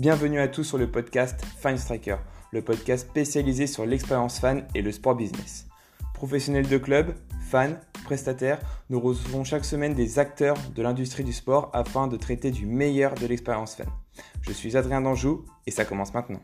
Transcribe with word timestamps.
Bienvenue 0.00 0.40
à 0.40 0.48
tous 0.48 0.64
sur 0.64 0.78
le 0.78 0.90
podcast 0.90 1.44
Fine 1.60 1.76
Striker, 1.76 2.16
le 2.52 2.62
podcast 2.62 3.06
spécialisé 3.06 3.66
sur 3.66 3.84
l'expérience 3.84 4.38
fan 4.38 4.66
et 4.74 4.80
le 4.80 4.92
sport 4.92 5.14
business. 5.14 5.66
Professionnels 6.14 6.66
de 6.66 6.78
club, 6.78 7.14
fans, 7.50 7.76
prestataires, 8.06 8.60
nous 8.88 8.98
recevons 8.98 9.44
chaque 9.44 9.66
semaine 9.66 9.92
des 9.92 10.18
acteurs 10.18 10.56
de 10.74 10.82
l'industrie 10.82 11.22
du 11.22 11.34
sport 11.34 11.68
afin 11.74 12.06
de 12.06 12.16
traiter 12.16 12.50
du 12.50 12.64
meilleur 12.64 13.14
de 13.14 13.26
l'expérience 13.26 13.74
fan. 13.74 13.88
Je 14.40 14.52
suis 14.52 14.74
Adrien 14.74 15.02
Danjou 15.02 15.44
et 15.66 15.70
ça 15.70 15.84
commence 15.84 16.14
maintenant. 16.14 16.40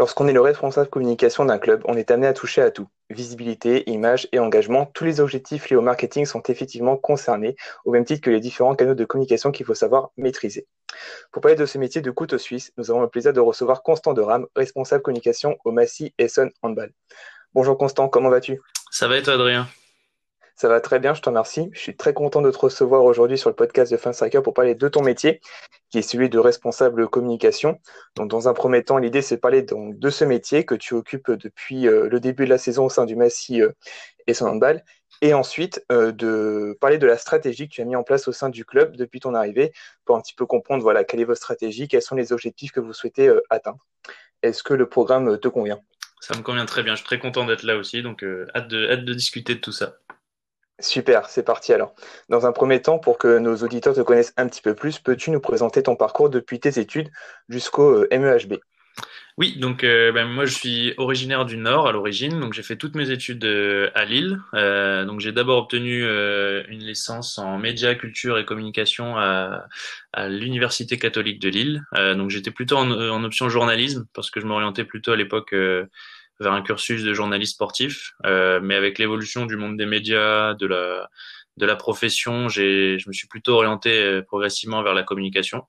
Lorsqu'on 0.00 0.28
est 0.28 0.32
le 0.32 0.40
responsable 0.40 0.88
communication 0.88 1.44
d'un 1.44 1.58
club, 1.58 1.82
on 1.84 1.94
est 1.94 2.10
amené 2.10 2.26
à 2.26 2.32
toucher 2.32 2.62
à 2.62 2.70
tout. 2.70 2.88
Visibilité, 3.10 3.90
image 3.90 4.28
et 4.32 4.38
engagement, 4.38 4.86
tous 4.86 5.04
les 5.04 5.20
objectifs 5.20 5.68
liés 5.68 5.76
au 5.76 5.82
marketing 5.82 6.24
sont 6.24 6.42
effectivement 6.44 6.96
concernés, 6.96 7.54
au 7.84 7.90
même 7.90 8.06
titre 8.06 8.22
que 8.22 8.30
les 8.30 8.40
différents 8.40 8.74
canaux 8.74 8.94
de 8.94 9.04
communication 9.04 9.50
qu'il 9.52 9.66
faut 9.66 9.74
savoir 9.74 10.08
maîtriser. 10.16 10.66
Pour 11.32 11.42
parler 11.42 11.54
de 11.54 11.66
ce 11.66 11.76
métier 11.76 12.00
de 12.00 12.10
couteau 12.10 12.38
suisse, 12.38 12.72
nous 12.78 12.90
avons 12.90 13.02
le 13.02 13.08
plaisir 13.08 13.34
de 13.34 13.40
recevoir 13.40 13.82
Constant 13.82 14.14
de 14.14 14.22
Ram, 14.22 14.46
responsable 14.56 15.02
communication 15.02 15.58
au 15.66 15.70
Massy 15.70 16.14
Essen 16.16 16.50
Handball. 16.62 16.94
Bonjour 17.52 17.76
Constant, 17.76 18.08
comment 18.08 18.30
vas-tu? 18.30 18.58
Ça 18.90 19.06
va 19.06 19.18
et 19.18 19.22
toi 19.22 19.34
Adrien? 19.34 19.68
Ça 20.60 20.68
va 20.68 20.82
très 20.82 20.98
bien, 20.98 21.14
je 21.14 21.22
te 21.22 21.28
remercie. 21.30 21.70
Je 21.72 21.80
suis 21.80 21.96
très 21.96 22.12
content 22.12 22.42
de 22.42 22.50
te 22.50 22.58
recevoir 22.58 23.02
aujourd'hui 23.04 23.38
sur 23.38 23.48
le 23.48 23.56
podcast 23.56 23.90
de 23.90 23.96
Striker 23.96 24.42
pour 24.42 24.52
parler 24.52 24.74
de 24.74 24.88
ton 24.88 25.00
métier, 25.00 25.40
qui 25.88 25.96
est 25.96 26.02
celui 26.02 26.28
de 26.28 26.38
responsable 26.38 27.08
communication. 27.08 27.78
Donc, 28.14 28.28
dans 28.28 28.46
un 28.46 28.52
premier 28.52 28.84
temps, 28.84 28.98
l'idée, 28.98 29.22
c'est 29.22 29.36
de 29.36 29.40
parler 29.40 29.62
donc, 29.62 29.98
de 29.98 30.10
ce 30.10 30.22
métier 30.22 30.66
que 30.66 30.74
tu 30.74 30.92
occupes 30.92 31.30
depuis 31.30 31.88
euh, 31.88 32.10
le 32.10 32.20
début 32.20 32.44
de 32.44 32.50
la 32.50 32.58
saison 32.58 32.84
au 32.84 32.88
sein 32.90 33.06
du 33.06 33.16
Massy 33.16 33.62
euh, 33.62 33.70
et 34.26 34.34
son 34.34 34.48
handball. 34.48 34.84
Et 35.22 35.32
ensuite, 35.32 35.82
euh, 35.90 36.12
de 36.12 36.76
parler 36.78 36.98
de 36.98 37.06
la 37.06 37.16
stratégie 37.16 37.66
que 37.66 37.72
tu 37.72 37.80
as 37.80 37.86
mis 37.86 37.96
en 37.96 38.02
place 38.02 38.28
au 38.28 38.32
sein 38.32 38.50
du 38.50 38.66
club 38.66 38.96
depuis 38.96 39.20
ton 39.20 39.32
arrivée, 39.32 39.72
pour 40.04 40.16
un 40.16 40.20
petit 40.20 40.34
peu 40.34 40.44
comprendre 40.44 40.82
voilà, 40.82 41.04
quelle 41.04 41.20
est 41.20 41.24
votre 41.24 41.40
stratégie, 41.40 41.88
quels 41.88 42.02
sont 42.02 42.16
les 42.16 42.34
objectifs 42.34 42.72
que 42.72 42.80
vous 42.80 42.92
souhaitez 42.92 43.34
atteindre. 43.48 43.78
Est-ce 44.42 44.62
que 44.62 44.74
le 44.74 44.86
programme 44.86 45.38
te 45.38 45.48
convient? 45.48 45.80
Ça 46.20 46.36
me 46.36 46.42
convient 46.42 46.66
très 46.66 46.82
bien, 46.82 46.92
je 46.92 46.98
suis 46.98 47.06
très 47.06 47.18
content 47.18 47.46
d'être 47.46 47.62
là 47.62 47.78
aussi, 47.78 48.02
donc 48.02 48.22
hâte, 48.54 48.70
hâte 48.74 49.04
de 49.06 49.14
discuter 49.14 49.54
de 49.54 49.60
tout 49.60 49.72
ça. 49.72 49.96
Super, 50.80 51.28
c'est 51.28 51.42
parti 51.42 51.72
alors. 51.72 51.94
Dans 52.28 52.46
un 52.46 52.52
premier 52.52 52.80
temps, 52.80 52.98
pour 52.98 53.18
que 53.18 53.38
nos 53.38 53.56
auditeurs 53.56 53.94
te 53.94 54.00
connaissent 54.00 54.32
un 54.36 54.48
petit 54.48 54.62
peu 54.62 54.74
plus, 54.74 54.98
peux-tu 54.98 55.30
nous 55.30 55.40
présenter 55.40 55.82
ton 55.82 55.94
parcours 55.94 56.30
depuis 56.30 56.58
tes 56.58 56.78
études 56.78 57.10
jusqu'au 57.48 58.04
euh, 58.04 58.08
MEHB 58.10 58.54
oui, 59.38 59.56
donc 59.58 59.84
euh, 59.84 60.12
ben, 60.12 60.26
moi 60.26 60.44
je 60.44 60.52
suis 60.52 60.92
originaire 60.98 61.46
du 61.46 61.56
Nord 61.56 61.86
à 61.86 61.92
l'origine, 61.92 62.40
donc 62.40 62.52
j'ai 62.52 62.64
fait 62.64 62.76
toutes 62.76 62.94
mes 62.94 63.10
études 63.10 63.42
euh, 63.44 63.88
à 63.94 64.04
Lille. 64.04 64.38
donc 64.52 65.20
j'ai 65.20 65.32
d'abord 65.32 65.62
obtenu 65.62 66.02
une 66.02 66.80
licence 66.80 67.38
en 67.38 67.56
médias, 67.56 67.94
culture 67.94 68.36
et 68.38 68.44
communication 68.44 69.16
à, 69.16 69.66
l'Université 70.28 70.98
catholique 70.98 71.40
de 71.40 71.48
Lille. 71.48 71.84
donc 72.16 72.28
j'étais 72.28 72.50
plutôt 72.50 72.76
en, 72.76 72.90
en, 72.90 73.24
option 73.24 73.48
journalisme 73.48 74.04
parce 74.12 74.30
que 74.30 74.40
je 74.40 74.46
m'orientais 74.46 74.84
plutôt 74.84 75.12
à 75.12 75.16
l'époque 75.16 75.54
vers 76.40 76.52
un 76.52 76.62
cursus 76.62 77.02
de 77.04 77.12
journaliste 77.14 77.54
sportif. 77.54 78.12
Euh, 78.26 78.60
mais 78.62 78.74
avec 78.74 78.98
l'évolution 78.98 79.46
du 79.46 79.56
monde 79.56 79.76
des 79.76 79.86
médias, 79.86 80.54
de 80.54 80.66
la, 80.66 81.08
de 81.56 81.66
la 81.66 81.76
profession, 81.76 82.48
j'ai, 82.48 82.98
je 82.98 83.08
me 83.08 83.12
suis 83.12 83.28
plutôt 83.28 83.54
orienté 83.54 84.02
euh, 84.02 84.22
progressivement 84.22 84.82
vers 84.82 84.94
la 84.94 85.02
communication. 85.02 85.62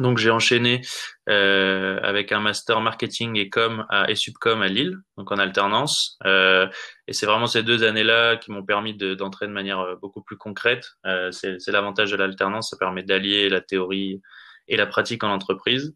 Donc 0.00 0.16
j'ai 0.18 0.30
enchaîné 0.30 0.80
euh, 1.28 1.98
avec 2.02 2.32
un 2.32 2.40
master 2.40 2.80
marketing 2.80 3.36
et 3.36 3.50
com 3.50 3.84
à 3.90 4.10
Esupcom 4.10 4.62
à 4.62 4.68
Lille, 4.68 4.96
donc 5.18 5.30
en 5.30 5.36
alternance. 5.36 6.18
Euh, 6.24 6.66
et 7.08 7.12
c'est 7.12 7.26
vraiment 7.26 7.46
ces 7.46 7.62
deux 7.62 7.84
années-là 7.84 8.36
qui 8.36 8.52
m'ont 8.52 8.64
permis 8.64 8.94
de, 8.94 9.14
d'entrer 9.14 9.46
de 9.46 9.52
manière 9.52 9.80
euh, 9.80 9.96
beaucoup 10.00 10.22
plus 10.22 10.38
concrète. 10.38 10.92
Euh, 11.04 11.30
c'est, 11.30 11.58
c'est 11.58 11.72
l'avantage 11.72 12.10
de 12.10 12.16
l'alternance, 12.16 12.70
ça 12.70 12.78
permet 12.78 13.02
d'allier 13.02 13.48
la 13.50 13.60
théorie 13.60 14.22
et 14.68 14.76
la 14.76 14.86
pratique 14.86 15.24
en 15.24 15.30
entreprise. 15.30 15.94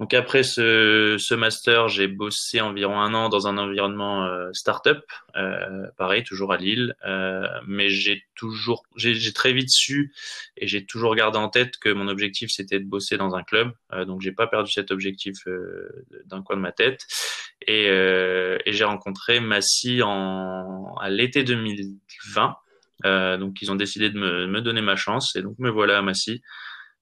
Donc 0.00 0.14
après 0.14 0.44
ce, 0.44 1.16
ce 1.18 1.34
master, 1.34 1.88
j'ai 1.88 2.06
bossé 2.06 2.60
environ 2.60 3.00
un 3.00 3.14
an 3.14 3.28
dans 3.28 3.48
un 3.48 3.58
environnement 3.58 4.24
euh, 4.26 4.48
startup, 4.52 5.00
euh, 5.36 5.88
pareil 5.96 6.22
toujours 6.22 6.52
à 6.52 6.56
Lille, 6.56 6.94
euh, 7.04 7.48
mais 7.66 7.88
j'ai 7.90 8.22
toujours, 8.36 8.84
j'ai 8.94 9.32
très 9.32 9.52
vite 9.52 9.70
su 9.70 10.12
et 10.56 10.68
j'ai 10.68 10.86
toujours 10.86 11.16
gardé 11.16 11.38
en 11.38 11.48
tête 11.48 11.78
que 11.78 11.88
mon 11.88 12.06
objectif 12.06 12.50
c'était 12.52 12.78
de 12.78 12.84
bosser 12.84 13.16
dans 13.16 13.34
un 13.34 13.42
club, 13.42 13.72
euh, 13.92 14.04
donc 14.04 14.20
j'ai 14.20 14.30
pas 14.30 14.46
perdu 14.46 14.70
cet 14.70 14.92
objectif 14.92 15.34
euh, 15.48 16.06
d'un 16.26 16.42
coin 16.42 16.54
de 16.56 16.62
ma 16.62 16.72
tête. 16.72 17.04
Et, 17.66 17.86
et 17.86 18.72
j'ai 18.72 18.84
rencontré 18.84 19.40
Massy 19.40 20.00
en 20.02 20.94
à 21.00 21.10
l'été 21.10 21.42
2020, 21.42 22.56
donc 23.36 23.60
ils 23.60 23.72
ont 23.72 23.74
décidé 23.74 24.10
de 24.10 24.18
me, 24.18 24.46
me 24.46 24.60
donner 24.60 24.80
ma 24.80 24.94
chance 24.94 25.34
et 25.34 25.42
donc 25.42 25.58
me 25.58 25.68
voilà 25.68 25.98
à 25.98 26.02
Massy 26.02 26.40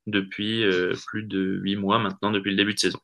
depuis 0.06 0.64
euh, 0.64 0.94
plus 1.06 1.24
de 1.24 1.58
huit 1.62 1.76
mois 1.76 1.98
maintenant, 1.98 2.30
depuis 2.30 2.50
le 2.50 2.56
début 2.56 2.74
de 2.74 2.78
saison. 2.78 2.98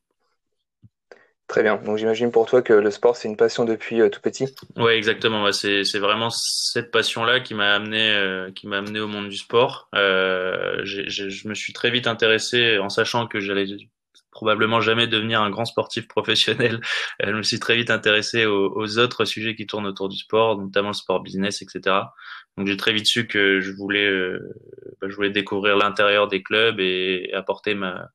Très 1.48 1.62
bien. 1.62 1.76
Donc 1.76 1.98
j'imagine 1.98 2.30
pour 2.30 2.46
toi 2.46 2.62
que 2.62 2.72
le 2.72 2.90
sport, 2.90 3.16
c'est 3.16 3.28
une 3.28 3.36
passion 3.36 3.64
depuis 3.64 4.00
euh, 4.00 4.08
tout 4.08 4.20
petit. 4.20 4.54
Oui, 4.76 4.92
exactement. 4.92 5.50
c'est, 5.52 5.84
c'est 5.84 5.98
vraiment 5.98 6.30
cette 6.30 6.90
passion-là 6.90 7.40
qui 7.40 7.54
m'a 7.54 7.74
amené, 7.74 8.10
euh, 8.10 8.50
qui 8.52 8.66
m'a 8.66 8.78
amené 8.78 9.00
au 9.00 9.08
monde 9.08 9.28
du 9.28 9.36
sport. 9.36 9.88
je 9.92 11.48
me 11.48 11.54
suis 11.54 11.72
très 11.72 11.90
vite 11.90 12.06
intéressé 12.06 12.78
en 12.78 12.88
sachant 12.88 13.26
que 13.26 13.40
j'allais 13.40 13.66
probablement 14.32 14.80
jamais 14.80 15.06
devenir 15.06 15.40
un 15.40 15.50
grand 15.50 15.64
sportif 15.64 16.08
professionnel. 16.08 16.80
je 17.22 17.30
me 17.30 17.42
suis 17.42 17.60
très 17.60 17.76
vite 17.76 17.90
intéressé 17.90 18.46
aux, 18.46 18.72
aux, 18.74 18.98
autres 18.98 19.24
sujets 19.24 19.54
qui 19.54 19.66
tournent 19.66 19.86
autour 19.86 20.08
du 20.08 20.16
sport, 20.16 20.58
notamment 20.58 20.88
le 20.88 20.94
sport 20.94 21.20
business, 21.22 21.62
etc. 21.62 21.96
Donc 22.56 22.66
j'ai 22.66 22.76
très 22.76 22.92
vite 22.92 23.06
su 23.06 23.28
que 23.28 23.60
je 23.60 23.70
voulais, 23.72 24.06
euh, 24.06 24.40
bah, 25.00 25.08
je 25.08 25.14
voulais 25.14 25.30
découvrir 25.30 25.76
l'intérieur 25.76 26.26
des 26.26 26.42
clubs 26.42 26.80
et 26.80 27.30
apporter 27.34 27.74
ma, 27.74 28.08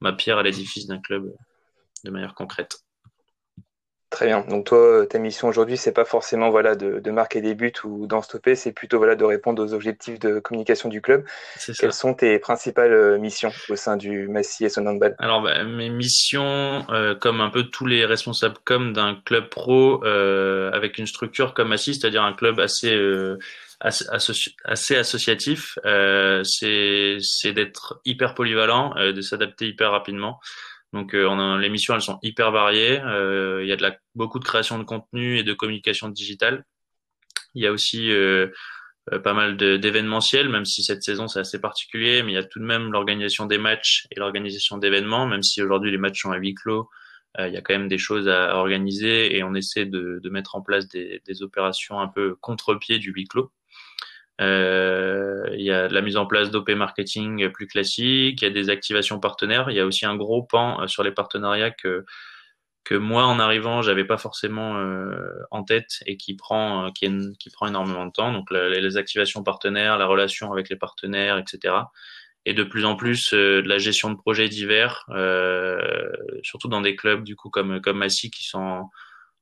ma 0.00 0.12
pierre 0.12 0.38
à 0.38 0.42
l'édifice 0.42 0.86
d'un 0.86 1.00
club 1.00 1.30
de 2.04 2.10
manière 2.10 2.34
concrète. 2.34 2.83
Très 4.14 4.26
bien. 4.26 4.44
Donc 4.48 4.66
toi, 4.66 5.04
ta 5.10 5.18
mission 5.18 5.48
aujourd'hui, 5.48 5.76
c'est 5.76 5.90
pas 5.90 6.04
forcément 6.04 6.48
voilà 6.48 6.76
de, 6.76 7.00
de, 7.00 7.10
marquer 7.10 7.40
des 7.40 7.56
buts 7.56 7.72
ou 7.82 8.06
d'en 8.06 8.22
stopper, 8.22 8.54
c'est 8.54 8.70
plutôt 8.70 8.98
voilà 8.98 9.16
de 9.16 9.24
répondre 9.24 9.60
aux 9.60 9.74
objectifs 9.74 10.20
de 10.20 10.38
communication 10.38 10.88
du 10.88 11.02
club. 11.02 11.24
Quelles 11.76 11.92
sont 11.92 12.14
tes 12.14 12.38
principales 12.38 12.92
euh, 12.92 13.18
missions 13.18 13.50
au 13.68 13.74
sein 13.74 13.96
du 13.96 14.28
Massy 14.28 14.66
et 14.66 14.68
son 14.68 14.86
handball? 14.86 15.16
Alors 15.18 15.42
bah, 15.42 15.64
mes 15.64 15.90
missions, 15.90 16.86
euh, 16.90 17.16
comme 17.16 17.40
un 17.40 17.50
peu 17.50 17.64
tous 17.64 17.86
les 17.86 18.04
responsables 18.04 18.54
comme 18.62 18.92
d'un 18.92 19.16
club 19.24 19.48
pro 19.48 20.04
euh, 20.04 20.70
avec 20.70 20.98
une 20.98 21.08
structure 21.08 21.52
comme 21.52 21.70
Massy, 21.70 21.96
c'est-à-dire 21.96 22.22
un 22.22 22.34
club 22.34 22.60
assez 22.60 22.94
euh, 22.94 23.36
assez, 23.80 24.96
associatif, 24.96 25.78
euh, 25.84 26.42
c'est 26.44 27.52
d'être 27.52 28.00
hyper 28.04 28.34
polyvalent, 28.34 28.94
euh, 28.96 29.12
de 29.12 29.20
s'adapter 29.20 29.66
hyper 29.66 29.90
rapidement. 29.90 30.40
Donc 30.94 31.12
euh, 31.12 31.58
les 31.58 31.68
missions 31.68 31.94
elles 31.94 32.00
sont 32.00 32.20
hyper 32.22 32.52
variées. 32.52 33.00
Euh, 33.00 33.64
il 33.64 33.68
y 33.68 33.72
a 33.72 33.98
beaucoup 34.14 34.38
de 34.38 34.44
création 34.44 34.78
de 34.78 34.84
contenu 34.84 35.38
et 35.38 35.42
de 35.42 35.52
communication 35.52 36.08
digitale. 36.08 36.64
Il 37.54 37.64
y 37.64 37.66
a 37.66 37.72
aussi 37.72 38.12
euh, 38.12 38.48
pas 39.24 39.34
mal 39.34 39.56
d'événementiels, 39.56 40.48
même 40.48 40.64
si 40.64 40.84
cette 40.84 41.02
saison 41.02 41.26
c'est 41.26 41.40
assez 41.40 41.60
particulier, 41.60 42.22
mais 42.22 42.30
il 42.30 42.34
y 42.36 42.38
a 42.38 42.44
tout 42.44 42.60
de 42.60 42.64
même 42.64 42.92
l'organisation 42.92 43.46
des 43.46 43.58
matchs 43.58 44.06
et 44.12 44.20
l'organisation 44.20 44.78
d'événements, 44.78 45.26
même 45.26 45.42
si 45.42 45.60
aujourd'hui 45.62 45.90
les 45.90 45.98
matchs 45.98 46.22
sont 46.22 46.30
à 46.30 46.36
huis 46.36 46.54
clos. 46.54 46.88
il 47.40 47.52
y 47.52 47.56
a 47.56 47.60
quand 47.60 47.74
même 47.74 47.88
des 47.88 47.98
choses 47.98 48.28
à 48.28 48.56
organiser 48.56 49.36
et 49.36 49.42
on 49.42 49.54
essaie 49.54 49.86
de, 49.86 50.20
de 50.22 50.30
mettre 50.30 50.54
en 50.54 50.62
place 50.62 50.86
des, 50.88 51.20
des 51.26 51.42
opérations 51.42 51.98
un 51.98 52.08
peu 52.08 52.36
contre-pied 52.40 53.00
du 53.00 53.10
huis 53.10 53.26
clos. 53.26 53.50
Euh, 54.40 55.48
il 55.52 55.62
y 55.62 55.70
a 55.70 55.88
la 55.88 56.00
mise 56.00 56.16
en 56.16 56.26
place 56.26 56.50
d'OP 56.50 56.70
marketing 56.70 57.50
plus 57.50 57.66
classique, 57.66 58.42
il 58.42 58.44
y 58.44 58.48
a 58.48 58.50
des 58.50 58.68
activations 58.68 59.20
partenaires, 59.20 59.70
il 59.70 59.76
y 59.76 59.80
a 59.80 59.86
aussi 59.86 60.06
un 60.06 60.16
gros 60.16 60.42
pan 60.42 60.82
euh, 60.82 60.86
sur 60.88 61.02
les 61.02 61.12
partenariats 61.12 61.70
que 61.70 62.04
que 62.84 62.94
moi 62.94 63.24
en 63.24 63.38
arrivant 63.38 63.80
j'avais 63.80 64.04
pas 64.04 64.18
forcément 64.18 64.76
euh, 64.76 65.16
en 65.50 65.64
tête 65.64 66.02
et 66.04 66.16
qui 66.18 66.34
prend 66.36 66.90
qui, 66.92 67.08
qui 67.38 67.50
prend 67.50 67.66
énormément 67.68 68.06
de 68.06 68.12
temps. 68.12 68.32
Donc 68.32 68.50
les 68.50 68.96
activations 68.96 69.42
partenaires 69.42 69.98
la 69.98 70.06
relation 70.06 70.52
avec 70.52 70.68
les 70.68 70.76
partenaires 70.76 71.38
etc 71.38 71.74
et 72.44 72.52
de 72.52 72.62
plus 72.64 72.84
en 72.84 72.96
plus 72.96 73.32
de 73.32 73.62
la 73.66 73.78
gestion 73.78 74.10
de 74.10 74.16
projets 74.16 74.48
divers 74.48 75.06
surtout 76.42 76.68
dans 76.68 76.82
des 76.82 76.96
clubs 76.96 77.24
du 77.24 77.36
coup 77.36 77.48
comme 77.50 77.80
comme 77.80 77.98
Massy 77.98 78.30
qui 78.30 78.44
sont 78.44 78.90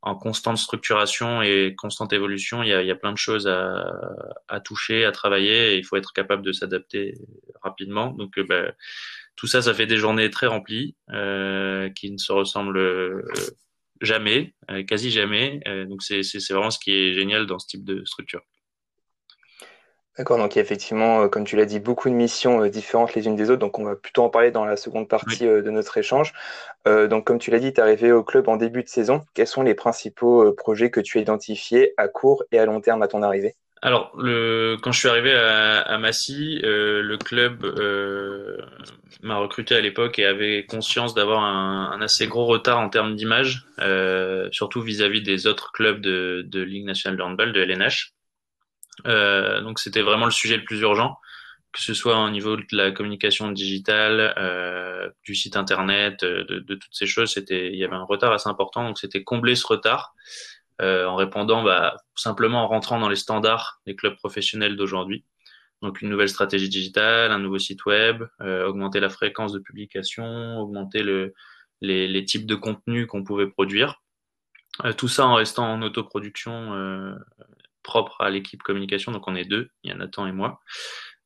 en 0.03 0.17
constante 0.17 0.59
structuration 0.59 1.43
et 1.43 1.75
constante 1.77 2.13
évolution, 2.13 2.63
il 2.63 2.69
y 2.69 2.91
a, 2.91 2.95
plein 2.97 3.13
de 3.13 3.19
choses 3.19 3.47
à, 3.47 4.61
toucher, 4.61 5.05
à 5.05 5.13
travailler, 5.13 5.77
il 5.77 5.85
faut 5.85 5.97
être 5.97 6.13
capable 6.13 6.43
de 6.43 6.53
s'adapter 6.53 7.15
rapidement. 7.63 8.11
Donc, 8.11 8.37
euh, 8.39 8.45
bah, 8.45 8.73
tout 9.37 9.47
ça, 9.47 9.63
ça 9.63 9.73
fait 9.73 9.87
des 9.87 9.97
journées 9.97 10.29
très 10.29 10.49
remplies, 10.49 10.97
euh, 11.13 11.89
qui 11.91 12.11
ne 12.11 12.19
se 12.19 12.33
ressemblent 12.33 12.79
euh, 12.79 13.23
jamais, 14.01 14.55
quasi 14.89 15.13
jamais. 15.13 15.61
donc, 15.89 16.03
c'est 16.03 16.23
vraiment 16.51 16.71
ce 16.71 16.81
qui 16.81 16.93
est 16.93 17.15
génial 17.15 17.47
dans 17.47 17.61
ce 17.61 17.69
type 17.69 17.85
de 17.85 18.05
structure. 18.05 18.43
D'accord, 20.19 20.37
donc 20.37 20.55
il 20.55 20.59
y 20.59 20.61
a 20.61 20.63
effectivement, 20.63 21.23
euh, 21.23 21.29
comme 21.29 21.45
tu 21.45 21.57
l'as 21.57 21.65
dit, 21.65 21.81
beaucoup 21.81 22.11
de 22.11 22.15
missions 22.15 22.63
euh, 22.63 22.69
différentes 22.69 23.15
les 23.15 23.27
unes 23.27 23.35
des 23.35 23.49
autres, 23.49 23.61
donc 23.61 23.79
on 23.79 23.85
va 23.85 23.97
plutôt 23.97 24.23
en 24.23 24.29
parler 24.29 24.51
dans 24.51 24.67
la 24.67 24.77
seconde 24.77 25.09
partie 25.09 25.47
euh, 25.47 25.63
de 25.63 25.71
notre 25.71 25.97
échange. 25.97 26.33
donc 26.85 27.27
comme 27.27 27.39
tu 27.39 27.51
l'as 27.51 27.59
dit, 27.59 27.73
tu 27.73 27.81
es 27.81 27.83
arrivé 27.83 28.13
au 28.13 28.23
club 28.23 28.49
en 28.49 28.57
début 28.57 28.83
de 28.83 28.89
saison. 28.89 29.23
Quels 29.35 29.47
sont 29.47 29.63
les 29.63 29.75
principaux 29.75 30.53
projets 30.53 30.91
que 30.91 31.01
tu 31.01 31.19
as 31.19 31.21
identifiés 31.23 31.95
à 31.97 32.09
court 32.09 32.45
et 32.53 32.59
à 32.59 32.67
long 32.67 32.81
terme 32.81 33.03
à 33.03 33.09
ton 33.09 33.23
arrivée? 33.23 33.55
Alors, 33.85 34.13
le, 34.17 34.77
quand 34.81 34.93
je 34.93 34.99
suis 34.99 35.09
arrivé 35.09 35.33
à, 35.35 35.81
à 35.81 35.99
Massy, 35.99 36.61
le 36.63 37.17
club 37.17 37.65
euh, 37.65 38.59
m'a 39.23 39.37
recruté 39.39 39.75
à 39.75 39.81
l'époque 39.81 40.19
et 40.19 40.27
avait 40.27 40.65
conscience 40.67 41.15
d'avoir 41.15 41.43
un, 41.43 41.91
un, 41.93 42.01
assez 42.01 42.27
gros 42.27 42.47
retard 42.47 42.79
en 42.79 42.89
termes 42.89 43.17
d'image, 43.17 43.67
euh, 43.81 44.49
surtout 44.53 44.83
vis-à-vis 44.83 45.23
des 45.23 45.47
autres 45.47 45.73
clubs 45.73 46.01
de, 46.01 46.45
de 46.47 46.61
Ligue 46.63 46.85
nationale 46.85 47.17
de 47.17 47.23
handball, 47.23 47.53
de 47.53 47.61
LNH. 47.61 48.13
Euh, 49.07 49.61
donc, 49.63 49.79
c'était 49.79 50.03
vraiment 50.03 50.27
le 50.27 50.31
sujet 50.31 50.57
le 50.57 50.65
plus 50.65 50.81
urgent, 50.81 51.19
que 51.73 51.81
ce 51.81 51.95
soit 51.95 52.19
au 52.23 52.31
niveau 52.31 52.57
de 52.57 52.65
la 52.73 52.91
communication 52.91 53.51
digitale, 53.51 54.35
euh, 54.39 55.09
du 55.25 55.35
site 55.35 55.57
internet, 55.57 56.23
de, 56.23 56.43
de, 56.43 56.75
toutes 56.75 56.95
ces 56.95 57.07
choses. 57.07 57.33
C'était, 57.33 57.69
il 57.73 57.79
y 57.79 57.85
avait 57.85 57.97
un 57.97 58.05
retard 58.05 58.33
assez 58.33 58.49
important, 58.49 58.85
donc 58.85 58.99
c'était 58.99 59.25
combler 59.25 59.55
ce 59.55 59.67
retard. 59.67 60.15
Euh, 60.81 61.07
en 61.07 61.17
répondant 61.17 61.63
bah, 61.63 61.97
simplement 62.17 62.65
en 62.65 62.67
rentrant 62.67 62.99
dans 62.99 63.09
les 63.09 63.17
standards 63.17 63.81
des 63.87 63.95
clubs 63.95 64.17
professionnels 64.17 64.75
d'aujourd'hui. 64.75 65.25
Donc 65.83 66.01
une 66.01 66.09
nouvelle 66.09 66.29
stratégie 66.29 66.69
digitale, 66.69 67.31
un 67.31 67.39
nouveau 67.39 67.59
site 67.59 67.85
web, 67.85 68.25
euh, 68.41 68.67
augmenter 68.67 68.99
la 68.99 69.09
fréquence 69.09 69.53
de 69.53 69.59
publication, 69.59 70.59
augmenter 70.59 71.03
le, 71.03 71.35
les, 71.83 72.09
les, 72.09 72.25
types 72.25 72.47
de 72.47 72.55
contenus 72.55 73.07
qu'on 73.07 73.23
pouvait 73.23 73.49
produire. 73.49 74.01
Euh, 74.85 74.93
tout 74.93 75.09
ça 75.09 75.27
en 75.27 75.35
restant 75.35 75.71
en 75.71 75.83
autoproduction 75.83 76.73
euh, 76.75 77.15
propre 77.83 78.21
à 78.21 78.31
l'équipe 78.31 78.63
communication. 78.63 79.13
Donc 79.13 79.29
on 79.29 79.35
est 79.35 79.45
deux, 79.45 79.71
il 79.85 79.91
y 79.91 79.93
a 79.93 79.97
Nathan 79.97 80.27
et 80.27 80.33
moi. 80.33 80.61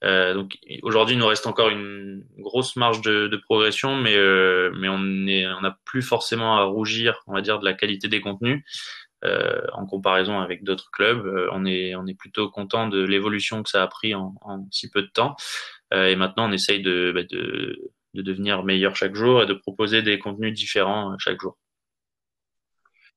Euh, 0.04 0.34
donc 0.34 0.56
aujourd'hui, 0.82 1.14
il 1.14 1.18
nous 1.18 1.26
reste 1.26 1.46
encore 1.46 1.70
une 1.70 2.24
grosse 2.38 2.76
marge 2.76 3.00
de, 3.00 3.36
progression, 3.44 3.96
mais 3.96 4.14
euh, 4.14 4.70
on 4.74 5.60
n'a 5.60 5.78
plus 5.84 6.02
forcément 6.02 6.58
à 6.58 6.64
rougir, 6.64 7.22
on 7.26 7.34
va 7.34 7.40
dire, 7.40 7.58
de 7.58 7.64
la 7.64 7.72
qualité 7.72 8.08
des 8.08 8.20
contenus. 8.20 8.64
Euh, 9.24 9.62
en 9.72 9.86
comparaison 9.86 10.40
avec 10.40 10.62
d'autres 10.62 10.90
clubs. 10.92 11.48
On 11.50 11.64
est 11.64 12.18
plutôt 12.18 12.50
content 12.50 12.86
de 12.86 13.02
l'évolution 13.02 13.62
que 13.62 13.70
ça 13.70 13.82
a 13.82 13.86
pris 13.86 14.14
en, 14.14 14.34
si 14.70 14.90
peu 14.90 15.02
de 15.02 15.08
temps. 15.08 15.34
Et 15.92 16.16
maintenant, 16.16 16.48
on 16.48 16.52
essaye 16.52 16.82
bah, 16.82 17.22
de 17.22 17.90
devenir 18.14 18.62
meilleur 18.62 18.94
chaque 18.94 19.14
jour 19.14 19.42
et 19.42 19.46
de 19.46 19.54
proposer 19.54 20.02
des 20.02 20.18
contenus 20.18 20.52
différents 20.52 21.16
chaque 21.18 21.40
jour. 21.40 21.56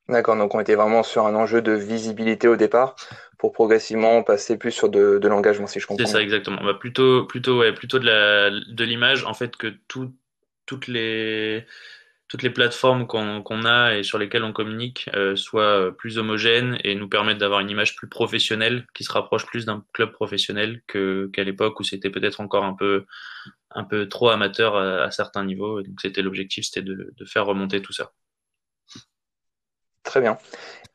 D'accord, 0.10 0.36
donc 0.36 0.56
on 0.56 0.60
était 0.60 0.76
vraiment 0.76 1.04
sur 1.04 1.28
un 1.28 1.36
enjeu 1.36 1.62
de 1.62 1.72
visibilité 1.72 2.48
au 2.48 2.56
départ 2.56 2.96
pour 3.38 3.54
progressivement 3.54 4.24
passer 4.24 4.58
plus 4.58 4.72
sur 4.72 4.90
de, 4.90 5.20
de 5.20 5.28
l'engagement, 5.28 5.68
si 5.68 5.80
je 5.80 5.88
comprends. 5.88 6.06
C'est 6.06 6.12
ça, 6.12 6.22
exactement. 6.22 6.62
Bah, 6.64 6.74
plutôt, 6.74 7.26
plutôt, 7.26 7.60
ouais, 7.60 7.74
plutôt 7.74 8.00
de 8.00 8.06
la, 8.06 8.50
de 8.50 8.84
l'image, 8.84 9.24
en 9.24 9.34
fait, 9.34 9.56
que 9.56 9.68
tout, 9.88 10.14
toutes 10.66 10.88
les, 10.88 11.66
toutes 12.28 12.44
les 12.44 12.50
plateformes 12.50 13.08
qu'on 13.08 13.44
qu 13.44 13.68
a 13.68 13.98
et 13.98 14.04
sur 14.04 14.18
lesquelles 14.18 14.44
on 14.44 14.52
communique 14.52 15.10
euh, 15.16 15.36
soient 15.36 15.96
plus 15.98 16.18
homogènes 16.18 16.80
et 16.84 16.96
nous 16.96 17.08
permettent 17.08 17.38
d'avoir 17.38 17.60
une 17.60 17.70
image 17.70 17.96
plus 17.96 18.10
professionnelle 18.10 18.86
qui 18.94 19.04
se 19.04 19.12
rapproche 19.12 19.46
plus 19.46 19.66
d'un 19.66 19.86
club 19.94 20.12
professionnel 20.12 20.82
qu'à 20.88 21.44
l'époque 21.44 21.80
où 21.80 21.84
c'était 21.84 22.10
peut-être 22.10 22.42
encore 22.42 22.66
un 22.66 22.74
peu 22.74 23.06
un 23.72 23.84
peu 23.84 24.10
trop 24.10 24.30
amateur 24.30 24.76
à, 24.76 25.04
à 25.04 25.12
certains 25.12 25.46
niveaux. 25.46 25.80
Et 25.80 25.84
donc 25.84 26.02
c'était 26.02 26.24
l'objectif, 26.24 26.66
c'était 26.66 26.82
de, 26.82 27.14
de 27.16 27.26
faire 27.26 27.46
remonter 27.46 27.82
tout 27.82 27.94
ça. 27.94 28.12
Très 30.10 30.22
bien. 30.22 30.40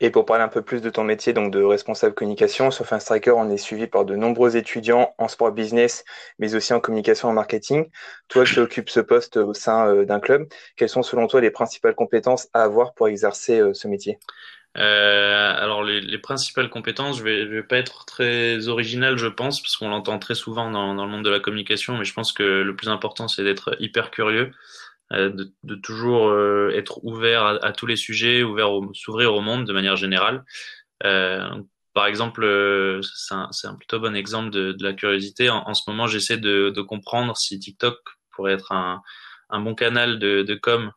Et 0.01 0.09
pour 0.09 0.25
parler 0.25 0.43
un 0.43 0.49
peu 0.49 0.61
plus 0.61 0.81
de 0.81 0.89
ton 0.89 1.05
métier, 1.05 1.31
donc 1.31 1.49
de 1.49 1.63
responsable 1.63 2.13
communication, 2.13 2.69
sur 2.69 2.85
Striker, 2.85 3.31
on 3.31 3.49
est 3.49 3.55
suivi 3.55 3.87
par 3.87 4.03
de 4.03 4.13
nombreux 4.17 4.57
étudiants 4.57 5.15
en 5.17 5.29
sport 5.29 5.53
business, 5.53 6.03
mais 6.37 6.53
aussi 6.53 6.73
en 6.73 6.81
communication 6.81 7.29
et 7.29 7.31
en 7.31 7.33
marketing. 7.33 7.89
Toi 8.27 8.43
qui 8.43 8.59
occupes 8.59 8.89
ce 8.89 8.99
poste 8.99 9.37
au 9.37 9.53
sein 9.53 9.87
euh, 9.87 10.03
d'un 10.03 10.19
club, 10.19 10.49
quelles 10.75 10.89
sont 10.89 11.01
selon 11.01 11.27
toi 11.27 11.39
les 11.39 11.49
principales 11.49 11.95
compétences 11.95 12.49
à 12.51 12.63
avoir 12.63 12.93
pour 12.93 13.07
exercer 13.07 13.57
euh, 13.57 13.73
ce 13.73 13.87
métier? 13.87 14.19
Euh, 14.77 15.53
alors 15.57 15.83
les, 15.83 16.01
les, 16.01 16.17
principales 16.17 16.69
compétences, 16.69 17.19
je 17.19 17.23
vais, 17.23 17.45
je 17.45 17.51
vais 17.51 17.63
pas 17.63 17.77
être 17.77 18.03
très 18.03 18.67
original, 18.67 19.17
je 19.17 19.27
pense, 19.27 19.61
parce 19.61 19.77
qu'on 19.77 19.87
l'entend 19.87 20.19
très 20.19 20.35
souvent 20.35 20.69
dans, 20.69 20.93
le 20.93 21.09
monde 21.09 21.23
de 21.23 21.29
la 21.29 21.39
communication, 21.39 21.97
mais 21.97 22.03
je 22.03 22.13
pense 22.13 22.33
que 22.33 22.43
le 22.43 22.75
plus 22.75 22.89
important, 22.89 23.29
c'est 23.29 23.45
d'être 23.45 23.77
hyper 23.79 24.11
curieux, 24.11 24.51
de, 25.11 25.53
de, 25.63 25.75
toujours 25.75 26.27
euh, 26.29 26.71
être 26.73 27.03
ouvert 27.03 27.45
à, 27.63 27.71
tous 27.71 27.85
les 27.85 27.95
sujets, 27.95 28.43
ouvert 28.43 28.69
s'ouvrir 28.93 29.33
au 29.33 29.41
monde 29.41 29.65
de 29.65 29.73
manière 29.73 29.95
générale. 29.95 30.43
Euh, 31.03 31.61
par 31.93 32.07
exemple, 32.07 32.41
c'est 33.01 33.35
un, 33.35 33.49
un, 33.63 33.75
plutôt 33.75 33.99
bon 33.99 34.15
exemple 34.15 34.49
de, 34.49 34.71
de 34.73 34.83
la 34.83 34.93
curiosité. 34.93 35.49
En, 35.49 35.67
en 35.67 35.73
ce 35.73 35.89
moment, 35.89 36.07
j'essaie 36.07 36.37
de, 36.37 36.69
de, 36.69 36.81
comprendre 36.81 37.37
si 37.37 37.59
TikTok 37.59 37.97
pourrait 38.31 38.53
être 38.53 38.71
un, 38.71 39.01
un 39.49 39.61
bon 39.61 39.75
canal 39.75 40.19
de, 40.19 40.41
de 40.41 40.55
com 40.55 40.91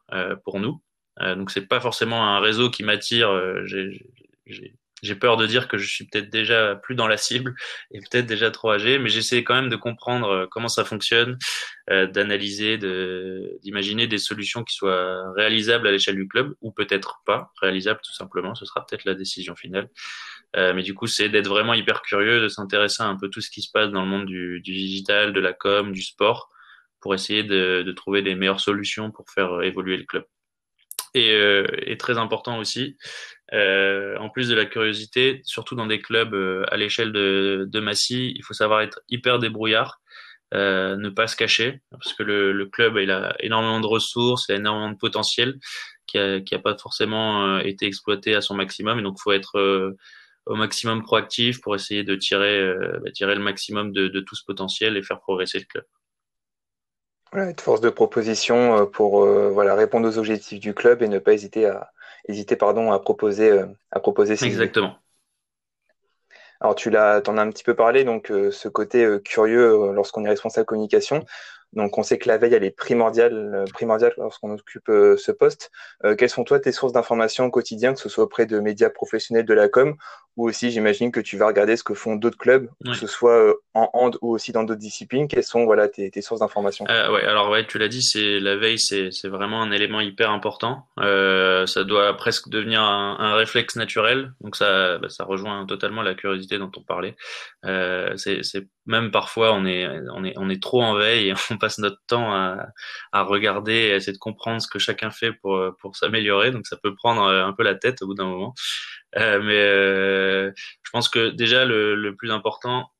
pour 0.44 0.58
nous. 0.58 0.82
donc, 1.20 1.50
c'est 1.50 1.66
pas 1.66 1.80
forcément 1.80 2.24
un 2.26 2.40
réseau 2.40 2.70
qui 2.70 2.82
m'attire. 2.82 3.30
J'ai 3.66 4.77
j'ai 5.02 5.14
peur 5.14 5.36
de 5.36 5.46
dire 5.46 5.68
que 5.68 5.78
je 5.78 5.86
suis 5.86 6.06
peut-être 6.06 6.30
déjà 6.30 6.76
plus 6.76 6.94
dans 6.94 7.06
la 7.06 7.16
cible 7.16 7.54
et 7.90 8.00
peut-être 8.00 8.26
déjà 8.26 8.50
trop 8.50 8.72
âgé, 8.72 8.98
mais 8.98 9.08
j'essaie 9.08 9.44
quand 9.44 9.54
même 9.54 9.68
de 9.68 9.76
comprendre 9.76 10.28
euh, 10.28 10.46
comment 10.50 10.68
ça 10.68 10.84
fonctionne, 10.84 11.38
euh, 11.90 12.06
d'analyser, 12.06 12.78
de, 12.78 13.58
d'imaginer 13.62 14.06
des 14.06 14.18
solutions 14.18 14.64
qui 14.64 14.74
soient 14.74 15.32
réalisables 15.34 15.86
à 15.86 15.92
l'échelle 15.92 16.16
du 16.16 16.28
club 16.28 16.54
ou 16.60 16.72
peut-être 16.72 17.20
pas 17.26 17.52
réalisables 17.60 18.00
tout 18.02 18.14
simplement. 18.14 18.54
Ce 18.54 18.64
sera 18.64 18.84
peut-être 18.84 19.04
la 19.04 19.14
décision 19.14 19.54
finale. 19.56 19.88
Euh, 20.56 20.72
mais 20.72 20.82
du 20.82 20.94
coup, 20.94 21.06
c'est 21.06 21.28
d'être 21.28 21.48
vraiment 21.48 21.74
hyper 21.74 22.02
curieux, 22.02 22.40
de 22.40 22.48
s'intéresser 22.48 23.02
à 23.02 23.06
un 23.06 23.16
peu 23.16 23.28
tout 23.28 23.40
ce 23.40 23.50
qui 23.50 23.62
se 23.62 23.70
passe 23.70 23.90
dans 23.90 24.02
le 24.02 24.08
monde 24.08 24.26
du, 24.26 24.60
du 24.60 24.72
digital, 24.72 25.32
de 25.32 25.40
la 25.40 25.52
com, 25.52 25.92
du 25.92 26.02
sport, 26.02 26.50
pour 27.00 27.14
essayer 27.14 27.44
de, 27.44 27.82
de 27.82 27.92
trouver 27.92 28.22
les 28.22 28.34
meilleures 28.34 28.60
solutions 28.60 29.10
pour 29.10 29.30
faire 29.30 29.62
évoluer 29.62 29.96
le 29.98 30.04
club. 30.04 30.24
Et, 31.14 31.32
euh, 31.32 31.66
et, 31.86 31.96
très 31.96 32.18
important 32.18 32.58
aussi, 32.58 32.96
euh, 33.52 34.16
en 34.18 34.28
plus 34.28 34.48
de 34.48 34.54
la 34.54 34.66
curiosité, 34.66 35.40
surtout 35.44 35.74
dans 35.74 35.86
des 35.86 36.00
clubs 36.00 36.34
euh, 36.34 36.64
à 36.70 36.76
l'échelle 36.76 37.12
de, 37.12 37.66
de, 37.68 37.80
Massy, 37.80 38.32
il 38.36 38.42
faut 38.44 38.54
savoir 38.54 38.82
être 38.82 39.00
hyper 39.08 39.38
débrouillard, 39.38 40.00
euh, 40.54 40.96
ne 40.96 41.08
pas 41.08 41.26
se 41.26 41.36
cacher, 41.36 41.80
parce 41.90 42.12
que 42.12 42.22
le, 42.22 42.52
le, 42.52 42.66
club 42.66 42.98
il 42.98 43.10
a 43.10 43.34
énormément 43.40 43.80
de 43.80 43.86
ressources, 43.86 44.46
il 44.48 44.52
a 44.52 44.56
énormément 44.56 44.90
de 44.90 44.98
potentiel 44.98 45.58
qui 46.06 46.18
a, 46.18 46.40
qui 46.40 46.54
a 46.54 46.58
pas 46.58 46.76
forcément 46.76 47.46
euh, 47.46 47.60
été 47.60 47.86
exploité 47.86 48.34
à 48.34 48.40
son 48.42 48.54
maximum, 48.54 48.98
et 48.98 49.02
donc 49.02 49.16
il 49.18 49.22
faut 49.22 49.32
être 49.32 49.58
euh, 49.58 49.96
au 50.46 50.54
maximum 50.54 51.02
proactif 51.02 51.60
pour 51.60 51.74
essayer 51.74 52.04
de 52.04 52.16
tirer, 52.16 52.72
bah, 53.02 53.10
tirer 53.12 53.34
le 53.34 53.42
maximum 53.42 53.92
de, 53.92 54.08
de 54.08 54.20
tout 54.20 54.34
ce 54.34 54.44
potentiel 54.46 54.96
et 54.96 55.02
faire 55.02 55.20
progresser 55.20 55.58
le 55.58 55.66
club. 55.66 55.84
Ouais, 57.32 57.50
être 57.50 57.60
force 57.60 57.80
de 57.80 57.90
proposition 57.90 58.86
pour 58.86 59.26
voilà 59.26 59.74
répondre 59.74 60.08
aux 60.08 60.18
objectifs 60.18 60.60
du 60.60 60.74
club 60.74 61.02
et 61.02 61.08
ne 61.08 61.18
pas 61.18 61.32
hésiter 61.32 61.66
à 61.66 61.90
hésiter 62.28 62.56
pardon, 62.56 62.92
à 62.92 62.98
proposer, 63.00 63.50
euh, 63.50 63.66
à 63.90 64.00
proposer 64.00 64.34
Exactement. 64.44 64.88
Idées. 64.88 64.96
Alors 66.60 66.74
tu 66.74 66.90
l'as, 66.90 67.22
en 67.26 67.38
as 67.38 67.42
un 67.42 67.50
petit 67.50 67.64
peu 67.64 67.74
parlé, 67.74 68.04
donc 68.04 68.30
euh, 68.30 68.50
ce 68.50 68.68
côté 68.68 69.04
euh, 69.04 69.18
curieux 69.18 69.72
euh, 69.72 69.92
lorsqu'on 69.92 70.24
est 70.24 70.28
responsable 70.28 70.66
communication. 70.66 71.24
Donc 71.74 71.98
on 71.98 72.02
sait 72.02 72.18
que 72.18 72.28
la 72.28 72.38
veille 72.38 72.54
elle 72.54 72.64
est 72.64 72.70
primordiale, 72.70 73.34
euh, 73.54 73.64
primordiale 73.72 74.14
lorsqu'on 74.16 74.50
occupe 74.50 74.88
euh, 74.88 75.16
ce 75.16 75.32
poste. 75.32 75.70
quelles 76.16 76.30
sont 76.30 76.44
toi 76.44 76.58
tes 76.58 76.72
sources 76.72 76.92
d'informations 76.92 77.44
au 77.46 77.50
quotidien, 77.50 77.94
que 77.94 78.00
ce 78.00 78.08
soit 78.08 78.24
auprès 78.24 78.46
de 78.46 78.58
médias 78.58 78.90
professionnels 78.90 79.44
de 79.44 79.54
la 79.54 79.68
com, 79.68 79.96
ou 80.38 80.48
aussi 80.48 80.70
j'imagine 80.70 81.10
que 81.10 81.18
tu 81.18 81.36
vas 81.36 81.48
regarder 81.48 81.76
ce 81.76 81.82
que 81.82 81.94
font 81.94 82.14
d'autres 82.14 82.38
clubs, 82.38 82.70
ouais. 82.84 82.92
que 82.92 82.96
ce 82.96 83.08
soit 83.08 83.56
en 83.74 83.90
hand 83.92 84.16
ou 84.22 84.32
aussi 84.32 84.52
dans 84.52 84.62
d'autres 84.62 84.78
disciplines. 84.78 85.26
Quelles 85.26 85.42
sont 85.42 85.64
voilà 85.64 85.88
tes, 85.88 86.12
tes 86.12 86.22
sources 86.22 86.40
d'informations? 86.40 86.86
Euh, 86.88 87.10
Ouais, 87.12 87.24
alors 87.24 87.50
ouais, 87.50 87.66
tu 87.66 87.78
l'as 87.78 87.88
dit, 87.88 88.02
c'est 88.02 88.38
la 88.38 88.56
veille, 88.56 88.78
c'est 88.78 89.10
vraiment 89.28 89.60
un 89.60 89.72
élément 89.72 90.00
hyper 90.00 90.30
important. 90.30 90.86
Euh, 91.00 91.66
ça 91.66 91.82
doit 91.82 92.16
presque 92.16 92.48
devenir 92.48 92.80
un, 92.82 93.16
un 93.18 93.34
réflexe 93.34 93.74
naturel. 93.74 94.32
Donc 94.40 94.54
ça, 94.54 94.98
bah, 94.98 95.08
ça 95.08 95.24
rejoint 95.24 95.66
totalement 95.66 96.02
la 96.02 96.14
curiosité 96.14 96.58
dont 96.58 96.70
on 96.76 96.82
parlait. 96.82 97.16
Euh, 97.66 98.16
c'est 98.16 98.42
même 98.86 99.10
parfois 99.10 99.52
on 99.52 99.66
est 99.66 99.86
on 100.14 100.24
est 100.24 100.32
on 100.38 100.48
est 100.48 100.62
trop 100.62 100.82
en 100.82 100.94
veille 100.94 101.28
et 101.28 101.34
on 101.50 101.58
passe 101.58 101.78
notre 101.78 102.00
temps 102.06 102.32
à, 102.32 102.68
à 103.12 103.22
regarder 103.22 103.74
et 103.74 103.92
à 103.92 103.96
essayer 103.96 104.12
de 104.14 104.18
comprendre 104.18 104.62
ce 104.62 104.68
que 104.68 104.78
chacun 104.78 105.10
fait 105.10 105.32
pour 105.32 105.60
pour 105.80 105.96
s'améliorer. 105.96 106.52
Donc 106.52 106.66
ça 106.66 106.76
peut 106.80 106.94
prendre 106.94 107.22
un 107.22 107.52
peu 107.52 107.64
la 107.64 107.74
tête 107.74 108.02
au 108.02 108.06
bout 108.06 108.14
d'un 108.14 108.26
moment. 108.26 108.54
Euh, 109.16 109.40
mais 109.42 109.56
euh, 109.56 110.52
je 110.82 110.90
pense 110.90 111.08
que 111.08 111.30
déjà 111.30 111.64
le, 111.64 111.94
le 111.94 112.14
plus 112.14 112.30
important, 112.30 112.90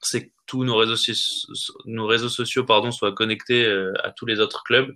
c'est 0.00 0.28
que 0.28 0.32
tous 0.46 0.64
nos 0.64 0.76
réseaux, 0.76 0.96
nos 1.84 2.06
réseaux 2.06 2.28
sociaux 2.28 2.64
pardon, 2.64 2.90
soient 2.90 3.12
connectés 3.12 3.66
euh, 3.66 3.92
à 4.02 4.10
tous 4.10 4.26
les 4.26 4.40
autres 4.40 4.62
clubs, 4.64 4.94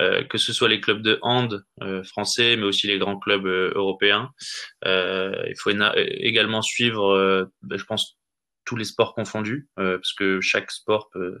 euh, 0.00 0.24
que 0.24 0.38
ce 0.38 0.52
soit 0.52 0.68
les 0.68 0.80
clubs 0.80 1.02
de 1.02 1.18
hand 1.22 1.64
euh, 1.82 2.02
français, 2.04 2.56
mais 2.56 2.64
aussi 2.64 2.86
les 2.86 2.98
grands 2.98 3.18
clubs 3.18 3.46
euh, 3.46 3.72
européens. 3.74 4.30
il 4.84 5.54
faut 5.58 5.70
également 5.70 6.62
suivre, 6.62 7.48
ben, 7.62 7.78
je 7.78 7.84
pense, 7.84 8.18
tous 8.64 8.76
les 8.76 8.84
sports 8.84 9.14
confondus, 9.14 9.68
parce 9.76 10.12
que 10.12 10.40
chaque 10.40 10.70
sport 10.70 11.08
peut, 11.10 11.40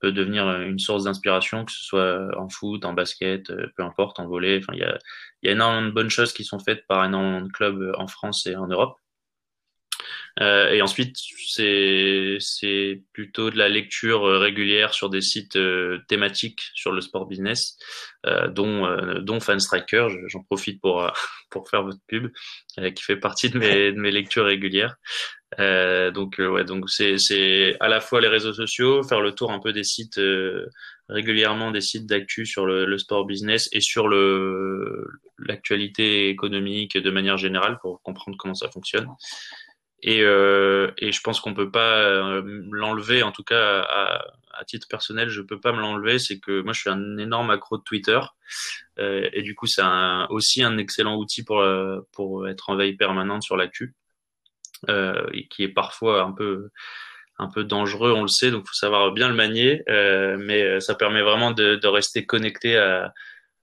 peut 0.00 0.12
devenir 0.12 0.48
une 0.62 0.78
source 0.78 1.04
d'inspiration, 1.04 1.64
que 1.64 1.72
ce 1.72 1.84
soit 1.84 2.38
en 2.38 2.48
foot, 2.48 2.84
en 2.84 2.92
basket, 2.92 3.52
peu 3.76 3.82
importe, 3.82 4.18
en 4.20 4.26
volley. 4.26 4.58
Enfin, 4.58 4.72
il 4.74 4.80
y 4.80 4.84
a, 4.84 4.98
y 5.42 5.48
a 5.48 5.52
énormément 5.52 5.86
de 5.86 5.92
bonnes 5.92 6.10
choses 6.10 6.32
qui 6.32 6.44
sont 6.44 6.58
faites 6.58 6.86
par 6.86 7.04
énormément 7.04 7.42
de 7.42 7.52
clubs 7.52 7.92
en 7.98 8.06
France 8.06 8.46
et 8.46 8.56
en 8.56 8.66
Europe. 8.66 8.96
Euh, 10.40 10.70
et 10.70 10.82
ensuite, 10.82 11.16
c'est 11.46 13.02
plutôt 13.12 13.50
de 13.50 13.58
la 13.58 13.68
lecture 13.68 14.22
régulière 14.22 14.94
sur 14.94 15.10
des 15.10 15.20
sites 15.20 15.56
euh, 15.56 15.98
thématiques 16.08 16.70
sur 16.74 16.92
le 16.92 17.00
sport 17.00 17.26
business, 17.26 17.76
euh, 18.26 18.48
dont 18.48 18.86
euh, 18.86 19.20
dont 19.20 19.40
Fanstriker. 19.40 20.08
J'en 20.28 20.42
profite 20.42 20.80
pour 20.80 21.10
pour 21.50 21.68
faire 21.68 21.82
votre 21.82 22.00
pub, 22.06 22.32
qui 22.94 23.02
fait 23.02 23.16
partie 23.16 23.50
de 23.50 23.58
mes 23.58 23.92
de 23.92 24.00
mes 24.00 24.10
lectures 24.10 24.46
régulières. 24.46 24.96
Donc 25.58 26.36
ouais, 26.38 26.64
donc 26.64 26.88
c'est 26.88 27.18
c'est 27.18 27.76
à 27.80 27.88
la 27.88 28.00
fois 28.00 28.20
les 28.20 28.28
réseaux 28.28 28.52
sociaux, 28.52 29.02
faire 29.02 29.20
le 29.20 29.32
tour 29.32 29.50
un 29.52 29.58
peu 29.58 29.72
des 29.72 29.84
sites 29.84 30.20
régulièrement 31.08 31.72
des 31.72 31.80
sites 31.80 32.06
d'actu 32.06 32.46
sur 32.46 32.66
le, 32.66 32.86
le, 32.86 32.98
sport 32.98 33.26
business 33.26 33.68
et 33.72 33.80
sur 33.80 34.06
le 34.08 35.06
l'actualité 35.38 36.28
économique 36.28 36.96
de 36.96 37.10
manière 37.10 37.36
générale 37.36 37.78
pour 37.82 38.00
comprendre 38.02 38.36
comment 38.38 38.54
ça 38.54 38.70
fonctionne. 38.70 39.08
Et, 40.02 40.22
euh, 40.22 40.90
et 40.98 41.12
je 41.12 41.20
pense 41.20 41.40
qu'on 41.40 41.54
peut 41.54 41.70
pas 41.70 41.98
euh, 41.98 42.42
l'enlever, 42.70 43.22
en 43.22 43.32
tout 43.32 43.42
cas 43.42 43.80
à, 43.80 44.24
à, 44.52 44.64
titre 44.64 44.86
personnel, 44.88 45.28
je 45.28 45.42
peux 45.42 45.60
pas 45.60 45.72
me 45.72 45.80
l'enlever. 45.80 46.18
C'est 46.18 46.40
que 46.40 46.62
moi, 46.62 46.72
je 46.72 46.80
suis 46.80 46.90
un 46.90 47.18
énorme 47.18 47.50
accro 47.50 47.76
de 47.76 47.82
Twitter, 47.82 48.18
euh, 48.98 49.28
et 49.32 49.42
du 49.42 49.54
coup, 49.54 49.66
c'est 49.66 49.82
aussi 50.30 50.62
un 50.62 50.78
excellent 50.78 51.16
outil 51.16 51.44
pour 51.44 51.60
euh, 51.60 52.00
pour 52.12 52.48
être 52.48 52.70
en 52.70 52.76
veille 52.76 52.96
permanente 52.96 53.42
sur 53.42 53.56
l'actu, 53.56 53.84
euh, 53.84 53.99
et 54.88 55.46
qui 55.48 55.62
est 55.62 55.68
parfois 55.68 56.22
un 56.22 56.32
peu 56.32 56.70
un 57.38 57.48
peu 57.48 57.64
dangereux, 57.64 58.12
on 58.12 58.22
le 58.22 58.28
sait, 58.28 58.50
donc 58.50 58.66
faut 58.66 58.74
savoir 58.74 59.12
bien 59.12 59.28
le 59.28 59.34
manier, 59.34 59.82
euh, 59.88 60.36
mais 60.38 60.78
ça 60.80 60.94
permet 60.94 61.22
vraiment 61.22 61.52
de, 61.52 61.76
de 61.76 61.86
rester 61.88 62.26
connecté 62.26 62.76
à, 62.76 63.14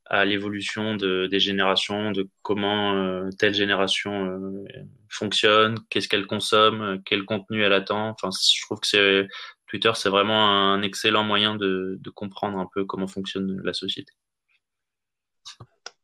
à 0.09 0.25
l'évolution 0.25 0.95
de, 0.95 1.27
des 1.27 1.39
générations, 1.39 2.11
de 2.11 2.27
comment 2.41 2.95
euh, 2.95 3.29
telle 3.37 3.53
génération 3.53 4.25
euh, 4.25 4.65
fonctionne, 5.09 5.77
qu'est-ce 5.89 6.07
qu'elle 6.07 6.25
consomme, 6.27 7.01
quel 7.05 7.25
contenu 7.25 7.61
elle 7.63 7.73
attend. 7.73 8.09
Enfin, 8.09 8.29
je 8.31 8.61
trouve 8.65 8.79
que 8.79 9.27
Twitter, 9.67 9.91
c'est 9.95 10.09
vraiment 10.09 10.49
un 10.49 10.81
excellent 10.81 11.23
moyen 11.23 11.55
de, 11.55 11.97
de, 11.99 12.09
comprendre 12.09 12.57
un 12.57 12.67
peu 12.73 12.85
comment 12.85 13.07
fonctionne 13.07 13.61
la 13.63 13.73
société. 13.73 14.13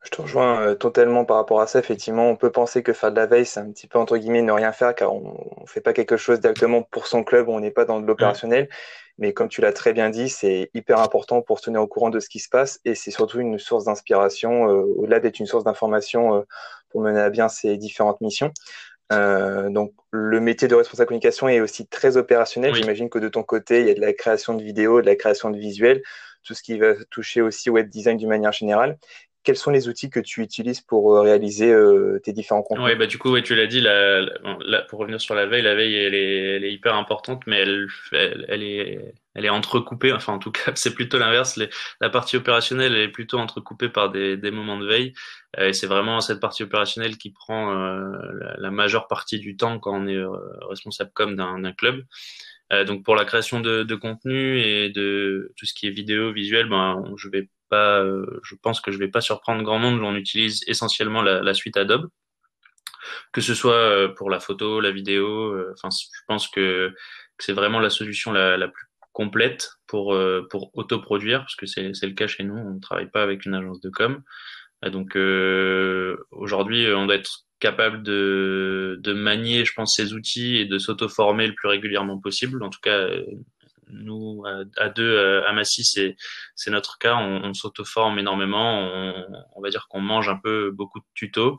Je 0.03 0.10
te 0.10 0.22
rejoins 0.22 0.62
euh, 0.62 0.75
totalement 0.75 1.25
par 1.25 1.38
rapport 1.38 1.62
à 1.62 1.67
ça. 1.67 1.79
Effectivement, 1.79 2.29
on 2.29 2.36
peut 2.36 2.51
penser 2.51 2.83
que 2.83 2.93
faire 2.93 3.12
de 3.12 3.15
la 3.15 3.25
veille, 3.25 3.45
c'est 3.45 3.60
un 3.60 3.72
petit 3.72 3.88
peu 3.88 3.98
entre 4.00 4.17
guillemets 4.17 4.41
ne 4.41 4.51
rien 4.51 4.72
faire 4.72 4.93
car 4.95 5.13
on 5.13 5.62
ne 5.62 5.67
fait 5.67 5.81
pas 5.81 5.93
quelque 5.93 6.17
chose 6.17 6.39
directement 6.39 6.83
pour 6.83 7.07
son 7.07 7.24
club, 7.24 7.48
on 7.50 7.60
n'est 7.60 7.72
pas 7.72 7.86
dans 7.86 8.00
de 8.00 8.05
l'opérationnel. 8.05 8.69
Mais 9.17 9.33
comme 9.33 9.48
tu 9.48 9.62
l'as 9.62 9.74
très 9.74 9.93
bien 9.93 10.10
dit, 10.10 10.29
c'est 10.29 10.72
hyper 10.74 11.00
important 11.00 11.41
pour 11.41 11.60
se 11.60 11.65
tenir 11.65 11.81
au 11.81 11.88
courant 11.88 12.10
de 12.10 12.19
ce 12.19 12.29
qui 12.29 12.39
se 12.39 12.50
passe 12.50 12.79
et 12.83 12.95
c'est 12.95 13.12
surtout 13.12 13.39
une 13.39 13.60
source 13.60 13.86
d'inspiration, 13.86 14.69
euh, 14.69 14.83
au-delà 14.98 15.19
d'être 15.19 15.39
une 15.39 15.45
source 15.45 15.63
d'information 15.63 16.36
euh, 16.36 16.41
pour 16.89 17.01
mener 17.01 17.19
à 17.19 17.29
bien 17.29 17.48
ces 17.48 17.77
différentes 17.77 18.22
missions. 18.22 18.51
Euh, 19.12 19.69
donc 19.69 19.93
le 20.12 20.39
métier 20.39 20.67
de 20.67 20.74
responsable 20.74 21.07
communication 21.10 21.48
est 21.48 21.60
aussi 21.60 21.86
très 21.86 22.17
opérationnel. 22.17 22.74
J'imagine 22.74 23.10
que 23.10 23.19
de 23.19 23.29
ton 23.29 23.43
côté, 23.43 23.81
il 23.81 23.88
y 23.88 23.91
a 23.91 23.93
de 23.93 24.01
la 24.01 24.13
création 24.13 24.55
de 24.55 24.63
vidéos, 24.63 25.01
de 25.01 25.05
la 25.05 25.15
création 25.15 25.51
de 25.51 25.57
visuels, 25.57 26.01
tout 26.43 26.55
ce 26.55 26.63
qui 26.63 26.79
va 26.79 26.95
toucher 27.12 27.41
aussi 27.41 27.69
au 27.69 27.74
web 27.74 27.89
design 27.89 28.17
d'une 28.17 28.29
manière 28.29 28.51
générale 28.51 28.98
quels 29.44 29.58
sont 29.58 29.72
les 29.72 29.88
outils 29.88 30.10
que 30.10 30.20
tu 30.20 30.42
utilises 30.42 30.82
pour 30.82 31.16
euh, 31.16 31.22
réaliser 31.22 31.72
euh, 31.72 32.20
tes 32.24 32.32
différents 32.32 32.64
contenus? 32.64 32.88
Oui, 32.88 32.96
bah 32.96 33.08
du 33.08 33.18
coup, 33.18 33.32
ouais, 33.32 33.44
tu 33.44 33.56
l'as 33.56 33.68
dit, 33.68 33.82
la, 33.82 34.22
la, 34.66 34.82
pour 34.84 35.00
revenir 35.00 35.20
sur 35.20 35.36
la 35.36 35.46
veille, 35.46 35.62
la 35.62 35.76
veille, 35.76 35.96
elle 35.96 36.16
est, 36.16 36.56
elle 36.56 36.64
est 36.64 36.74
hyper 36.74 36.96
importante, 36.96 37.44
mais 37.46 37.60
elle, 37.60 37.88
elle, 38.12 38.64
est, 38.64 39.14
elle 39.36 39.46
est 39.46 39.50
entrecoupée. 39.50 40.14
Enfin, 40.14 40.34
en 40.34 40.40
tout 40.40 40.52
cas, 40.52 40.72
c'est 40.76 40.94
plutôt 40.96 41.20
l'inverse. 41.20 41.60
La 42.00 42.10
partie 42.10 42.38
opérationnelle 42.38 42.96
elle 42.96 43.02
est 43.02 43.12
plutôt 43.12 43.38
entrecoupée 43.38 43.90
par 43.90 44.12
des, 44.12 44.38
des 44.38 44.52
moments 44.52 44.78
de 44.78 44.88
veille, 44.88 45.14
euh, 45.60 45.68
et 45.68 45.74
c'est 45.74 45.88
vraiment 45.88 46.22
cette 46.22 46.40
partie 46.40 46.64
opérationnelle 46.64 47.18
qui 47.18 47.32
prend 47.32 47.74
la, 47.74 48.56
la, 48.58 48.72
majeure 48.72 49.08
partie 49.08 49.40
du 49.40 49.58
temps 49.58 49.80
quand 49.80 49.94
on 49.94 50.08
est 50.08 50.24
responsable 50.70 51.12
comme 51.14 51.36
d'un 51.36 51.74
club. 51.74 52.04
donc 52.88 53.04
pour 53.04 53.16
la 53.16 53.26
création 53.26 53.60
de, 53.60 53.84
de, 53.84 53.96
contenu 53.96 54.60
et 54.60 54.90
de 54.90 55.54
tout 55.58 55.66
ce 55.66 55.74
qui 55.74 55.88
est 55.88 55.92
vidéo, 55.92 56.32
visuel, 56.32 56.70
ben, 56.70 57.04
je 57.18 57.30
vais 57.30 57.50
euh, 57.74 58.25
je 58.44 58.56
pense 58.56 58.82
que 58.82 58.92
je 58.92 58.98
vais 58.98 59.08
pas 59.08 59.22
surprendre 59.22 59.63
grand 59.63 59.80
monde. 59.80 60.01
On 60.01 60.15
utilise 60.15 60.62
essentiellement 60.68 61.22
la, 61.22 61.53
suite 61.53 61.77
Adobe, 61.77 62.10
que 63.32 63.42
ce 63.42 63.53
soit 63.53 63.74
euh, 63.74 64.08
pour 64.10 64.30
la 64.30 64.39
photo, 64.39 64.80
la 64.80 64.92
vidéo. 64.92 65.53
Euh, 65.53 65.74
enfin, 65.74 65.89
je 65.92 66.22
pense 66.27 66.48
que, 66.48 66.94
c'est 67.39 67.53
vraiment 67.53 67.80
la 67.80 67.89
solution 67.89 68.32
la, 68.32 68.68
plus 68.68 68.88
complète 69.12 69.72
pour 69.88 70.18
pour 70.50 70.72
autoproduire, 70.75 71.39
parce 71.39 71.56
que 71.56 71.65
c'est 71.65 71.92
le 72.01 72.13
cas 72.13 72.27
chez 72.27 72.44
nous. 72.44 72.56
On 72.56 72.75
ne 72.75 72.80
travaille 72.80 73.10
pas 73.10 73.24
avec 73.24 73.46
une 73.46 73.53
agence 73.53 73.82
de 73.82 73.89
com. 73.89 74.24
Donc 74.84 75.15
aujourd'hui, 76.32 76.88
on 76.94 77.06
doit 77.06 77.15
être 77.15 77.46
capable 77.60 78.03
de, 78.03 79.00
de 79.01 79.13
manier, 79.13 79.65
je 79.65 79.74
pense, 79.74 79.96
ces 79.96 80.13
outils 80.13 80.58
et 80.58 80.65
de 80.65 80.77
s'auto-former 80.77 81.48
le 81.48 81.53
plus 81.53 81.70
régulièrement 81.70 82.20
possible. 82.20 82.62
En 82.63 82.70
tout 82.70 82.82
cas, 82.82 83.08
nous, 83.90 84.44
à, 84.78 84.90
deux, 84.90 85.18
euh, 85.18 85.48
à 85.48 85.54
Massy, 85.54 85.84
c'est, 85.84 86.16
c'est 86.56 86.72
notre 86.72 86.98
cas. 86.98 87.16
On, 87.16 87.54
s'auto-forme 87.54 88.20
énormément. 88.20 88.90
On, 89.56 89.62
va 89.62 89.70
dire 89.70 89.88
qu'on 89.90 90.02
mange 90.02 90.30
un 90.30 90.38
peu 90.38 90.72
beaucoup 90.72 91.00
de 91.00 91.06
tutos 91.13 91.58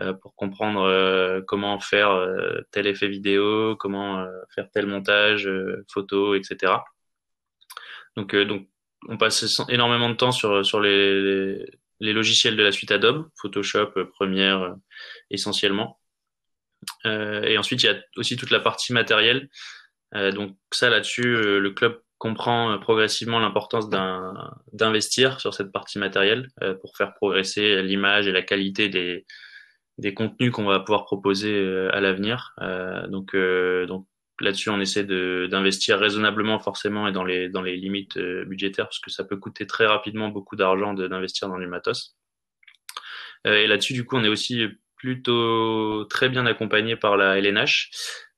euh, 0.00 0.12
pour 0.12 0.34
comprendre 0.34 0.82
euh, 0.82 1.40
comment 1.46 1.78
faire 1.80 2.26
tel 2.70 2.86
effet 2.86 3.08
vidéo, 3.08 3.76
comment 3.76 4.26
faire 4.54 4.70
tel 4.70 4.86
montage, 4.86 5.48
photo, 5.92 6.34
etc. 6.34 6.74
Donc, 8.16 8.34
on 9.08 9.16
passe 9.18 9.60
énormément 9.68 10.08
de 10.08 10.14
temps 10.14 10.32
sur, 10.32 10.64
sur 10.64 10.80
les, 10.80 11.66
les, 12.00 12.12
logiciels 12.12 12.56
de 12.56 12.62
la 12.62 12.72
suite 12.72 12.90
Adobe, 12.90 13.28
Photoshop, 13.40 13.92
Premiere, 14.14 14.74
essentiellement. 15.30 16.00
et 17.04 17.58
ensuite, 17.58 17.82
il 17.82 17.86
y 17.86 17.90
a 17.90 18.00
aussi 18.16 18.36
toute 18.36 18.50
la 18.50 18.60
partie 18.60 18.92
matérielle. 18.92 19.48
Euh, 20.14 20.32
donc 20.32 20.56
ça 20.72 20.90
là-dessus, 20.90 21.26
euh, 21.26 21.58
le 21.58 21.70
club 21.70 22.00
comprend 22.18 22.72
euh, 22.72 22.78
progressivement 22.78 23.38
l'importance 23.38 23.90
d'investir 24.72 25.40
sur 25.40 25.52
cette 25.54 25.72
partie 25.72 25.98
matérielle 25.98 26.48
pour 26.80 26.96
faire 26.96 27.14
progresser 27.14 27.82
l'image 27.82 28.26
et 28.26 28.32
la 28.32 28.42
qualité 28.42 28.88
des, 28.88 29.26
des 29.98 30.14
contenus 30.14 30.52
qu'on 30.52 30.64
va 30.64 30.80
pouvoir 30.80 31.04
proposer 31.04 31.58
à 31.92 32.00
l'avenir. 32.00 32.54
donc, 33.08 33.34
là-dessus, 34.40 34.70
on 34.70 34.80
essaie 34.80 35.04
d'investir 35.04 35.98
raisonnablement 35.98 36.58
forcément 36.58 37.08
et 37.08 37.12
dans 37.12 37.24
les, 37.24 37.48
dans 37.48 37.62
les 37.62 37.76
limites 37.76 38.18
budgétaires 38.18 38.86
parce 38.86 38.98
que 38.98 39.10
ça 39.10 39.24
peut 39.24 39.36
coûter 39.36 39.66
très 39.66 39.86
rapidement 39.86 40.28
beaucoup 40.28 40.56
d'argent 40.56 40.94
d'investir 40.94 41.48
dans 41.48 41.58
du 41.58 41.66
matos. 41.66 42.16
et 43.44 43.66
là-dessus, 43.66 43.92
du 43.92 44.04
coup, 44.04 44.16
on 44.16 44.24
est 44.24 44.28
aussi 44.28 44.66
plutôt 44.96 46.04
très 46.06 46.28
bien 46.28 46.46
accompagné 46.46 46.96
par 46.96 47.16
la 47.16 47.38
LNH, 47.38 47.90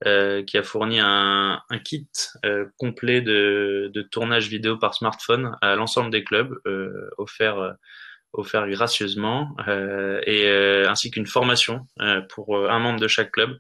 euh, 0.07 0.43
qui 0.43 0.59
a 0.59 0.63
fourni 0.63 0.99
un, 1.01 1.61
kit 1.85 2.09
euh, 2.45 2.67
complet 2.77 3.21
de, 3.21 4.09
tournage 4.11 4.49
vidéo 4.49 4.77
par 4.77 4.95
smartphone 4.95 5.57
à 5.61 5.77
l'ensemble 5.77 6.11
des 6.11 6.25
clubs, 6.25 6.55
euh, 6.67 7.11
offert, 7.17 7.75
offert 8.33 8.69
gracieusement, 8.69 9.57
et 10.27 10.49
ainsi 10.87 11.11
qu'une 11.11 11.27
formation 11.27 11.87
pour 12.29 12.69
un 12.71 12.79
membre 12.79 13.01
de 13.01 13.09
chaque 13.09 13.33
club. 13.33 13.57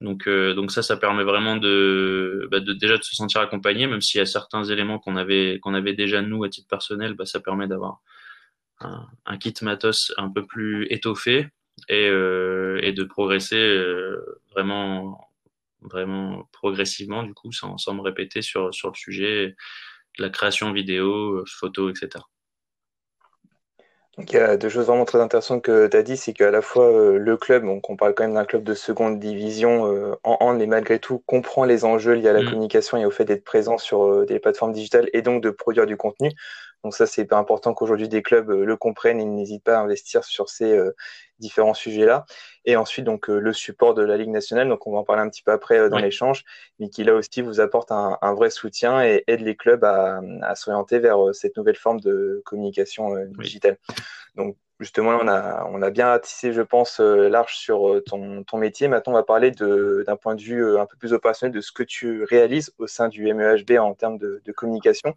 Donc, 0.00 0.28
donc 0.28 0.72
ça, 0.72 0.82
ça 0.82 0.96
permet 0.96 1.22
vraiment 1.22 1.56
de, 1.56 2.48
bah, 2.50 2.58
de, 2.58 2.72
déjà 2.72 2.96
de 2.96 3.02
se 3.02 3.14
sentir 3.14 3.40
accompagné, 3.40 3.86
même 3.86 4.00
s'il 4.00 4.18
y 4.18 4.22
a 4.22 4.26
certains 4.26 4.64
éléments 4.64 4.98
qu'on 4.98 5.16
avait 5.16 5.60
qu'on 5.60 5.74
avait 5.74 5.94
déjà 5.94 6.22
nous 6.22 6.42
à 6.42 6.48
titre 6.48 6.68
personnel, 6.68 7.14
bah, 7.14 7.24
ça 7.24 7.40
permet 7.40 7.68
d'avoir 7.68 8.00
un, 8.80 9.38
kit 9.38 9.54
matos 9.62 10.12
un 10.16 10.28
peu 10.28 10.44
plus 10.46 10.86
étoffé 10.90 11.48
et, 11.88 12.08
euh, 12.08 12.80
et 12.82 12.92
de 12.92 13.04
progresser 13.04 13.56
euh, 13.56 14.40
vraiment 14.52 15.28
vraiment 15.80 16.48
progressivement 16.52 17.24
du 17.24 17.34
coup 17.34 17.50
sans, 17.50 17.76
sans 17.76 17.94
me 17.94 18.02
répéter 18.02 18.40
sur, 18.40 18.72
sur 18.72 18.88
le 18.88 18.94
sujet 18.94 19.56
de 20.18 20.22
la 20.22 20.30
création 20.30 20.72
vidéo, 20.72 21.44
photo, 21.46 21.90
etc. 21.90 22.20
Donc, 24.18 24.30
il 24.30 24.36
y 24.36 24.38
a 24.38 24.58
deux 24.58 24.68
choses 24.68 24.86
vraiment 24.86 25.06
très 25.06 25.20
intéressantes 25.20 25.62
que 25.62 25.86
tu 25.86 25.96
as 25.96 26.02
dit, 26.02 26.18
c'est 26.18 26.34
qu'à 26.34 26.50
la 26.50 26.60
fois 26.60 26.84
euh, 26.84 27.16
le 27.16 27.36
club, 27.38 27.64
donc 27.64 27.88
on 27.88 27.96
parle 27.96 28.12
quand 28.14 28.24
même 28.24 28.34
d'un 28.34 28.44
club 28.44 28.62
de 28.62 28.74
seconde 28.74 29.18
division 29.18 29.86
euh, 29.86 30.14
en 30.22 30.36
hand, 30.40 30.58
mais 30.58 30.66
malgré 30.66 30.98
tout 30.98 31.22
comprend 31.24 31.64
les 31.64 31.86
enjeux 31.86 32.12
liés 32.12 32.28
à 32.28 32.34
la 32.34 32.42
mm. 32.42 32.50
communication 32.50 32.98
et 32.98 33.06
au 33.06 33.10
fait 33.10 33.24
d'être 33.24 33.44
présent 33.44 33.78
sur 33.78 34.04
euh, 34.04 34.26
des 34.26 34.38
plateformes 34.38 34.72
digitales 34.72 35.08
et 35.14 35.22
donc 35.22 35.42
de 35.42 35.48
produire 35.48 35.86
du 35.86 35.96
contenu. 35.96 36.30
Donc 36.84 36.94
ça, 36.94 37.06
c'est 37.06 37.32
important 37.32 37.74
qu'aujourd'hui 37.74 38.08
des 38.08 38.22
clubs 38.22 38.50
le 38.50 38.76
comprennent 38.76 39.20
et 39.20 39.24
n'hésitent 39.24 39.64
pas 39.64 39.76
à 39.78 39.80
investir 39.80 40.24
sur 40.24 40.48
ces 40.48 40.78
différents 41.38 41.74
sujets-là. 41.74 42.24
Et 42.64 42.76
ensuite, 42.76 43.04
donc, 43.04 43.28
euh, 43.28 43.40
le 43.40 43.52
support 43.52 43.94
de 43.94 44.02
la 44.02 44.16
Ligue 44.16 44.28
nationale, 44.28 44.68
donc 44.68 44.86
on 44.86 44.92
va 44.92 44.98
en 44.98 45.04
parler 45.04 45.22
un 45.22 45.28
petit 45.28 45.42
peu 45.42 45.50
après 45.50 45.78
euh, 45.78 45.88
dans 45.88 45.98
l'échange, 45.98 46.44
mais 46.78 46.88
qui 46.88 47.02
là 47.02 47.14
aussi 47.14 47.42
vous 47.42 47.60
apporte 47.60 47.90
un, 47.90 48.18
un, 48.22 48.34
vrai 48.34 48.50
soutien 48.50 49.02
et 49.02 49.24
aide 49.26 49.40
les 49.40 49.56
clubs 49.56 49.82
à, 49.84 50.20
à 50.42 50.54
s'orienter 50.54 51.00
vers 51.00 51.28
euh, 51.28 51.32
cette 51.32 51.56
nouvelle 51.56 51.76
forme 51.76 52.00
de 52.00 52.40
communication 52.44 53.16
digitale. 53.38 53.78
Donc, 54.36 54.56
justement, 54.78 55.18
on 55.20 55.28
a, 55.28 55.64
on 55.70 55.82
a 55.82 55.90
bien 55.90 56.18
tissé, 56.18 56.52
je 56.52 56.62
pense, 56.62 56.98
large 56.98 57.54
sur 57.54 58.00
ton, 58.06 58.42
ton 58.42 58.56
métier. 58.56 58.88
Maintenant, 58.88 59.12
on 59.12 59.16
va 59.16 59.22
parler 59.22 59.50
d'un 59.50 60.16
point 60.16 60.34
de 60.34 60.40
vue 60.40 60.78
un 60.78 60.86
peu 60.86 60.96
plus 60.96 61.12
opérationnel 61.12 61.54
de 61.54 61.60
ce 61.60 61.70
que 61.70 61.82
tu 61.82 62.24
réalises 62.24 62.72
au 62.78 62.86
sein 62.86 63.08
du 63.08 63.32
MEHB 63.32 63.78
en 63.78 63.94
termes 63.94 64.18
de, 64.18 64.42
de 64.44 64.52
communication. 64.52 65.14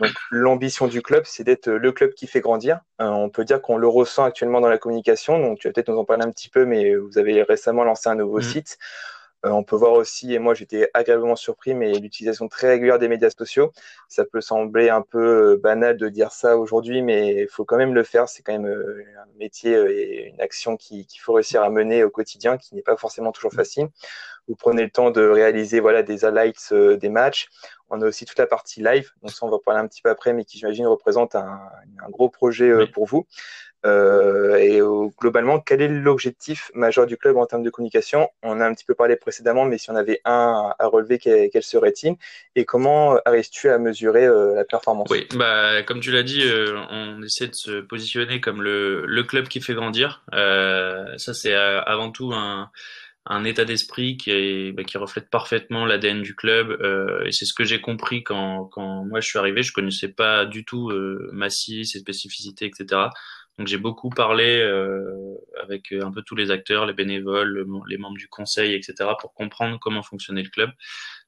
Donc, 0.00 0.10
l'ambition 0.30 0.88
du 0.88 1.02
club, 1.02 1.22
c'est 1.26 1.44
d'être 1.44 1.70
le 1.70 1.92
club 1.92 2.14
qui 2.14 2.26
fait 2.26 2.40
grandir. 2.40 2.80
on 2.98 3.28
peut 3.28 3.44
dire 3.44 3.60
qu'on 3.62 3.76
le 3.76 3.86
ressent 3.86 4.24
actuellement 4.24 4.60
dans 4.60 4.68
la 4.68 4.78
communication. 4.78 5.38
Donc, 5.38 5.60
tu 5.60 5.68
vas 5.68 5.72
peut-être 5.72 5.90
nous 5.90 5.98
en 5.98 6.04
parler 6.04 6.24
un 6.24 6.30
petit 6.30 6.48
peu, 6.48 6.64
mais 6.64 6.75
vous 6.96 7.18
avez 7.18 7.42
récemment 7.42 7.84
lancé 7.84 8.08
un 8.08 8.14
nouveau 8.16 8.38
mmh. 8.38 8.42
site. 8.42 8.78
Euh, 9.46 9.50
on 9.50 9.62
peut 9.62 9.76
voir 9.76 9.92
aussi, 9.92 10.34
et 10.34 10.38
moi 10.38 10.54
j'étais 10.54 10.90
agréablement 10.94 11.36
surpris, 11.36 11.74
mais 11.74 11.92
l'utilisation 11.98 12.48
très 12.48 12.68
régulière 12.68 12.98
des 12.98 13.08
médias 13.08 13.30
sociaux. 13.30 13.72
Ça 14.08 14.24
peut 14.24 14.40
sembler 14.40 14.88
un 14.88 15.02
peu 15.02 15.52
euh, 15.52 15.56
banal 15.56 15.96
de 15.96 16.08
dire 16.08 16.32
ça 16.32 16.56
aujourd'hui, 16.56 17.02
mais 17.02 17.42
il 17.42 17.48
faut 17.48 17.64
quand 17.64 17.76
même 17.76 17.94
le 17.94 18.02
faire. 18.02 18.28
C'est 18.28 18.42
quand 18.42 18.52
même 18.52 18.66
euh, 18.66 19.04
un 19.20 19.38
métier 19.38 19.72
et 19.72 20.28
une 20.28 20.40
action 20.40 20.76
qu'il 20.76 21.06
faut 21.20 21.34
réussir 21.34 21.62
à 21.62 21.70
mener 21.70 22.02
au 22.02 22.10
quotidien, 22.10 22.56
qui 22.56 22.74
n'est 22.74 22.82
pas 22.82 22.96
forcément 22.96 23.30
toujours 23.30 23.52
facile. 23.52 23.88
Vous 24.48 24.56
prenez 24.56 24.82
le 24.84 24.90
temps 24.90 25.10
de 25.10 25.26
réaliser 25.26 25.80
voilà 25.80 26.02
des 26.02 26.24
highlights 26.24 26.72
des 26.72 27.08
matchs. 27.08 27.48
On 27.90 28.00
a 28.00 28.06
aussi 28.06 28.24
toute 28.24 28.38
la 28.38 28.46
partie 28.46 28.82
live, 28.82 29.10
donc 29.22 29.30
ça 29.32 29.46
on 29.46 29.50
va 29.50 29.58
parler 29.64 29.80
un 29.80 29.86
petit 29.86 30.02
peu 30.02 30.10
après, 30.10 30.32
mais 30.32 30.44
qui 30.44 30.58
j'imagine 30.58 30.86
représente 30.86 31.34
un, 31.36 31.60
gros 32.10 32.28
projet 32.28 32.86
pour 32.88 33.06
vous. 33.06 33.26
Euh, 33.86 34.56
et 34.56 34.80
globalement, 35.18 35.60
quel 35.60 35.80
est 35.80 35.88
l'objectif 35.88 36.70
majeur 36.74 37.06
du 37.06 37.16
club 37.16 37.36
en 37.36 37.46
termes 37.46 37.62
de 37.62 37.70
communication? 37.70 38.28
On 38.42 38.60
a 38.60 38.66
un 38.66 38.74
petit 38.74 38.84
peu 38.84 38.94
parlé 38.94 39.16
précédemment, 39.16 39.64
mais 39.64 39.78
si 39.78 39.90
on 39.90 39.96
avait 39.96 40.20
un 40.24 40.72
à 40.78 40.86
relever, 40.86 41.18
quel, 41.18 41.62
serait-il? 41.62 42.16
Et 42.56 42.64
comment 42.64 43.16
arrives-tu 43.24 43.68
à 43.68 43.78
mesurer 43.78 44.26
euh, 44.26 44.54
la 44.54 44.64
performance? 44.64 45.08
Oui, 45.10 45.26
bah, 45.36 45.82
comme 45.84 46.00
tu 46.00 46.10
l'as 46.10 46.24
dit, 46.24 46.42
euh, 46.42 46.78
on 46.90 47.22
essaie 47.22 47.46
de 47.46 47.54
se 47.54 47.80
positionner 47.80 48.40
comme 48.40 48.62
le, 48.62 49.06
le 49.06 49.22
club 49.22 49.46
qui 49.46 49.60
fait 49.60 49.74
grandir. 49.74 50.24
ça, 50.32 51.34
c'est 51.34 51.54
avant 51.54 52.10
tout 52.10 52.32
un, 52.34 52.70
état 53.44 53.64
d'esprit 53.64 54.16
qui, 54.16 54.72
bah, 54.72 54.82
qui 54.82 54.98
reflète 54.98 55.30
parfaitement 55.30 55.84
l'ADN 55.84 56.22
du 56.22 56.34
club. 56.34 56.72
et 57.24 57.30
c'est 57.30 57.44
ce 57.44 57.54
que 57.54 57.64
j'ai 57.64 57.80
compris 57.80 58.24
quand, 58.24 58.64
quand 58.64 59.04
moi 59.04 59.20
je 59.20 59.28
suis 59.28 59.38
arrivé. 59.38 59.62
Je 59.62 59.72
connaissais 59.72 60.08
pas 60.08 60.44
du 60.44 60.64
tout 60.64 60.92
Massy, 61.32 61.86
ses 61.86 62.00
spécificités, 62.00 62.66
etc. 62.66 63.10
Donc 63.58 63.68
j'ai 63.68 63.78
beaucoup 63.78 64.10
parlé 64.10 64.58
euh, 64.60 65.34
avec 65.62 65.92
euh, 65.92 66.04
un 66.04 66.12
peu 66.12 66.22
tous 66.22 66.36
les 66.36 66.50
acteurs, 66.50 66.86
les 66.86 66.92
bénévoles, 66.92 67.66
les 67.88 67.96
membres 67.96 68.18
du 68.18 68.28
conseil, 68.28 68.74
etc., 68.74 69.10
pour 69.18 69.32
comprendre 69.32 69.78
comment 69.80 70.02
fonctionnait 70.02 70.42
le 70.42 70.50
club. 70.50 70.70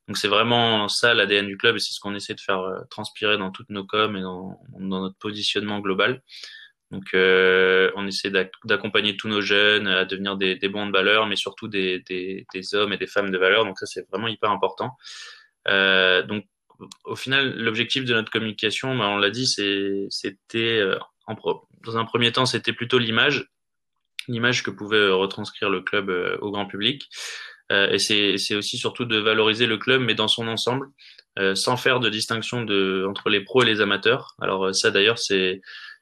Donc 0.08 0.16
c'est 0.16 0.28
vraiment 0.28 0.88
ça 0.88 1.12
l'ADN 1.12 1.46
du 1.46 1.58
club 1.58 1.76
et 1.76 1.78
c'est 1.78 1.92
ce 1.92 2.00
qu'on 2.00 2.14
essaie 2.14 2.34
de 2.34 2.40
faire 2.40 2.60
euh, 2.60 2.80
transpirer 2.88 3.36
dans 3.36 3.50
toutes 3.50 3.68
nos 3.68 3.84
coms 3.84 4.16
et 4.16 4.22
dans, 4.22 4.58
notre 4.78 5.16
positionnement 5.18 5.80
global. 5.80 6.22
Donc 6.90 7.04
euh, 7.12 7.92
on 7.94 8.06
essaie 8.06 8.30
d'accompagner 8.64 9.18
tous 9.18 9.28
nos 9.28 9.42
jeunes 9.42 9.86
à 9.86 10.06
devenir 10.06 10.38
des, 10.38 10.56
bons 10.68 10.86
de 10.86 10.92
valeur, 10.92 11.26
mais 11.26 11.36
surtout 11.36 11.68
des, 11.68 12.02
hommes 12.72 12.94
et 12.94 12.96
des 12.96 13.06
femmes 13.06 13.30
de 13.30 13.36
valeur. 13.36 13.66
Donc 13.66 13.78
ça 13.78 13.84
c'est 13.84 14.08
vraiment 14.10 14.28
hyper 14.28 14.50
important. 14.50 14.92
Euh, 15.68 16.22
donc 16.22 16.46
au 17.04 17.16
final 17.16 17.54
l'objectif 17.58 18.06
de 18.06 18.14
notre 18.14 18.30
communication, 18.30 18.96
bah, 18.96 19.08
on 19.08 19.18
l'a 19.18 19.30
dit, 19.30 19.46
c'était 19.46 20.82
en, 21.28 21.36
dans 21.84 21.96
un 21.96 22.04
premier 22.04 22.32
temps, 22.32 22.46
c'était 22.46 22.72
plutôt 22.72 22.98
l'image, 22.98 23.50
l'image 24.26 24.62
que 24.62 24.70
pouvait 24.70 24.96
euh, 24.96 25.14
retranscrire 25.14 25.70
le 25.70 25.80
club 25.82 26.10
euh, 26.10 26.36
au 26.40 26.50
grand 26.50 26.66
public. 26.66 27.08
Euh, 27.70 27.90
et 27.90 27.98
c'est 27.98 28.54
aussi 28.54 28.78
surtout 28.78 29.04
de 29.04 29.18
valoriser 29.18 29.66
le 29.66 29.76
club, 29.76 30.00
mais 30.00 30.14
dans 30.14 30.28
son 30.28 30.48
ensemble, 30.48 30.88
sans 31.54 31.76
faire 31.76 32.00
de 32.00 32.08
distinction 32.08 32.64
de, 32.64 33.06
entre 33.08 33.28
les 33.28 33.42
pros 33.42 33.62
et 33.62 33.66
les 33.66 33.80
amateurs. 33.80 34.34
Alors 34.40 34.74
ça 34.74 34.90
d'ailleurs, 34.90 35.18
c'est 35.18 35.60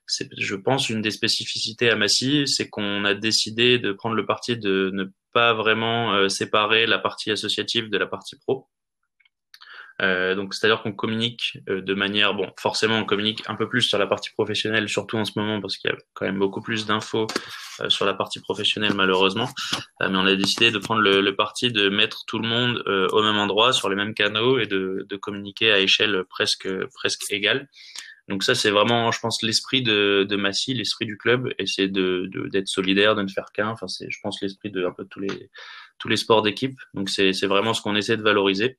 je 0.09 0.55
pense, 0.55 0.89
une 0.89 1.03
des 1.03 1.11
spécificités 1.11 1.91
à 1.91 1.97
Massy, 1.97 2.47
c'est 2.47 2.71
qu'on 2.71 3.05
a 3.05 3.13
décidé 3.13 3.79
de 3.79 3.93
prendre 3.93 4.15
le 4.15 4.25
parti 4.25 4.57
de 4.57 4.91
ne 4.95 5.05
pas 5.33 5.53
vraiment 5.53 6.29
séparer 6.31 6.87
la 6.87 6.99
partie 6.99 7.33
associative 7.33 7.91
de 7.91 7.99
la 7.99 8.07
partie 8.07 8.37
pro. 8.39 8.69
Euh, 10.03 10.35
donc 10.35 10.53
c'est-à-dire 10.53 10.83
qu'on 10.83 10.93
communique 10.93 11.59
euh, 11.69 11.81
de 11.81 11.95
manière, 11.95 12.35
bon, 12.35 12.51
forcément 12.59 12.99
on 12.99 13.05
communique 13.05 13.43
un 13.47 13.55
peu 13.55 13.69
plus 13.69 13.83
sur 13.83 13.99
la 13.99 14.07
partie 14.07 14.31
professionnelle, 14.31 14.89
surtout 14.89 15.17
en 15.17 15.25
ce 15.25 15.33
moment 15.37 15.61
parce 15.61 15.79
qu'il 15.79 15.91
y 15.91 15.95
a 15.95 15.97
quand 16.13 16.27
même 16.27 16.39
beaucoup 16.39 16.61
plus 16.61 16.85
d'infos 16.85 17.27
euh, 17.81 17.89
sur 17.89 18.05
la 18.05 18.13
partie 18.13 18.41
professionnelle 18.41 18.93
malheureusement. 18.95 19.49
mais 20.01 20.09
on 20.11 20.27
a 20.27 20.35
décidé 20.35 20.71
de 20.71 20.79
prendre 20.79 21.01
le, 21.01 21.23
le 21.23 21.35
parti 21.35 21.73
de 21.73 21.89
mettre 21.89 22.25
tout 22.27 22.39
le 22.39 22.47
monde 22.47 22.83
au 22.87 23.23
même 23.23 23.39
endroit, 23.39 23.73
sur 23.73 23.89
les 23.89 23.97
mêmes 23.97 24.15
canaux 24.15 24.59
et 24.59 24.67
de, 24.67 25.07
de 25.09 25.17
communiquer 25.17 25.73
à 25.73 25.81
échelle 25.81 26.25
presque 26.29 26.69
presque 26.95 27.31
égale. 27.31 27.69
Donc 28.29 28.43
ça, 28.43 28.57
c'est 28.57 28.71
vraiment, 28.71 29.13
je 29.13 29.21
pense, 29.21 29.41
l'esprit 29.43 29.83
de, 29.83 30.27
de 30.29 30.37
Massy, 30.37 30.75
l'esprit 30.75 31.07
du 31.07 31.17
club, 31.17 31.49
et 31.61 31.67
c'est 31.67 31.87
de, 31.87 32.29
d'être 32.51 32.67
solidaire, 32.67 33.15
de 33.15 33.23
ne 33.23 33.29
faire 33.29 33.53
qu'un. 33.55 33.69
Enfin, 33.69 33.87
c'est, 33.87 34.11
je 34.11 34.19
pense, 34.21 34.43
l'esprit 34.43 34.73
de 34.73 34.85
un 34.85 34.91
peu 34.91 35.05
tous 35.05 35.21
les 35.21 35.49
tous 35.99 36.09
les 36.09 36.17
sports 36.17 36.43
d'équipe. 36.43 36.79
Donc 36.95 37.09
c'est, 37.09 37.33
c'est 37.33 37.47
vraiment 37.47 37.73
ce 37.73 37.81
qu'on 37.83 37.97
essaie 37.97 38.17
de 38.17 38.23
valoriser. 38.23 38.79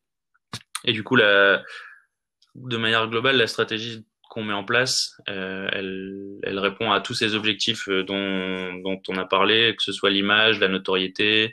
Et 0.86 0.94
du 0.94 1.04
coup, 1.04 1.18
de 1.18 2.78
manière 2.78 3.08
globale, 3.08 3.38
la 3.38 3.48
stratégie 3.48 4.06
qu'on 4.30 4.44
met 4.44 4.54
en 4.54 4.64
place, 4.64 5.20
euh, 5.30 5.68
elle, 5.72 6.60
répond 6.60 6.92
à 6.92 7.02
tous 7.02 7.14
ces 7.14 7.36
objectifs 7.36 7.88
euh, 7.88 8.04
dont, 8.04 9.02
on 9.08 9.18
a 9.18 9.26
parlé, 9.26 9.76
que 9.76 9.84
ce 9.84 9.92
soit 9.92 10.10
l'image, 10.10 10.60
la 10.60 10.68
notoriété, 10.68 11.52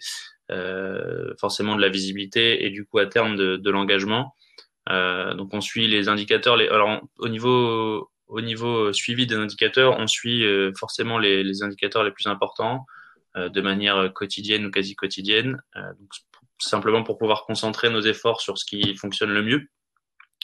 euh, 0.50 1.32
forcément 1.40 1.76
de 1.76 1.80
la 1.80 1.88
visibilité 1.88 2.66
et 2.66 2.70
du 2.70 2.84
coup 2.84 2.98
à 2.98 3.06
terme 3.06 3.36
de, 3.36 3.70
l'engagement. 3.70 4.34
Donc 4.86 5.54
on 5.54 5.60
suit 5.60 5.86
les 5.86 6.08
indicateurs. 6.08 6.54
Alors 6.54 7.00
au 7.18 7.28
niveau 7.28 8.10
au 8.26 8.40
niveau 8.40 8.92
suivi 8.92 9.26
des 9.26 9.36
indicateurs, 9.36 9.98
on 9.98 10.06
suit 10.06 10.44
forcément 10.78 11.18
les, 11.18 11.62
indicateurs 11.62 12.04
les 12.04 12.10
plus 12.10 12.26
importants 12.26 12.84
de 13.34 13.60
manière 13.62 14.12
quotidienne 14.12 14.66
ou 14.66 14.70
quasi 14.70 14.94
quotidienne. 14.94 15.62
Simplement 16.58 17.02
pour 17.02 17.18
pouvoir 17.18 17.44
concentrer 17.44 17.90
nos 17.90 18.00
efforts 18.00 18.40
sur 18.40 18.58
ce 18.58 18.64
qui 18.64 18.96
fonctionne 18.96 19.32
le 19.32 19.42
mieux 19.42 19.68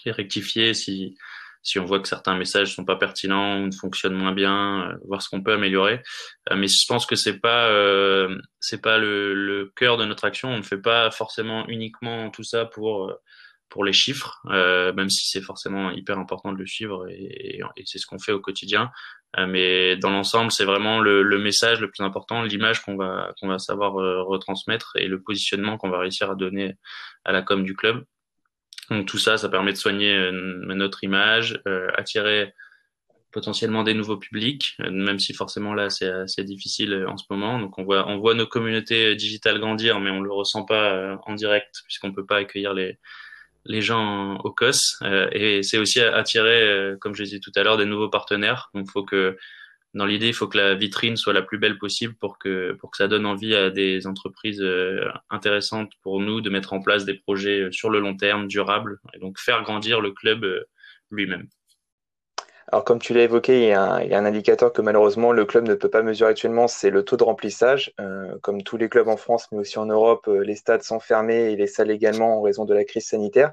et 0.04 0.10
rectifier 0.10 0.74
si, 0.74 1.16
si 1.62 1.78
on 1.78 1.84
voit 1.84 2.00
que 2.00 2.08
certains 2.08 2.36
messages 2.36 2.74
sont 2.74 2.84
pas 2.84 2.96
pertinents 2.96 3.60
ou 3.60 3.66
ne 3.66 3.72
fonctionnent 3.72 4.14
moins 4.14 4.32
bien, 4.32 4.90
euh, 4.90 4.96
voir 5.06 5.22
ce 5.22 5.28
qu'on 5.28 5.42
peut 5.42 5.52
améliorer. 5.52 6.02
Euh, 6.50 6.56
mais 6.56 6.68
je 6.68 6.86
pense 6.88 7.06
que 7.06 7.16
c'est 7.16 7.38
pas 7.38 7.68
euh, 7.68 8.38
c'est 8.60 8.80
pas 8.80 8.98
le, 8.98 9.34
le, 9.34 9.72
cœur 9.76 9.96
de 9.96 10.04
notre 10.04 10.24
action. 10.24 10.48
On 10.48 10.58
ne 10.58 10.62
fait 10.62 10.80
pas 10.80 11.10
forcément 11.10 11.68
uniquement 11.68 12.30
tout 12.30 12.44
ça 12.44 12.64
pour 12.64 13.12
pour 13.68 13.84
les 13.84 13.92
chiffres, 13.92 14.40
même 14.48 15.10
si 15.10 15.28
c'est 15.28 15.42
forcément 15.42 15.92
hyper 15.92 16.18
important 16.18 16.50
de 16.50 16.58
le 16.58 16.66
suivre 16.66 17.06
et 17.08 17.60
c'est 17.84 17.98
ce 17.98 18.06
qu'on 18.06 18.18
fait 18.18 18.32
au 18.32 18.40
quotidien. 18.40 18.90
Euh, 19.38 19.46
mais 19.46 19.96
dans 19.96 20.10
l'ensemble, 20.10 20.50
c'est 20.50 20.64
vraiment 20.64 21.00
le, 21.00 21.22
le, 21.22 21.38
message 21.38 21.80
le 21.80 21.88
plus 21.88 22.02
important, 22.02 22.42
l'image 22.42 22.82
qu'on 22.82 22.96
va 22.96 23.32
qu'on 23.38 23.48
va 23.48 23.58
savoir 23.58 24.00
euh, 24.00 24.22
retransmettre 24.22 24.92
et 24.96 25.06
le 25.06 25.22
positionnement 25.22 25.78
qu'on 25.78 25.90
va 25.90 25.98
réussir 25.98 26.30
à 26.30 26.34
donner 26.34 26.74
à 27.24 27.32
la 27.32 27.42
com 27.42 27.62
du 27.62 27.76
club. 27.76 28.04
Donc 28.90 29.06
tout 29.06 29.18
ça, 29.18 29.38
ça 29.38 29.48
permet 29.48 29.72
de 29.72 29.76
soigner 29.76 30.12
euh, 30.12 30.32
notre 30.74 31.04
image, 31.04 31.62
attirer 31.96 32.52
potentiellement 33.32 33.84
des 33.84 33.94
nouveaux 33.94 34.16
publics, 34.16 34.76
même 34.80 35.20
si 35.20 35.32
forcément 35.34 35.74
là 35.74 35.88
c'est 35.90 36.10
assez 36.10 36.42
difficile 36.42 37.06
en 37.06 37.16
ce 37.16 37.24
moment. 37.30 37.60
Donc 37.60 37.78
on 37.78 37.84
voit 37.84 38.08
on 38.08 38.18
voit 38.18 38.34
nos 38.34 38.46
communautés 38.46 39.14
digitales 39.14 39.60
grandir, 39.60 40.00
mais 40.00 40.10
on 40.10 40.20
le 40.20 40.32
ressent 40.32 40.64
pas 40.64 41.16
en 41.24 41.34
direct 41.34 41.82
puisqu'on 41.84 42.12
peut 42.12 42.26
pas 42.26 42.38
accueillir 42.38 42.74
les 42.74 42.98
les 43.64 43.82
gens 43.82 44.38
au 44.38 44.50
COS 44.50 44.98
euh, 45.02 45.28
et 45.32 45.62
c'est 45.62 45.78
aussi 45.78 46.00
attirer, 46.00 46.62
euh, 46.62 46.96
comme 46.96 47.14
je 47.14 47.24
disais 47.24 47.40
tout 47.40 47.52
à 47.56 47.62
l'heure, 47.62 47.76
des 47.76 47.84
nouveaux 47.84 48.08
partenaires. 48.08 48.70
Donc, 48.74 48.90
faut 48.90 49.04
que 49.04 49.36
dans 49.92 50.06
l'idée, 50.06 50.28
il 50.28 50.34
faut 50.34 50.46
que 50.46 50.56
la 50.56 50.74
vitrine 50.74 51.16
soit 51.16 51.32
la 51.32 51.42
plus 51.42 51.58
belle 51.58 51.76
possible 51.76 52.14
pour 52.20 52.38
que 52.38 52.72
pour 52.74 52.92
que 52.92 52.96
ça 52.96 53.08
donne 53.08 53.26
envie 53.26 53.54
à 53.54 53.70
des 53.70 54.06
entreprises 54.06 54.62
euh, 54.62 55.08
intéressantes 55.30 55.92
pour 56.02 56.20
nous 56.20 56.40
de 56.40 56.50
mettre 56.50 56.72
en 56.72 56.80
place 56.80 57.04
des 57.04 57.14
projets 57.14 57.68
sur 57.72 57.90
le 57.90 57.98
long 58.00 58.16
terme, 58.16 58.46
durables, 58.46 59.00
et 59.14 59.18
donc 59.18 59.38
faire 59.38 59.62
grandir 59.62 60.00
le 60.00 60.12
club 60.12 60.46
lui-même. 61.10 61.48
Alors, 62.72 62.84
comme 62.84 63.00
tu 63.00 63.14
l'as 63.14 63.24
évoqué, 63.24 63.62
il 63.62 63.68
y, 63.68 63.72
a 63.72 63.94
un, 63.94 64.24
indicateur 64.24 64.72
que 64.72 64.80
malheureusement 64.80 65.32
le 65.32 65.44
club 65.44 65.66
ne 65.66 65.74
peut 65.74 65.90
pas 65.90 66.02
mesurer 66.02 66.30
actuellement, 66.30 66.68
c'est 66.68 66.90
le 66.90 67.04
taux 67.04 67.16
de 67.16 67.24
remplissage. 67.24 67.92
Euh, 67.98 68.38
comme 68.42 68.62
tous 68.62 68.76
les 68.76 68.88
clubs 68.88 69.08
en 69.08 69.16
France, 69.16 69.48
mais 69.50 69.58
aussi 69.58 69.78
en 69.80 69.86
Europe, 69.86 70.28
euh, 70.28 70.44
les 70.44 70.54
stades 70.54 70.82
sont 70.82 71.00
fermés 71.00 71.50
et 71.50 71.56
les 71.56 71.66
salles 71.66 71.90
également 71.90 72.38
en 72.38 72.42
raison 72.42 72.64
de 72.64 72.72
la 72.72 72.84
crise 72.84 73.06
sanitaire. 73.06 73.52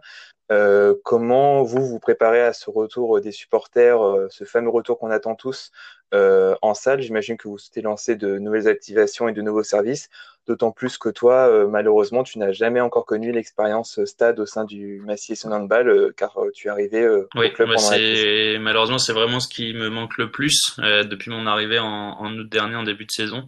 Euh, 0.51 0.93
comment 1.03 1.63
vous 1.63 1.85
vous 1.85 1.99
préparez 1.99 2.41
à 2.41 2.53
ce 2.53 2.69
retour 2.69 3.19
des 3.19 3.31
supporters, 3.31 3.99
ce 4.29 4.43
fameux 4.43 4.69
retour 4.69 4.99
qu'on 4.99 5.11
attend 5.11 5.35
tous 5.35 5.71
en 6.13 6.73
salle? 6.73 7.01
J'imagine 7.01 7.37
que 7.37 7.47
vous 7.47 7.57
souhaitez 7.57 7.81
lancer 7.81 8.15
de 8.15 8.37
nouvelles 8.37 8.67
activations 8.67 9.27
et 9.27 9.33
de 9.33 9.41
nouveaux 9.41 9.63
services. 9.63 10.09
D'autant 10.47 10.71
plus 10.71 10.97
que 10.97 11.09
toi, 11.09 11.49
euh, 11.49 11.67
malheureusement, 11.67 12.23
tu 12.23 12.39
n'as 12.39 12.53
jamais 12.53 12.79
encore 12.79 13.05
connu 13.05 13.33
l'expérience 13.33 14.01
stade 14.05 14.39
au 14.39 14.45
sein 14.45 14.63
du 14.63 15.01
Massy 15.05 15.33
et 15.33 15.45
Handball, 15.45 15.89
euh, 15.89 16.13
car 16.15 16.37
euh, 16.37 16.51
tu 16.53 16.67
es 16.67 16.69
arrivé 16.69 17.05
oui, 17.35 17.47
au 17.47 17.49
club 17.51 17.73
pendant 17.73 17.91
la 17.91 18.59
Malheureusement, 18.59 18.97
c'est 18.97 19.11
vraiment 19.11 19.41
ce 19.41 19.49
qui 19.49 19.73
me 19.73 19.89
manque 19.89 20.17
le 20.17 20.31
plus 20.31 20.77
depuis 20.77 21.31
mon 21.31 21.47
arrivée 21.47 21.79
en, 21.79 21.85
en, 21.85 22.33
août 22.33 22.47
dernier, 22.49 22.77
en 22.77 22.83
début 22.83 23.03
de 23.03 23.11
saison. 23.11 23.45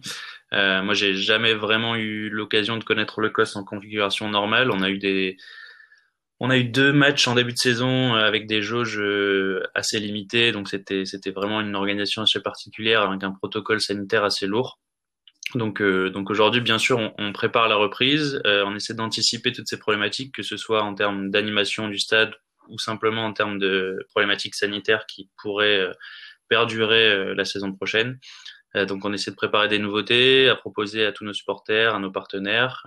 moi, 0.52 0.92
j'ai 0.92 1.14
jamais 1.14 1.54
vraiment 1.54 1.96
eu 1.96 2.28
l'occasion 2.28 2.76
de 2.76 2.84
connaître 2.84 3.22
le 3.22 3.30
COS 3.30 3.56
en 3.56 3.64
configuration 3.64 4.28
normale. 4.28 4.70
On 4.70 4.82
a 4.82 4.90
eu 4.90 4.98
des 4.98 5.38
on 6.40 6.50
a 6.50 6.56
eu 6.56 6.64
deux 6.64 6.92
matchs 6.92 7.28
en 7.28 7.34
début 7.34 7.52
de 7.52 7.58
saison 7.58 8.14
avec 8.14 8.46
des 8.46 8.62
jauges 8.62 9.00
assez 9.74 10.00
limitées, 10.00 10.52
donc 10.52 10.68
c'était 10.68 11.30
vraiment 11.30 11.60
une 11.60 11.76
organisation 11.76 12.22
assez 12.22 12.40
particulière 12.40 13.02
avec 13.02 13.22
un 13.22 13.32
protocole 13.32 13.80
sanitaire 13.80 14.24
assez 14.24 14.46
lourd. 14.46 14.78
Donc, 15.54 15.80
euh, 15.80 16.12
aujourd'hui, 16.28 16.60
bien 16.60 16.78
sûr, 16.78 17.12
on, 17.18 17.32
prépare 17.32 17.68
la 17.68 17.76
reprise, 17.76 18.40
euh, 18.46 18.64
on 18.66 18.76
essaie 18.76 18.94
d'anticiper 18.94 19.52
toutes 19.52 19.66
ces 19.66 19.78
problématiques, 19.78 20.34
que 20.34 20.42
ce 20.42 20.56
soit 20.56 20.82
en 20.82 20.94
termes 20.94 21.30
d'animation 21.30 21.88
du 21.88 21.98
stade 21.98 22.34
ou 22.68 22.78
simplement 22.78 23.24
en 23.24 23.32
termes 23.32 23.58
de 23.58 23.98
problématiques 24.10 24.54
sanitaires 24.54 25.06
qui 25.06 25.28
pourraient 25.42 25.80
euh, 25.80 25.92
perdurer 26.48 27.34
la 27.34 27.44
saison 27.44 27.72
prochaine. 27.72 28.18
donc, 28.74 29.04
on 29.04 29.12
essaie 29.12 29.30
de 29.30 29.36
préparer 29.36 29.68
des 29.68 29.78
nouveautés 29.78 30.48
à 30.48 30.56
proposer 30.56 31.06
à 31.06 31.12
tous 31.12 31.24
nos 31.24 31.32
supporters, 31.32 31.94
à 31.94 32.00
nos 32.00 32.10
partenaires. 32.10 32.82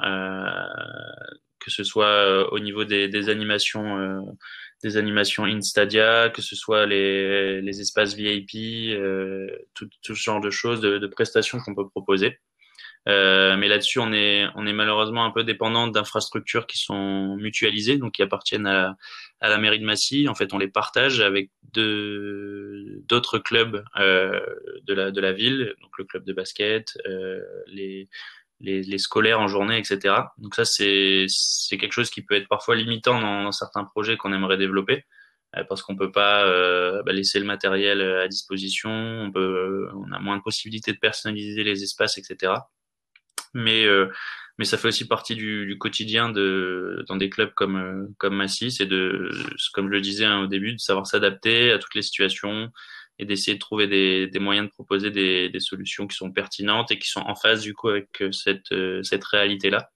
Que 1.64 1.72
ce 1.72 1.84
soit 1.84 2.52
au 2.52 2.60
niveau 2.60 2.84
des, 2.84 3.30
animations 3.30 4.24
des 4.84 4.98
animations 4.98 5.46
Instadia, 5.46 6.30
que 6.30 6.42
ce 6.42 6.56
soit 6.56 6.86
les, 6.86 7.80
espaces 7.80 8.16
VIP, 8.16 8.98
tout, 9.74 9.90
tout, 10.04 10.16
ce 10.16 10.24
genre 10.24 10.42
de 10.42 10.50
choses, 10.50 10.82
de, 10.82 11.08
prestations 11.08 11.60
qu'on 11.60 11.74
peut 11.74 11.88
proposer. 11.88 12.40
Euh, 13.10 13.58
mais 13.58 13.68
là-dessus, 13.68 14.00
on 14.00 14.14
est, 14.14 14.48
malheureusement 14.56 15.26
un 15.26 15.32
peu 15.32 15.44
dépendant 15.44 15.88
d'infrastructures 15.88 16.68
qui 16.68 16.78
sont 16.78 17.36
mutualisées, 17.36 17.98
donc 17.98 18.14
qui 18.14 18.22
appartiennent 18.22 18.68
à, 18.68 18.96
la 19.42 19.58
mairie 19.58 19.80
de 19.80 19.86
Massy. 19.86 20.28
En 20.30 20.36
fait, 20.36 20.54
on 20.54 20.58
les 20.58 20.70
partage 20.70 21.20
avec 21.20 21.50
d'autres 21.74 23.40
clubs 23.40 23.84
euh, 24.00 24.40
de, 24.84 24.94
la, 24.94 25.12
de 25.12 25.22
la 25.22 25.34
ville, 25.34 25.74
donc 25.82 25.92
le 25.98 26.06
club 26.06 26.24
de 26.24 26.34
basket, 26.34 26.98
euh, 27.06 27.42
les, 27.68 28.08
les, 28.60 28.82
les, 28.82 28.98
scolaires 28.98 29.40
en 29.40 29.48
journée, 29.48 29.78
etc. 29.78 30.16
Donc 30.38 30.56
ça, 30.56 30.66
c'est 30.66 31.28
quelque 31.72 31.92
chose 31.92 32.10
qui 32.10 32.22
peut 32.22 32.36
être 32.36 32.48
parfois 32.48 32.76
limitant 32.76 33.20
dans, 33.20 33.44
dans 33.44 33.52
certains 33.52 33.84
projets 33.84 34.18
qu'on 34.18 34.34
aimerait 34.34 34.58
développer 34.58 35.06
euh, 35.58 35.64
parce 35.68 35.82
qu'on 35.82 35.96
peut 35.96 36.12
pas 36.12 36.46
euh, 36.46 37.04
bah, 37.04 37.14
laisser 37.14 37.40
le 37.40 37.46
matériel 37.46 38.02
à 38.02 38.28
disposition, 38.28 38.92
on, 38.92 39.32
peut, 39.32 39.90
on 39.94 40.12
a 40.12 40.20
moins 40.20 40.38
de 40.38 40.42
possibilités 40.42 40.94
de 40.94 41.00
personnaliser 41.00 41.64
les 41.64 41.84
espaces, 41.84 42.18
etc 42.18 42.54
mais 43.54 43.86
euh, 43.86 44.12
mais 44.60 44.66
ça 44.66 44.78
fait 44.78 44.88
aussi 44.88 45.08
partie 45.08 45.36
du, 45.36 45.66
du, 45.66 45.78
quotidien 45.78 46.30
de 46.30 47.04
dans 47.08 47.16
des 47.16 47.30
clubs 47.30 47.54
comme 47.54 47.78
euh, 47.78 48.08
comme 48.18 48.36
Massy, 48.36 48.72
c'est 48.72 48.86
de 48.86 49.30
comme 49.74 49.88
je 49.88 49.94
le 49.94 50.02
disais 50.02 50.26
hein, 50.26 50.42
au 50.42 50.48
début, 50.48 50.74
de 50.74 50.80
savoir 50.80 51.08
s'adapter 51.08 51.72
à 51.72 51.80
toutes 51.80 51.96
les 51.96 52.02
situations 52.02 52.70
et 53.24 53.26
d'essayer 53.26 53.56
de 53.56 53.60
trouver 53.60 53.88
des, 53.88 54.40
moyens 54.40 54.68
de 54.68 54.72
proposer 54.72 55.10
des, 55.12 55.60
solutions 55.60 56.08
qui 56.08 56.16
sont 56.16 56.32
pertinentes 56.32 56.92
et 56.92 57.00
qui 57.00 57.10
sont 57.10 57.22
en 57.22 57.36
phase 57.36 57.62
du 57.62 57.74
coup 57.74 57.90
avec 57.90 58.10
euh, 58.22 58.32
cette 58.32 58.74
cette 59.04 59.24
réalité 59.24 59.70
là. 59.70 59.90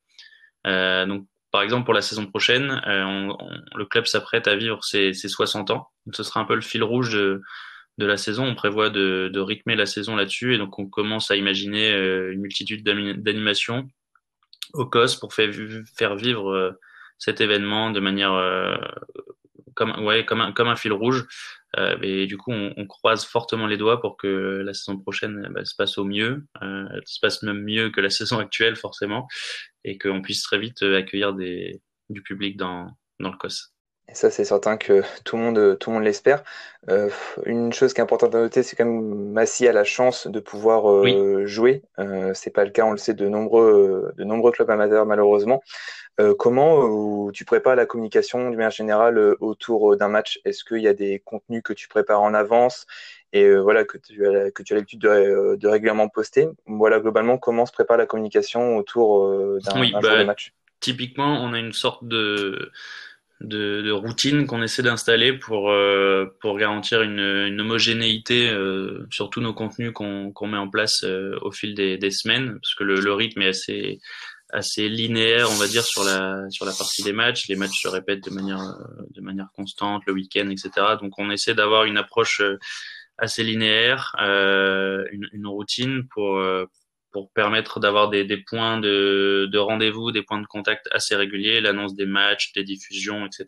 Euh, 0.66 1.06
donc 1.06 1.28
par 1.52 1.62
exemple 1.62 1.86
pour 1.86 1.94
la 1.94 2.02
saison 2.02 2.26
prochaine, 2.26 2.82
le 2.86 3.86
club 3.86 4.06
s'apprête 4.06 4.48
à 4.48 4.56
vivre 4.56 4.84
ses, 4.84 5.14
ses 5.14 5.30
60 5.30 5.72
ans. 5.72 5.88
Ce 6.12 6.24
sera 6.24 6.40
un 6.40 6.46
peu 6.46 6.56
le 6.56 6.62
fil 6.62 6.84
rouge 6.84 7.14
de 7.14 7.42
de 7.98 8.06
la 8.06 8.18
saison. 8.18 8.46
On 8.46 8.56
prévoit 8.56 8.90
de, 8.90 9.40
rythmer 9.40 9.76
la 9.76 9.86
saison 9.86 10.16
là-dessus 10.16 10.56
et 10.56 10.58
donc 10.58 10.78
on 10.80 10.88
commence 10.88 11.32
à 11.32 11.36
imaginer 11.36 11.92
euh, 11.92 12.34
une 12.34 12.42
multitude 12.42 12.84
d'animations 12.84 13.88
au 14.74 14.86
COS 14.86 15.16
pour 15.16 15.34
faire, 15.34 16.16
vivre 16.16 16.52
euh, 16.52 16.72
cet 17.18 17.42
événement 17.42 17.92
de 17.92 18.00
manière 18.00 18.34
euh, 18.34 18.76
comme 19.78 20.04
ouais 20.04 20.26
comme 20.26 20.42
un 20.42 20.52
comme 20.52 20.68
un 20.68 20.76
fil 20.76 20.92
rouge. 20.92 21.26
Euh, 21.78 22.26
du 22.26 22.38
coup, 22.38 22.52
on, 22.52 22.74
on, 22.76 22.88
croise 22.88 23.26
fortement 23.26 23.68
les 23.68 23.78
doigts 23.78 24.02
pour 24.02 24.18
que 24.18 24.64
la 24.66 24.74
saison 24.74 24.98
prochaine 24.98 25.50
bah, 25.52 25.64
se 25.66 25.76
passe 25.76 25.98
au 25.98 26.06
mieux, 26.06 26.46
euh, 26.64 26.88
se 27.06 27.20
passe 27.22 27.44
même 27.44 27.62
mieux 27.62 27.92
que 27.92 28.02
la 28.02 28.10
saison 28.20 28.40
actuelle 28.40 28.76
forcément, 28.76 29.28
et 29.84 29.98
qu'on 29.98 30.22
puisse 30.22 30.42
très 30.42 30.58
vite 30.58 30.82
accueillir 30.82 31.34
des, 31.34 31.82
du 32.10 32.24
public 32.24 32.58
dans 32.58 32.90
dans 33.20 33.32
le 33.32 33.38
COS. 33.38 33.77
Et 34.10 34.16
ça, 34.16 34.32
c'est 34.32 34.46
certain 34.46 34.78
que 34.78 35.04
tout 35.26 35.36
le 35.36 35.44
monde, 35.44 35.78
tout 35.80 35.90
le 35.90 35.96
monde 35.96 36.06
l'espère. 36.06 36.44
Euh, 36.90 37.10
une 37.46 37.74
chose 37.74 37.94
qui 37.94 38.00
est 38.00 38.04
importante 38.04 38.34
à 38.36 38.40
noter, 38.40 38.64
c'est 38.64 38.78
quand 38.78 38.86
même 38.86 39.32
Massy 39.32 39.68
a 39.68 39.74
la 39.74 39.84
chance 39.84 40.28
de 40.28 40.40
pouvoir 40.40 40.90
euh, 40.90 41.46
jouer. 41.46 41.82
Euh, 42.00 42.32
c'est 42.34 42.52
pas 42.52 42.64
le 42.64 42.72
cas, 42.72 42.86
on 42.86 42.92
le 42.92 42.98
sait, 42.98 43.14
de 43.14 43.28
nombreux, 43.28 44.14
de 44.16 44.24
nombreux 44.24 44.52
clubs 44.52 44.70
amateurs 44.70 45.06
malheureusement. 45.06 45.62
Euh, 46.20 46.34
comment 46.34 47.30
tu 47.32 47.44
prépares 47.44 47.76
la 47.76 47.86
communication 47.86 48.50
du 48.50 48.56
manière 48.56 48.72
générale 48.72 49.36
autour 49.42 49.98
d'un 49.98 50.08
match? 50.08 50.40
Est-ce 50.46 50.64
qu'il 50.64 50.82
y 50.82 50.88
a 50.88 50.94
des 50.94 51.20
contenus 51.20 51.62
que 51.62 51.74
tu 51.74 51.90
prépares 51.90 52.22
en 52.22 52.34
avance 52.34 52.88
et 53.34 53.54
voilà 53.56 53.84
que 53.84 53.98
tu 53.98 54.26
as 54.26 54.52
que 54.52 54.64
tu 54.64 54.72
as 54.72 54.78
l'habitude 54.78 55.02
de, 55.02 55.58
de, 55.58 55.68
régulièrement 55.68 56.08
poster? 56.08 56.48
Voilà 56.66 57.02
globalement 57.02 57.38
comment 57.38 57.66
se 57.66 57.74
prépare 57.74 57.98
la 57.98 58.06
communication 58.06 58.78
autour 58.78 59.60
d'un 59.60 59.82
oui, 59.82 59.94
bah, 60.02 60.24
match? 60.24 60.54
Typiquement, 60.80 61.44
on 61.44 61.54
a 61.54 61.60
une 61.60 61.74
sorte 61.74 62.08
de 62.08 62.72
de, 63.42 63.82
de 63.82 63.92
routine 63.92 64.48
qu'on 64.48 64.64
essaie 64.64 64.82
d'installer 64.82 65.34
pour 65.34 65.70
euh, 65.70 66.26
pour 66.42 66.58
garantir 66.58 67.02
une, 67.02 67.20
une 67.20 67.62
homogénéité 67.62 68.50
euh, 68.50 69.06
sur 69.12 69.30
tous 69.30 69.42
nos 69.42 69.54
contenus 69.54 69.92
qu'on 69.94 70.32
qu'on 70.32 70.48
met 70.48 70.58
en 70.58 70.70
place 70.70 71.04
euh, 71.04 71.38
au 71.42 71.52
fil 71.52 71.76
des, 71.76 71.98
des 71.98 72.12
semaines 72.12 72.58
parce 72.60 72.74
que 72.74 72.84
le, 72.84 73.00
le, 73.00 73.14
rythme 73.14 73.44
est 73.44 73.50
assez 73.50 74.00
assez 74.52 74.90
linéaire 74.90 75.50
on 75.52 75.56
va 75.56 75.68
dire 75.68 75.84
sur 75.84 76.04
la 76.04 76.50
sur 76.50 76.66
la 76.66 76.72
partie 76.74 77.04
des 77.04 77.14
matchs. 77.14 77.48
Les 77.48 77.56
matchs 77.56 77.82
se 77.82 77.88
répètent 77.88 78.24
de 78.24 78.32
manière 78.34 78.76
de 79.12 79.22
manière 79.22 79.50
constante 79.56 80.04
le 80.08 80.14
week-end 80.14 80.50
etc 80.50 80.96
donc 81.00 81.14
on 81.20 81.30
essaie 81.30 81.54
d'avoir 81.54 81.84
une 81.84 81.98
approche 81.98 82.42
assez 83.20 83.44
linéaire 83.44 84.16
une, 84.20 85.28
une 85.32 85.48
routine 85.48 86.08
pour 86.08 86.40
pour 87.12 87.32
permettre 87.32 87.80
d'avoir 87.80 88.10
des, 88.10 88.26
des, 88.26 88.38
points 88.38 88.80
de, 88.80 89.48
de 89.52 89.58
rendez-vous, 89.58 90.12
des 90.12 90.24
points 90.24 90.42
de 90.42 90.48
contact 90.48 90.88
assez 90.92 91.16
réguliers, 91.16 91.62
l'annonce 91.62 91.96
des 91.96 92.06
matchs, 92.06 92.52
des 92.54 92.64
diffusions, 92.64 93.26
etc. 93.26 93.46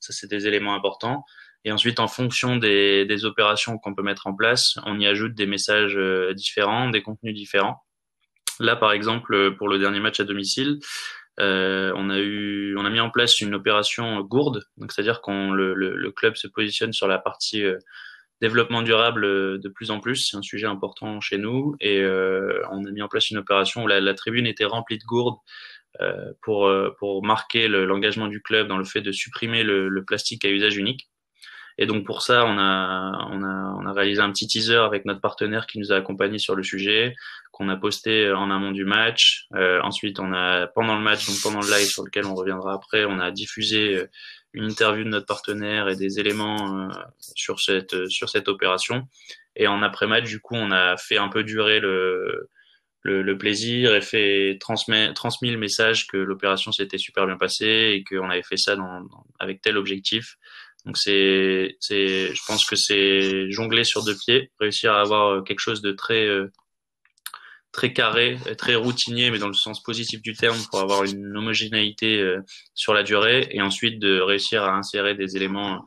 Ça, 0.00 0.12
c'est 0.12 0.30
des 0.30 0.46
éléments 0.46 0.74
importants. 0.74 1.24
Et 1.64 1.72
ensuite, 1.72 2.00
en 2.00 2.08
fonction 2.08 2.56
des, 2.56 3.04
des 3.04 3.24
opérations 3.24 3.78
qu'on 3.78 3.94
peut 3.94 4.02
mettre 4.02 4.26
en 4.26 4.34
place, 4.34 4.78
on 4.84 4.98
y 5.00 5.06
ajoute 5.06 5.34
des 5.34 5.46
messages 5.46 5.96
euh, 5.96 6.32
différents, 6.32 6.90
des 6.90 7.02
contenus 7.02 7.34
différents. 7.34 7.82
Là, 8.60 8.76
par 8.76 8.92
exemple, 8.92 9.56
pour 9.56 9.68
le 9.68 9.78
dernier 9.78 10.00
match 10.00 10.20
à 10.20 10.24
domicile, 10.24 10.78
euh, 11.40 11.92
on 11.96 12.08
a 12.08 12.18
eu, 12.18 12.76
on 12.78 12.84
a 12.86 12.90
mis 12.90 13.00
en 13.00 13.10
place 13.10 13.40
une 13.40 13.54
opération 13.54 14.20
gourde, 14.22 14.62
donc 14.78 14.92
c'est-à-dire 14.92 15.20
qu'on 15.20 15.50
le, 15.50 15.74
le, 15.74 15.94
le, 15.94 16.10
club 16.10 16.34
se 16.36 16.46
positionne 16.46 16.94
sur 16.94 17.08
la 17.08 17.18
partie 17.18 17.62
euh, 17.62 17.76
développement 18.40 18.82
durable 18.82 19.24
euh, 19.24 19.58
de 19.58 19.68
plus 19.68 19.90
en 19.90 20.00
plus, 20.00 20.28
c'est 20.28 20.36
un 20.36 20.42
sujet 20.42 20.66
important 20.66 21.20
chez 21.20 21.38
nous 21.38 21.74
et 21.80 22.00
euh, 22.00 22.62
on 22.70 22.84
a 22.84 22.90
mis 22.90 23.02
en 23.02 23.08
place 23.08 23.30
une 23.30 23.38
opération 23.38 23.84
où 23.84 23.86
la, 23.86 24.14
tribune 24.14 24.46
était 24.46 24.64
remplie 24.64 24.98
de 24.98 25.04
gourdes 25.04 25.38
euh, 26.00 26.32
pour, 26.42 26.70
pour 26.98 27.24
marquer 27.24 27.68
l'engagement 27.68 28.28
du 28.28 28.42
club 28.42 28.68
dans 28.68 28.78
le 28.78 28.84
fait 28.84 29.00
de 29.00 29.12
supprimer 29.12 29.62
le, 29.62 30.04
plastique 30.04 30.44
à 30.44 30.50
usage 30.50 30.76
unique. 30.76 31.08
Et 31.78 31.84
donc 31.84 32.06
pour 32.06 32.22
ça, 32.22 32.46
on 32.46 32.56
a, 32.58 33.28
on, 33.30 33.42
a, 33.42 33.76
on 33.78 33.86
a 33.86 33.92
réalisé 33.92 34.22
un 34.22 34.30
petit 34.32 34.46
teaser 34.46 34.76
avec 34.76 35.04
notre 35.04 35.20
partenaire 35.20 35.66
qui 35.66 35.78
nous 35.78 35.92
a 35.92 35.96
accompagnés 35.96 36.38
sur 36.38 36.54
le 36.54 36.62
sujet, 36.62 37.14
qu'on 37.52 37.68
a 37.68 37.76
posté 37.76 38.32
en 38.32 38.50
amont 38.50 38.72
du 38.72 38.86
match. 38.86 39.46
Ensuite, 39.52 40.18
on 40.18 40.32
a 40.32 40.68
pendant 40.68 40.96
le 40.96 41.02
match, 41.02 41.26
donc 41.26 41.36
pendant 41.42 41.60
le 41.60 41.68
live 41.68 41.88
sur 41.88 42.02
lequel 42.02 42.24
on 42.24 42.34
reviendra 42.34 42.72
après, 42.72 43.04
on 43.04 43.18
a 43.18 43.30
diffusé 43.30 44.06
une 44.56 44.64
interview 44.64 45.04
de 45.04 45.10
notre 45.10 45.26
partenaire 45.26 45.88
et 45.88 45.96
des 45.96 46.18
éléments 46.18 46.80
euh, 46.80 46.88
sur 47.20 47.60
cette 47.60 47.94
euh, 47.94 48.08
sur 48.08 48.28
cette 48.28 48.48
opération. 48.48 49.06
Et 49.54 49.68
en 49.68 49.82
après-match, 49.82 50.24
du 50.24 50.40
coup, 50.40 50.54
on 50.56 50.72
a 50.72 50.96
fait 50.96 51.18
un 51.18 51.28
peu 51.28 51.44
durer 51.44 51.78
le 51.78 52.48
le, 53.02 53.22
le 53.22 53.38
plaisir 53.38 53.94
et 53.94 54.00
fait 54.00 54.56
transmet, 54.58 55.12
transmis 55.14 55.52
le 55.52 55.58
message 55.58 56.08
que 56.08 56.16
l'opération 56.16 56.72
s'était 56.72 56.98
super 56.98 57.26
bien 57.26 57.36
passée 57.36 57.92
et 57.94 58.02
qu'on 58.02 58.30
avait 58.30 58.42
fait 58.42 58.56
ça 58.56 58.74
dans, 58.74 59.06
avec 59.38 59.60
tel 59.60 59.76
objectif. 59.76 60.36
Donc 60.86 60.96
c'est 60.96 61.76
c'est 61.80 62.34
je 62.34 62.42
pense 62.46 62.64
que 62.64 62.76
c'est 62.76 63.50
jongler 63.50 63.84
sur 63.84 64.04
deux 64.04 64.16
pieds, 64.16 64.50
réussir 64.58 64.92
à 64.92 65.00
avoir 65.00 65.44
quelque 65.44 65.60
chose 65.60 65.82
de 65.82 65.92
très 65.92 66.26
euh, 66.26 66.50
très 67.76 67.92
carré, 67.92 68.38
très 68.56 68.74
routinier, 68.74 69.30
mais 69.30 69.38
dans 69.38 69.48
le 69.48 69.52
sens 69.52 69.82
positif 69.82 70.22
du 70.22 70.34
terme, 70.34 70.56
pour 70.70 70.80
avoir 70.80 71.04
une 71.04 71.36
homogénéité 71.36 72.18
euh, 72.18 72.42
sur 72.72 72.94
la 72.94 73.02
durée, 73.02 73.48
et 73.50 73.60
ensuite 73.60 73.98
de 74.00 74.18
réussir 74.18 74.64
à 74.64 74.74
insérer 74.74 75.14
des 75.14 75.36
éléments 75.36 75.86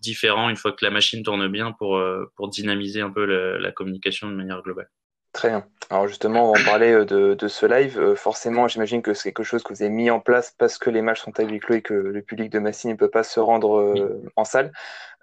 différents 0.00 0.48
une 0.48 0.56
fois 0.56 0.70
que 0.70 0.84
la 0.84 0.92
machine 0.92 1.24
tourne 1.24 1.48
bien 1.48 1.72
pour, 1.72 1.96
euh, 1.96 2.30
pour 2.36 2.48
dynamiser 2.50 3.00
un 3.00 3.10
peu 3.10 3.24
la, 3.24 3.58
la 3.58 3.72
communication 3.72 4.28
de 4.28 4.34
manière 4.34 4.62
globale. 4.62 4.88
Très 5.32 5.48
bien. 5.48 5.66
Alors 5.90 6.06
justement, 6.06 6.50
on 6.50 6.52
va 6.52 6.60
en 6.60 6.64
parler 6.64 6.92
euh, 6.92 7.04
de, 7.04 7.34
de 7.34 7.48
ce 7.48 7.66
live. 7.66 8.14
forcément, 8.14 8.68
j'imagine 8.68 9.02
que 9.02 9.12
c'est 9.12 9.32
quelque 9.32 9.44
chose 9.44 9.64
que 9.64 9.74
vous 9.74 9.82
avez 9.82 9.90
mis 9.90 10.10
en 10.10 10.20
place 10.20 10.54
parce 10.56 10.78
que 10.78 10.88
les 10.88 11.02
matchs 11.02 11.22
sont 11.22 11.36
à 11.40 11.42
huis 11.42 11.58
clos 11.58 11.74
et 11.74 11.82
que 11.82 11.94
le 11.94 12.22
public 12.22 12.52
de 12.52 12.60
Massy 12.60 12.86
ne 12.86 12.94
peut 12.94 13.10
pas 13.10 13.24
se 13.24 13.40
rendre 13.40 13.92
oui. 13.92 14.02
en 14.36 14.44
salle. 14.44 14.70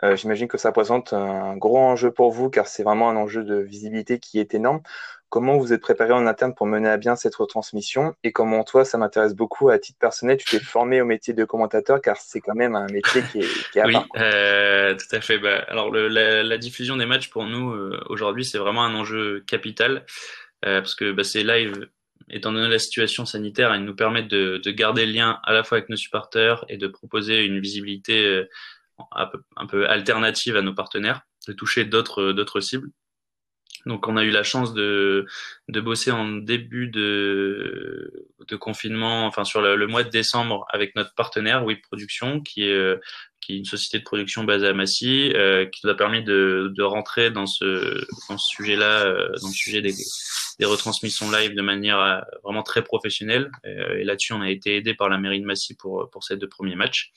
Euh, 0.04 0.16
j'imagine 0.16 0.48
que 0.48 0.58
ça 0.58 0.72
présente 0.72 1.14
un 1.14 1.56
gros 1.58 1.78
enjeu 1.78 2.12
pour 2.12 2.32
vous 2.32 2.50
car 2.50 2.68
c'est 2.68 2.84
vraiment 2.84 3.10
un 3.10 3.16
enjeu 3.16 3.44
de 3.44 3.56
visibilité 3.56 4.20
qui 4.20 4.40
est 4.40 4.54
énorme. 4.54 4.82
Comment 5.32 5.58
vous 5.58 5.72
êtes 5.72 5.80
préparé 5.80 6.12
en 6.12 6.28
interne 6.28 6.54
pour 6.54 6.68
mener 6.68 6.90
à 6.90 6.98
bien 6.98 7.16
cette 7.16 7.36
retransmission 7.36 8.14
et 8.22 8.34
comment 8.34 8.66
toi, 8.66 8.84
ça 8.84 8.98
m'intéresse 8.98 9.34
beaucoup 9.34 9.70
à 9.70 9.80
titre 9.80 9.98
personnel, 9.98 10.36
tu 10.36 10.44
t'es 10.44 10.60
formé 10.60 11.00
au 11.00 11.06
métier 11.06 11.34
de 11.34 11.46
commentateur 11.46 12.02
car 12.02 12.18
c'est 12.18 12.42
quand 12.42 12.54
même 12.54 12.76
un 12.76 12.88
métier 12.88 13.24
qui 13.32 13.40
est, 13.40 13.72
qui 13.72 13.80
est 13.80 13.82
à 13.82 13.88
Oui, 13.88 13.96
euh, 14.18 14.94
tout 14.94 15.16
à 15.16 15.22
fait. 15.22 15.38
Bah, 15.38 15.64
alors 15.70 15.90
le, 15.90 16.10
la, 16.10 16.44
la, 16.44 16.58
diffusion 16.58 16.98
des 16.98 17.06
matchs 17.06 17.30
pour 17.30 17.46
nous 17.46 17.72
euh, 17.72 17.98
aujourd'hui, 18.10 18.44
c'est 18.44 18.58
vraiment 18.58 18.84
un 18.84 18.94
enjeu 18.94 19.42
capital 19.48 20.06
euh, 20.66 20.82
parce 20.82 20.96
que 20.96 21.14
bah, 21.14 21.24
c'est 21.24 21.44
live. 21.44 21.88
Étant 22.30 22.52
donné 22.52 22.68
la 22.68 22.80
situation 22.80 23.26
sanitaire, 23.26 23.74
ils 23.74 23.86
nous 23.86 23.96
permettent 23.96 24.28
de, 24.28 24.58
de, 24.58 24.72
garder 24.72 25.06
le 25.06 25.14
lien 25.14 25.40
à 25.44 25.54
la 25.54 25.64
fois 25.64 25.78
avec 25.78 25.88
nos 25.88 25.96
supporters 25.96 26.66
et 26.68 26.76
de 26.76 26.88
proposer 26.88 27.46
une 27.46 27.62
visibilité 27.62 28.44
un 29.14 29.28
peu, 29.28 29.42
un 29.56 29.66
peu 29.66 29.90
alternative 29.90 30.58
à 30.58 30.62
nos 30.62 30.74
partenaires, 30.74 31.22
de 31.48 31.54
toucher 31.54 31.86
d'autres 31.86 32.34
d'autres 32.34 32.60
cibles. 32.60 32.90
Donc 33.86 34.08
on 34.08 34.18
a 34.18 34.24
eu 34.24 34.30
la 34.30 34.44
chance 34.44 34.74
de, 34.74 35.26
de 35.70 35.82
bosser 35.82 36.12
en 36.12 36.28
début 36.28 36.88
de, 36.88 38.28
de 38.48 38.56
confinement, 38.56 39.26
enfin 39.26 39.44
sur 39.44 39.62
le, 39.62 39.88
mois 39.88 40.04
de 40.04 40.10
décembre 40.10 40.66
avec 40.70 40.96
notre 40.96 41.14
partenaire 41.16 41.66
Web 41.66 41.80
Production, 41.82 42.42
qui 42.42 42.64
est, 42.64 43.00
qui 43.42 43.54
est 43.54 43.58
une 43.58 43.66
société 43.66 44.00
de 44.00 44.04
production 44.04 44.44
basée 44.44 44.68
à 44.68 44.74
Massy, 44.74 45.32
euh, 45.34 45.66
qui 45.66 45.82
nous 45.84 45.92
a 45.92 45.98
permis 45.98 46.24
de, 46.24 46.72
de 46.74 46.84
rentrer 46.84 47.32
dans 47.32 47.48
ce, 47.48 48.06
dans 48.30 48.38
ce 48.38 48.48
sujet-là, 48.56 49.06
euh, 49.06 49.30
dans 49.42 49.48
le 49.48 49.54
sujet 49.54 49.82
des, 49.82 49.94
des 50.60 50.66
retransmissions 50.66 51.32
live 51.32 51.56
de 51.56 51.62
manière 51.62 52.00
euh, 52.00 52.20
vraiment 52.44 52.64
très 52.64 52.84
professionnelle. 52.84 53.52
et 53.66 54.04
là-dessus, 54.04 54.34
on 54.34 54.42
a 54.42 54.50
été 54.50 54.78
aidé 54.78 54.94
par 54.94 55.10
la 55.10 55.18
mairie 55.18 55.42
de 55.42 55.46
Massy 55.46 55.76
pour, 55.76 56.10
pour 56.12 56.24
ces 56.24 56.38
deux 56.38 56.48
premiers 56.48 56.76
matchs. 56.76 57.12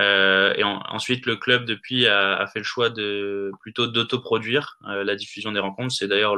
Euh, 0.00 0.54
et 0.56 0.64
ensuite, 0.64 1.26
le 1.26 1.36
club 1.36 1.64
depuis 1.66 2.06
a, 2.06 2.36
a, 2.36 2.46
fait 2.46 2.60
le 2.60 2.64
choix 2.64 2.88
de 2.88 3.52
plutôt 3.60 3.86
d'autoproduire 3.86 4.78
euh, 4.88 5.04
la 5.04 5.16
diffusion 5.16 5.52
des 5.52 5.60
rencontres. 5.60 5.94
C'est 5.94 6.08
d'ailleurs 6.08 6.36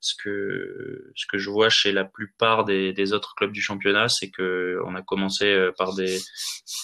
ce 0.00 0.14
que 0.14 1.12
ce 1.14 1.26
que 1.26 1.38
je 1.38 1.50
vois 1.50 1.68
chez 1.68 1.92
la 1.92 2.04
plupart 2.04 2.64
des, 2.64 2.92
des 2.92 3.12
autres 3.12 3.34
clubs 3.34 3.52
du 3.52 3.60
championnat, 3.60 4.08
c'est 4.08 4.30
que 4.30 4.80
on 4.86 4.94
a 4.94 5.02
commencé 5.02 5.44
euh, 5.44 5.72
par 5.76 5.94
des 5.94 6.18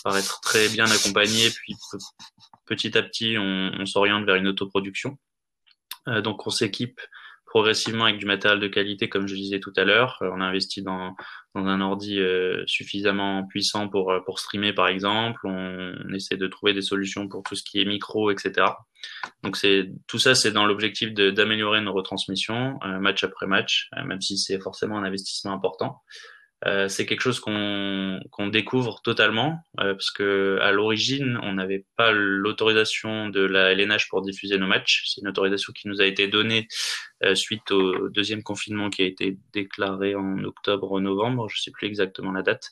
par 0.05 0.17
être 0.17 0.41
très 0.43 0.69
bien 0.69 0.85
accompagné, 0.85 1.49
puis 1.51 1.75
petit 2.67 2.97
à 2.97 3.03
petit 3.03 3.37
on, 3.39 3.73
on 3.79 3.87
s'oriente 3.87 4.27
vers 4.27 4.37
une 4.37 4.49
autoproduction. 4.49 5.19
Euh, 6.09 6.21
donc 6.21 6.47
on 6.47 6.51
s'équipe 6.51 7.01
progressivement 7.57 8.05
avec 8.05 8.19
du 8.19 8.27
matériel 8.27 8.61
de 8.61 8.69
qualité, 8.69 9.09
comme 9.09 9.27
je 9.27 9.35
disais 9.35 9.61
tout 9.61 9.73
à 9.79 9.85
l'heure. 9.85 10.19
Euh, 10.21 10.29
on 10.31 10.43
a 10.43 10.45
investi 10.45 10.83
dans, 10.83 11.17
un 11.55 11.81
ordi 11.81 12.21
euh, 12.21 12.63
suffisamment 12.67 13.47
puissant 13.47 13.89
pour, 13.89 14.13
euh, 14.13 14.21
pour 14.21 14.39
streamer, 14.39 14.75
par 14.75 14.89
exemple. 14.89 15.41
On, 15.45 15.95
essaie 16.13 16.37
de 16.37 16.47
trouver 16.49 16.75
des 16.75 16.83
solutions 16.83 17.29
pour 17.29 17.43
tout 17.45 17.55
ce 17.55 17.63
qui 17.63 17.81
est 17.81 17.87
micro, 17.87 18.31
etc. 18.31 18.67
Donc 19.43 19.57
tout 20.07 20.19
ça, 20.19 20.35
c'est 20.35 20.51
dans 20.51 20.67
l'objectif 20.67 21.15
d'améliorer 21.15 21.81
nos 21.81 21.95
retransmissions 21.95 22.79
match 23.01 23.25
après 23.25 23.47
match, 23.47 23.89
même 24.05 24.21
si 24.21 24.37
c'est 24.37 24.61
forcément 24.61 24.99
un 24.99 25.05
investissement 25.05 25.53
important. 25.53 26.03
Euh, 26.65 26.89
c'est 26.89 27.05
quelque 27.05 27.21
chose 27.21 27.39
qu'on 27.39 28.19
qu'on 28.31 28.47
découvre 28.47 29.03
totalement 29.03 29.61
euh, 29.79 29.93
parce 29.93 30.11
que 30.11 30.59
à 30.63 30.73
l'origine 30.73 31.39
on 31.43 31.53
n'avait 31.53 31.85
pas 31.97 32.13
l'autorisation 32.13 33.29
de 33.29 33.41
la 33.43 33.73
LNH 33.73 34.09
pour 34.09 34.23
diffuser 34.23 34.57
nos 34.57 34.67
matchs. 34.67 35.05
C'est 35.07 35.21
une 35.21 35.29
autorisation 35.29 35.75
qui 35.75 35.87
nous 35.87 36.01
a 36.01 36.07
été 36.07 36.29
donnée 36.29 36.67
euh, 37.25 37.35
suite 37.35 37.71
au 37.73 38.09
deuxième 38.09 38.43
confinement 38.43 38.89
qui 38.89 39.03
a 39.03 39.05
été 39.05 39.39
déclaré 39.53 40.15
en 40.15 40.43
octobre-novembre, 40.45 41.49
je 41.51 41.61
sais 41.61 41.71
plus 41.71 41.87
exactement 41.87 42.33
la 42.33 42.43
date. 42.43 42.71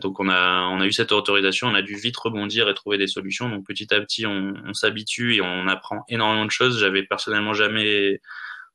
donc 0.00 0.18
on 0.18 0.28
a 0.28 0.62
on 0.72 0.80
a 0.80 0.86
eu 0.86 0.92
cette 0.92 1.12
autorisation, 1.12 1.68
on 1.68 1.74
a 1.74 1.82
dû 1.82 1.94
vite 1.94 2.16
rebondir 2.16 2.68
et 2.68 2.74
trouver 2.74 2.98
des 2.98 3.06
solutions. 3.06 3.48
Donc 3.48 3.64
petit 3.66 3.94
à 3.94 4.00
petit 4.00 4.26
on, 4.26 4.54
on 4.66 4.74
s'habitue 4.74 5.36
et 5.36 5.40
on 5.40 5.68
apprend 5.68 6.04
énormément 6.08 6.44
de 6.44 6.50
choses. 6.50 6.80
J'avais 6.80 7.04
personnellement 7.04 7.54
jamais 7.54 8.20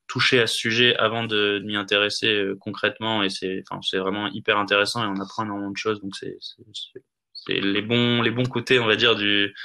touché 0.10 0.41
à 0.41 0.48
ce 0.48 0.56
sujet 0.56 0.98
avant 0.98 1.24
de, 1.24 1.62
m'y 1.63 1.78
intéresser 1.78 2.34
euh, 2.34 2.58
concrètement. 2.60 3.24
Et 3.24 3.30
c'est 3.30 3.63
enfin 3.69 3.80
c'est 3.82 4.00
vraiment 4.00 4.28
hyper 4.28 4.58
intéressant 4.58 5.04
et 5.04 5.08
on 5.08 5.22
apprend 5.22 5.45
énormément 5.45 5.72
de 5.72 5.78
choses. 5.78 6.02
Donc 6.02 6.15
c'est 6.17 6.38
les 7.48 7.82
bons 7.82 8.22
les 8.22 8.32
bons 8.32 8.43
côtés 8.43 8.80
on 8.80 8.86
va 8.86 8.98
dire 8.98 9.15
du, 9.15 9.56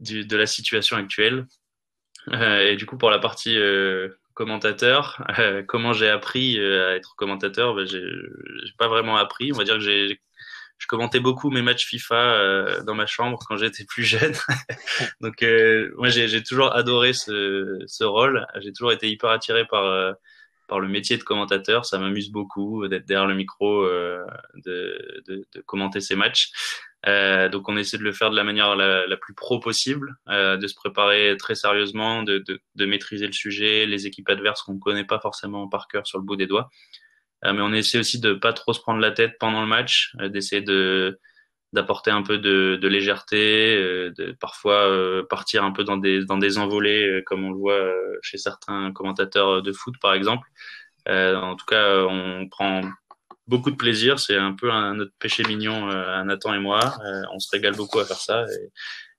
du 0.00 0.24
de 0.24 0.36
la 0.36 0.46
situation 0.46 0.96
actuelle. 0.96 1.46
Euh, 2.32 2.70
et 2.70 2.76
du 2.76 2.86
coup 2.86 2.96
pour 2.96 3.10
la 3.10 3.18
partie 3.18 3.56
euh, 3.56 4.08
commentateur 4.34 5.24
comment 5.66 5.92
j'ai 5.92 6.08
appris 6.08 6.58
à 6.60 6.94
être 6.94 7.14
commentateur 7.16 7.74
ben, 7.74 7.86
j'ai 7.86 8.02
pas 8.78 8.88
vraiment 8.88 9.16
appris. 9.16 9.52
On 9.52 9.56
va 9.56 9.64
dire 9.64 9.74
que 9.74 9.80
j'ai 9.80 10.20
je 10.78 10.86
commentais 10.86 11.20
beaucoup 11.20 11.50
mes 11.50 11.62
matchs 11.62 11.86
FIFA 11.86 12.16
euh, 12.16 12.82
dans 12.84 12.94
ma 12.94 13.06
chambre 13.06 13.38
quand 13.46 13.56
j'étais 13.56 13.84
plus 13.84 14.04
jeune. 14.04 14.34
Donc 15.20 15.42
euh, 15.42 15.92
moi 15.96 16.08
j'ai 16.08 16.42
toujours 16.42 16.74
adoré 16.74 17.12
ce, 17.12 17.82
ce 17.86 18.04
rôle. 18.04 18.46
J'ai 18.60 18.72
toujours 18.72 18.92
été 18.92 19.10
hyper 19.10 19.30
attiré 19.30 19.66
par 19.66 19.84
euh, 19.84 20.12
par 20.68 20.80
le 20.80 20.88
métier 20.88 21.16
de 21.16 21.22
commentateur. 21.22 21.84
Ça 21.84 21.98
m'amuse 21.98 22.30
beaucoup 22.30 22.86
d'être 22.88 23.06
derrière 23.06 23.26
le 23.26 23.34
micro, 23.34 23.86
de, 23.86 24.22
de, 25.26 25.46
de, 25.54 25.60
commenter 25.62 26.02
ces 26.02 26.14
matchs. 26.14 26.50
donc 27.06 27.70
on 27.70 27.78
essaie 27.78 27.96
de 27.96 28.02
le 28.02 28.12
faire 28.12 28.30
de 28.30 28.36
la 28.36 28.44
manière 28.44 28.76
la, 28.76 29.06
la 29.06 29.16
plus 29.16 29.32
pro 29.32 29.60
possible, 29.60 30.16
de 30.28 30.66
se 30.66 30.74
préparer 30.74 31.34
très 31.38 31.54
sérieusement, 31.54 32.22
de, 32.22 32.44
de, 32.46 32.60
de 32.74 32.84
maîtriser 32.84 33.26
le 33.26 33.32
sujet, 33.32 33.86
les 33.86 34.06
équipes 34.06 34.28
adverses 34.28 34.60
qu'on 34.60 34.78
connaît 34.78 35.06
pas 35.06 35.20
forcément 35.20 35.68
par 35.68 35.88
cœur 35.88 36.06
sur 36.06 36.18
le 36.18 36.24
bout 36.24 36.36
des 36.36 36.46
doigts. 36.46 36.68
Euh, 37.44 37.52
mais 37.52 37.60
on 37.62 37.72
essaie 37.72 37.98
aussi 37.98 38.20
de 38.20 38.34
pas 38.34 38.52
trop 38.52 38.72
se 38.72 38.80
prendre 38.80 39.00
la 39.00 39.12
tête 39.12 39.36
pendant 39.38 39.60
le 39.60 39.66
match, 39.66 40.12
euh, 40.20 40.28
d'essayer 40.28 40.62
de 40.62 41.18
d'apporter 41.74 42.10
un 42.10 42.22
peu 42.22 42.38
de, 42.38 42.78
de 42.80 42.88
légèreté, 42.88 43.76
euh, 43.76 44.10
de 44.16 44.32
parfois 44.40 44.90
partir 45.28 45.64
un 45.64 45.72
peu 45.72 45.84
dans 45.84 45.98
des 45.98 46.24
dans 46.24 46.38
des 46.38 46.58
envolées 46.58 47.22
comme 47.26 47.44
on 47.44 47.50
le 47.50 47.58
voit 47.58 47.92
chez 48.22 48.38
certains 48.38 48.92
commentateurs 48.92 49.62
de 49.62 49.72
foot 49.72 49.94
par 50.00 50.14
exemple. 50.14 50.48
en 51.06 51.56
tout 51.56 51.66
cas, 51.66 52.04
on 52.06 52.48
prend 52.48 52.82
beaucoup 53.46 53.70
de 53.70 53.76
plaisir. 53.76 54.18
C'est 54.18 54.36
un 54.36 54.54
peu 54.54 54.70
un, 54.70 54.94
notre 54.94 55.12
péché 55.18 55.42
mignon 55.44 55.88
à 55.90 56.24
Nathan 56.24 56.54
et 56.54 56.58
moi. 56.60 56.80
on 57.32 57.38
se 57.38 57.48
régale 57.52 57.76
beaucoup 57.76 57.98
à 58.00 58.04
faire 58.06 58.16
ça. 58.20 58.44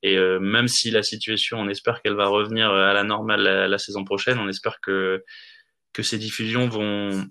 Et, 0.04 0.14
et 0.14 0.40
même 0.40 0.68
si 0.68 0.92
la 0.92 1.04
situation, 1.04 1.60
on 1.60 1.70
espère 1.70 2.02
qu'elle 2.02 2.16
va 2.16 2.28
revenir 2.28 2.72
à 2.72 2.94
la 2.94 3.04
normale 3.04 3.42
la, 3.42 3.68
la, 3.68 3.78
saison 3.78 4.04
prochaine, 4.04 4.40
on 4.40 4.50
espère 4.50 4.80
que 4.82 5.24
que 5.94 6.04
ces 6.04 6.18
diffusions 6.18 6.68
vont 6.68 7.26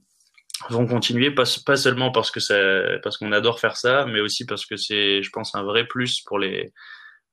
vont 0.70 0.86
continuer 0.86 1.30
pas, 1.30 1.44
pas 1.64 1.76
seulement 1.76 2.10
parce 2.10 2.30
que 2.30 2.40
ça, 2.40 2.56
parce 3.02 3.16
qu'on 3.18 3.32
adore 3.32 3.60
faire 3.60 3.76
ça, 3.76 4.06
mais 4.06 4.20
aussi 4.20 4.46
parce 4.46 4.66
que 4.66 4.76
c'est, 4.76 5.22
je 5.22 5.30
pense, 5.30 5.54
un 5.54 5.62
vrai 5.62 5.86
plus 5.86 6.22
pour 6.22 6.38
les 6.38 6.72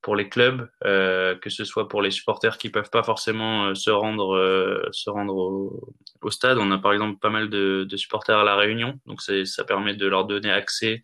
pour 0.05 0.15
les 0.15 0.29
clubs, 0.29 0.69
euh, 0.85 1.35
que 1.35 1.49
ce 1.49 1.65
soit 1.65 1.87
pour 1.87 2.03
les 2.03 2.11
supporters 2.11 2.59
qui 2.59 2.69
peuvent 2.69 2.91
pas 2.91 3.01
forcément 3.01 3.65
euh, 3.65 3.73
se 3.73 3.89
rendre 3.89 4.35
euh, 4.35 4.87
se 4.91 5.09
rendre 5.09 5.35
au, 5.35 5.95
au, 6.21 6.29
stade. 6.29 6.59
On 6.59 6.69
a 6.69 6.77
par 6.77 6.93
exemple 6.93 7.17
pas 7.19 7.31
mal 7.31 7.49
de, 7.49 7.87
de 7.89 7.97
supporters 7.97 8.37
à 8.37 8.43
la 8.43 8.55
Réunion, 8.55 8.99
donc 9.07 9.21
ça 9.21 9.63
permet 9.63 9.95
de 9.95 10.05
leur 10.05 10.25
donner 10.25 10.51
accès 10.51 11.01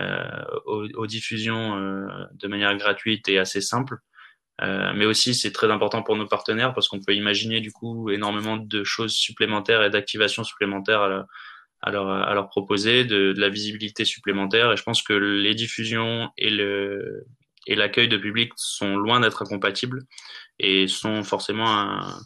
euh, 0.00 0.44
aux, 0.64 0.86
aux, 0.94 1.06
diffusions 1.06 1.76
euh, 1.76 2.06
de 2.32 2.48
manière 2.48 2.74
gratuite 2.78 3.28
et 3.28 3.38
assez 3.38 3.60
simple. 3.60 3.98
mais 4.60 5.04
aussi 5.04 5.34
c'est 5.34 5.52
très 5.52 5.70
important 5.70 6.02
pour 6.02 6.16
nos 6.16 6.26
partenaires 6.26 6.72
parce 6.72 6.88
qu'on 6.88 7.00
peut 7.00 7.14
imaginer 7.14 7.60
du 7.60 7.70
coup 7.70 8.08
énormément 8.10 8.56
de 8.56 8.82
choses 8.82 9.12
supplémentaires 9.12 9.82
et 9.84 9.90
d'activations 9.90 10.42
supplémentaires 10.42 11.02
à 11.02 11.08
la, 11.08 11.26
à 11.80 11.90
leur, 11.90 12.08
à 12.08 12.34
leur 12.34 12.48
proposer, 12.48 13.04
de, 13.04 13.32
de, 13.32 13.40
la 13.40 13.48
visibilité 13.48 14.04
supplémentaire. 14.04 14.72
Et 14.72 14.76
je 14.76 14.82
pense 14.82 15.02
que 15.02 15.12
les 15.12 15.54
diffusions 15.54 16.30
et 16.36 16.50
le 16.50 17.26
et 17.66 17.74
l'accueil 17.74 18.08
de 18.08 18.16
public 18.16 18.52
sont 18.56 18.96
loin 18.96 19.20
d'être 19.20 19.42
incompatibles 19.42 20.00
et 20.58 20.88
sont 20.88 21.22
forcément 21.22 21.68
un, 21.68 22.18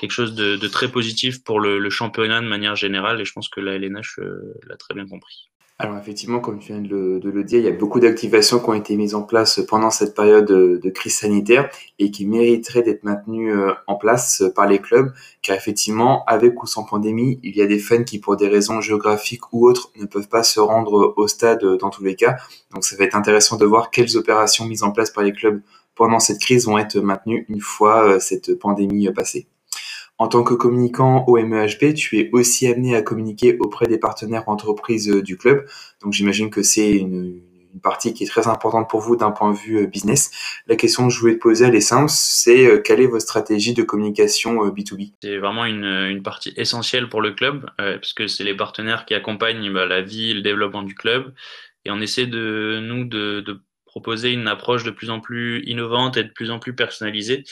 quelque 0.00 0.12
chose 0.12 0.34
de, 0.34 0.56
de, 0.56 0.68
très 0.68 0.90
positif 0.90 1.44
pour 1.44 1.60
le, 1.60 1.78
le, 1.78 1.90
championnat 1.90 2.40
de 2.40 2.46
manière 2.46 2.74
générale. 2.74 3.20
Et 3.20 3.24
je 3.24 3.32
pense 3.32 3.48
que 3.48 3.60
la 3.60 3.74
LNH 3.74 4.18
euh, 4.18 4.54
l'a 4.66 4.76
très 4.76 4.94
bien 4.94 5.06
compris. 5.06 5.50
Alors 5.78 5.98
effectivement, 5.98 6.40
comme 6.40 6.58
tu 6.58 6.72
viens 6.72 6.80
de 6.80 6.88
le, 6.88 7.20
de 7.20 7.42
dire, 7.42 7.58
il 7.58 7.66
y 7.66 7.68
a 7.68 7.72
beaucoup 7.72 8.00
d'activations 8.00 8.60
qui 8.60 8.68
ont 8.70 8.74
été 8.74 8.96
mises 8.96 9.14
en 9.14 9.22
place 9.22 9.60
pendant 9.68 9.90
cette 9.90 10.14
période 10.14 10.46
de, 10.46 10.90
crise 10.90 11.18
sanitaire 11.18 11.68
et 11.98 12.10
qui 12.10 12.26
mériteraient 12.26 12.82
d'être 12.82 13.04
maintenues 13.04 13.52
euh, 13.52 13.74
en 13.86 13.96
place 13.96 14.42
par 14.54 14.66
les 14.66 14.78
clubs, 14.78 15.12
car 15.42 15.54
effectivement, 15.54 16.24
avec 16.24 16.62
ou 16.62 16.66
sans 16.66 16.84
pandémie, 16.84 17.38
il 17.42 17.54
y 17.54 17.60
a 17.60 17.66
des 17.66 17.78
fans 17.78 18.04
qui, 18.04 18.18
pour 18.18 18.38
des 18.38 18.48
raisons 18.48 18.80
géographiques 18.80 19.52
ou 19.52 19.68
autres, 19.68 19.90
ne 19.96 20.06
peuvent 20.06 20.28
pas 20.28 20.42
se 20.42 20.60
rendre 20.60 21.12
au 21.14 21.28
stade 21.28 21.62
dans 21.62 21.90
tous 21.90 22.04
les 22.04 22.16
cas. 22.16 22.36
Donc 22.72 22.82
ça 22.84 22.96
va 22.96 23.04
être 23.04 23.16
intéressant 23.16 23.58
de 23.58 23.66
voir 23.66 23.90
quelles 23.90 24.16
opérations 24.16 24.64
mises 24.64 24.82
en 24.82 24.92
place 24.92 25.10
par 25.10 25.24
les 25.24 25.34
clubs 25.34 25.60
pendant 25.94 26.20
cette 26.20 26.40
crise 26.40 26.66
vont 26.66 26.78
être 26.78 26.98
maintenues 26.98 27.44
une 27.50 27.60
fois 27.60 28.08
euh, 28.08 28.18
cette 28.18 28.58
pandémie 28.58 29.12
passée. 29.12 29.46
En 30.18 30.28
tant 30.28 30.42
que 30.42 30.54
communicant 30.54 31.24
au 31.26 31.36
MEHB, 31.36 31.94
tu 31.94 32.18
es 32.18 32.30
aussi 32.32 32.66
amené 32.66 32.96
à 32.96 33.02
communiquer 33.02 33.58
auprès 33.58 33.86
des 33.86 33.98
partenaires 33.98 34.48
entreprises 34.48 35.10
euh, 35.10 35.22
du 35.22 35.36
club. 35.36 35.66
Donc 36.02 36.12
j'imagine 36.12 36.50
que 36.50 36.62
c'est 36.62 36.92
une, 36.92 37.42
partie 37.80 38.14
qui 38.14 38.24
est 38.24 38.26
très 38.26 38.48
importante 38.48 38.88
pour 38.88 39.00
vous 39.00 39.16
d'un 39.16 39.30
point 39.30 39.52
de 39.52 39.56
vue 39.56 39.78
euh, 39.78 39.86
business. 39.86 40.30
La 40.66 40.76
question 40.76 41.08
que 41.08 41.14
je 41.14 41.20
voulais 41.20 41.34
te 41.34 41.40
poser 41.40 41.66
à 41.66 41.70
l'essence, 41.70 42.18
c'est 42.18 42.66
euh, 42.66 42.80
quelle 42.80 43.00
est 43.00 43.06
votre 43.06 43.22
stratégie 43.22 43.74
de 43.74 43.82
communication 43.82 44.66
B2B 44.68 45.12
C'est 45.22 45.38
vraiment 45.38 45.64
une, 45.64 45.84
une, 45.84 46.22
partie 46.22 46.52
essentielle 46.56 47.08
pour 47.08 47.20
le 47.20 47.32
club, 47.32 47.66
euh, 47.80 47.98
puisque 47.98 48.28
c'est 48.28 48.44
les 48.44 48.56
partenaires 48.56 49.04
qui 49.06 49.14
accompagnent 49.14 49.72
bah, 49.72 49.86
la 49.86 50.02
vie 50.02 50.34
le 50.34 50.42
développement 50.42 50.82
du 50.82 50.94
club. 50.94 51.34
Et 51.84 51.90
on 51.90 52.00
essaie 52.00 52.26
de 52.26 52.80
nous 52.82 53.04
de, 53.04 53.40
de 53.40 53.60
proposer 53.84 54.32
une 54.32 54.48
approche 54.48 54.84
de 54.84 54.90
plus 54.90 55.10
en 55.10 55.20
plus 55.20 55.62
innovante 55.66 56.16
et 56.16 56.24
de 56.24 56.30
plus 56.30 56.50
en 56.50 56.58
plus 56.58 56.74
personnalisée 56.74 57.44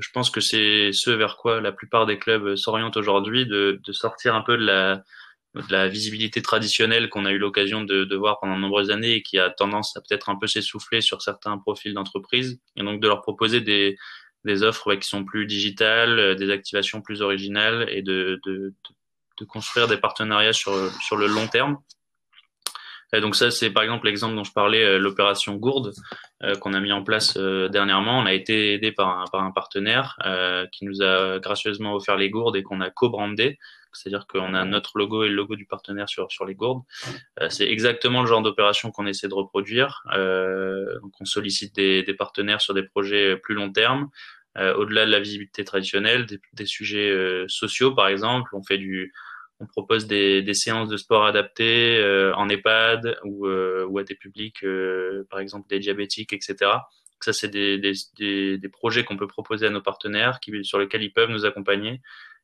je 0.00 0.08
pense 0.12 0.30
que 0.30 0.40
c'est 0.40 0.90
ce 0.92 1.10
vers 1.10 1.36
quoi 1.36 1.60
la 1.60 1.72
plupart 1.72 2.06
des 2.06 2.18
clubs 2.18 2.56
s'orientent 2.56 2.96
aujourd'hui, 2.96 3.46
de, 3.46 3.80
de, 3.84 3.92
sortir 3.92 4.34
un 4.34 4.42
peu 4.42 4.56
de 4.56 4.64
la, 4.64 5.02
de 5.54 5.64
la 5.70 5.88
visibilité 5.88 6.42
traditionnelle 6.42 7.08
qu'on 7.08 7.24
a 7.24 7.32
eu 7.32 7.38
l'occasion 7.38 7.82
de, 7.82 8.04
de, 8.04 8.16
voir 8.16 8.40
pendant 8.40 8.56
de 8.56 8.60
nombreuses 8.60 8.90
années 8.90 9.16
et 9.16 9.22
qui 9.22 9.38
a 9.38 9.50
tendance 9.50 9.96
à 9.96 10.00
peut-être 10.00 10.28
un 10.28 10.36
peu 10.36 10.46
s'essouffler 10.46 11.00
sur 11.00 11.22
certains 11.22 11.58
profils 11.58 11.94
d'entreprise, 11.94 12.60
et 12.76 12.82
donc 12.82 13.00
de 13.00 13.08
leur 13.08 13.22
proposer 13.22 13.60
des, 13.60 13.96
des 14.44 14.62
offres 14.62 14.94
qui 14.94 15.08
sont 15.08 15.24
plus 15.24 15.46
digitales, 15.46 16.36
des 16.36 16.50
activations 16.50 17.02
plus 17.02 17.22
originales 17.22 17.86
et 17.90 18.02
de, 18.02 18.40
de, 18.46 18.74
de 19.38 19.44
construire 19.44 19.88
des 19.88 19.96
partenariats 19.96 20.52
sur, 20.52 20.72
sur 21.02 21.16
le 21.16 21.26
long 21.26 21.48
terme. 21.48 21.78
Donc 23.14 23.34
ça, 23.34 23.50
c'est 23.50 23.70
par 23.70 23.82
exemple 23.82 24.06
l'exemple 24.06 24.36
dont 24.36 24.44
je 24.44 24.52
parlais, 24.52 24.98
l'opération 24.98 25.56
Gourde 25.56 25.92
qu'on 26.60 26.74
a 26.74 26.80
mis 26.80 26.92
en 26.92 27.02
place 27.02 27.36
dernièrement. 27.36 28.18
On 28.18 28.26
a 28.26 28.32
été 28.32 28.74
aidé 28.74 28.92
par 28.92 29.08
un, 29.08 29.24
par 29.32 29.42
un 29.42 29.50
partenaire 29.50 30.16
qui 30.72 30.84
nous 30.84 31.02
a 31.02 31.38
gracieusement 31.40 31.94
offert 31.94 32.16
les 32.16 32.30
gourdes 32.30 32.56
et 32.56 32.62
qu'on 32.62 32.80
a 32.80 32.90
co-brandé 32.90 33.58
c'est-à-dire 33.92 34.26
qu'on 34.26 34.54
a 34.54 34.64
notre 34.64 34.98
logo 34.98 35.24
et 35.24 35.28
le 35.28 35.34
logo 35.34 35.56
du 35.56 35.66
partenaire 35.66 36.08
sur, 36.08 36.30
sur 36.30 36.44
les 36.44 36.54
gourdes. 36.54 36.82
Euh, 37.40 37.48
c'est 37.48 37.68
exactement 37.68 38.20
le 38.20 38.26
genre 38.26 38.42
d'opération 38.42 38.90
qu'on 38.90 39.06
essaie 39.06 39.28
de 39.28 39.34
reproduire. 39.34 40.02
Euh, 40.14 40.98
donc 41.00 41.12
on 41.20 41.24
sollicite 41.24 41.74
des, 41.74 42.02
des, 42.02 42.14
partenaires 42.14 42.60
sur 42.60 42.74
des 42.74 42.82
projets 42.82 43.36
plus 43.36 43.54
long 43.54 43.72
terme, 43.72 44.08
euh, 44.58 44.74
au-delà 44.74 45.06
de 45.06 45.10
la 45.10 45.20
visibilité 45.20 45.64
traditionnelle, 45.64 46.26
des, 46.26 46.40
des 46.52 46.66
sujets 46.66 47.10
euh, 47.10 47.46
sociaux 47.48 47.94
par 47.94 48.08
exemple. 48.08 48.50
On 48.54 48.62
fait 48.62 48.78
du, 48.78 49.12
on 49.60 49.66
propose 49.66 50.06
des, 50.06 50.42
des 50.42 50.54
séances 50.54 50.88
de 50.88 50.96
sport 50.96 51.24
adaptées 51.26 51.98
euh, 51.98 52.34
en 52.34 52.48
EHPAD 52.48 53.18
ou, 53.24 53.46
ou 53.46 53.98
à 53.98 54.04
des 54.04 54.14
publics, 54.14 54.64
par 55.30 55.40
exemple 55.40 55.68
des 55.68 55.78
diabétiques, 55.78 56.32
etc. 56.32 56.56
Ça, 57.22 57.34
c'est 57.34 57.48
des, 57.48 57.78
des, 57.78 58.58
des, 58.58 58.68
projets 58.70 59.04
qu'on 59.04 59.18
peut 59.18 59.26
proposer 59.26 59.66
à 59.66 59.70
nos 59.70 59.82
partenaires 59.82 60.40
qui, 60.40 60.64
sur 60.64 60.78
lesquels 60.78 61.02
ils 61.02 61.12
peuvent 61.12 61.28
nous 61.28 61.44
accompagner 61.44 62.00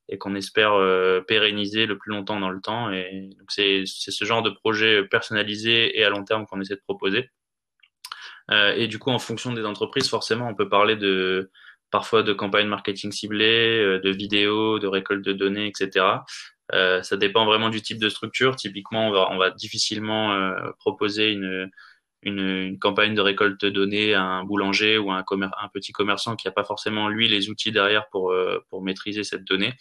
et 0.08 0.18
qu'on 0.18 0.34
espère 0.34 0.74
euh, 0.74 1.20
pérenniser 1.20 1.86
le 1.86 1.98
plus 1.98 2.10
longtemps 2.10 2.38
dans 2.38 2.50
le 2.50 2.60
temps. 2.60 2.90
Et 2.92 3.30
donc 3.38 3.50
c'est 3.50 3.84
ce 3.86 4.24
genre 4.24 4.42
de 4.42 4.50
projet 4.50 5.04
personnalisé 5.04 5.98
et 5.98 6.04
à 6.04 6.10
long 6.10 6.24
terme 6.24 6.46
qu'on 6.46 6.60
essaie 6.60 6.76
de 6.76 6.82
proposer. 6.86 7.30
Euh, 8.50 8.74
et 8.74 8.86
du 8.86 8.98
coup, 8.98 9.10
en 9.10 9.18
fonction 9.18 9.52
des 9.52 9.64
entreprises, 9.64 10.08
forcément, 10.08 10.48
on 10.48 10.54
peut 10.54 10.68
parler 10.68 10.96
de 10.96 11.50
parfois 11.90 12.22
de 12.22 12.32
campagnes 12.32 12.68
marketing 12.68 13.10
ciblées, 13.10 13.80
euh, 13.80 14.00
de 14.00 14.10
vidéos, 14.10 14.78
de 14.78 14.86
récolte 14.86 15.24
de 15.24 15.32
données, 15.32 15.66
etc. 15.66 16.06
Euh, 16.74 17.02
ça 17.02 17.16
dépend 17.16 17.44
vraiment 17.44 17.70
du 17.70 17.82
type 17.82 17.98
de 17.98 18.08
structure. 18.08 18.56
Typiquement, 18.56 19.08
on 19.08 19.12
va, 19.12 19.28
on 19.30 19.38
va 19.38 19.50
difficilement 19.50 20.32
euh, 20.32 20.70
proposer 20.78 21.30
une, 21.30 21.70
une, 22.22 22.40
une, 22.40 22.78
campagne 22.78 23.14
de 23.14 23.20
récolte 23.20 23.60
de 23.60 23.70
données 23.70 24.14
à 24.14 24.22
un 24.22 24.44
boulanger 24.44 24.98
ou 24.98 25.10
à 25.12 25.18
un, 25.18 25.24
un 25.42 25.68
petit 25.72 25.92
commerçant 25.92 26.36
qui 26.36 26.46
n'a 26.46 26.52
pas 26.52 26.64
forcément 26.64 27.08
lui 27.08 27.28
les 27.28 27.50
outils 27.50 27.72
derrière 27.72 28.08
pour, 28.08 28.32
euh, 28.32 28.64
pour 28.68 28.82
maîtriser 28.82 29.22
cette 29.24 29.44
donnée. 29.44 29.74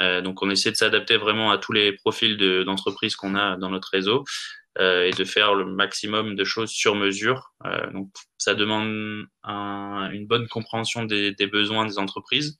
Euh, 0.00 0.20
donc 0.20 0.42
on 0.42 0.50
essaie 0.50 0.70
de 0.70 0.76
s'adapter 0.76 1.16
vraiment 1.16 1.50
à 1.50 1.58
tous 1.58 1.72
les 1.72 1.92
profils 1.92 2.36
d'entreprises 2.64 3.16
qu'on 3.16 3.34
a 3.34 3.56
dans 3.56 3.70
notre 3.70 3.88
réseau 3.90 4.24
et 4.78 5.10
de 5.16 5.24
faire 5.24 5.54
le 5.54 5.64
maximum 5.64 6.34
de 6.34 6.44
choses 6.44 6.68
sur 6.68 6.96
mesure. 6.96 7.54
Donc 7.94 8.10
ça 8.36 8.52
demande 8.52 9.24
un, 9.42 10.10
une 10.12 10.26
bonne 10.26 10.48
compréhension 10.48 11.04
des, 11.04 11.32
des, 11.32 11.46
besoins 11.46 11.86
des 11.86 11.98
entreprises, 11.98 12.58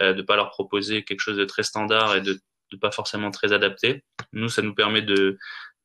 de 0.00 0.22
pas 0.22 0.36
leur 0.36 0.48
proposer 0.48 1.04
quelque 1.04 1.20
chose 1.20 1.36
de 1.36 1.44
très 1.44 1.62
standard 1.62 2.16
et 2.16 2.22
de, 2.22 2.40
de 2.70 2.76
pas 2.76 2.90
forcément 2.90 3.30
très 3.30 3.52
adapté. 3.52 4.02
Nous, 4.32 4.48
ça 4.48 4.62
nous 4.62 4.74
permet 4.74 5.02
de 5.02 5.38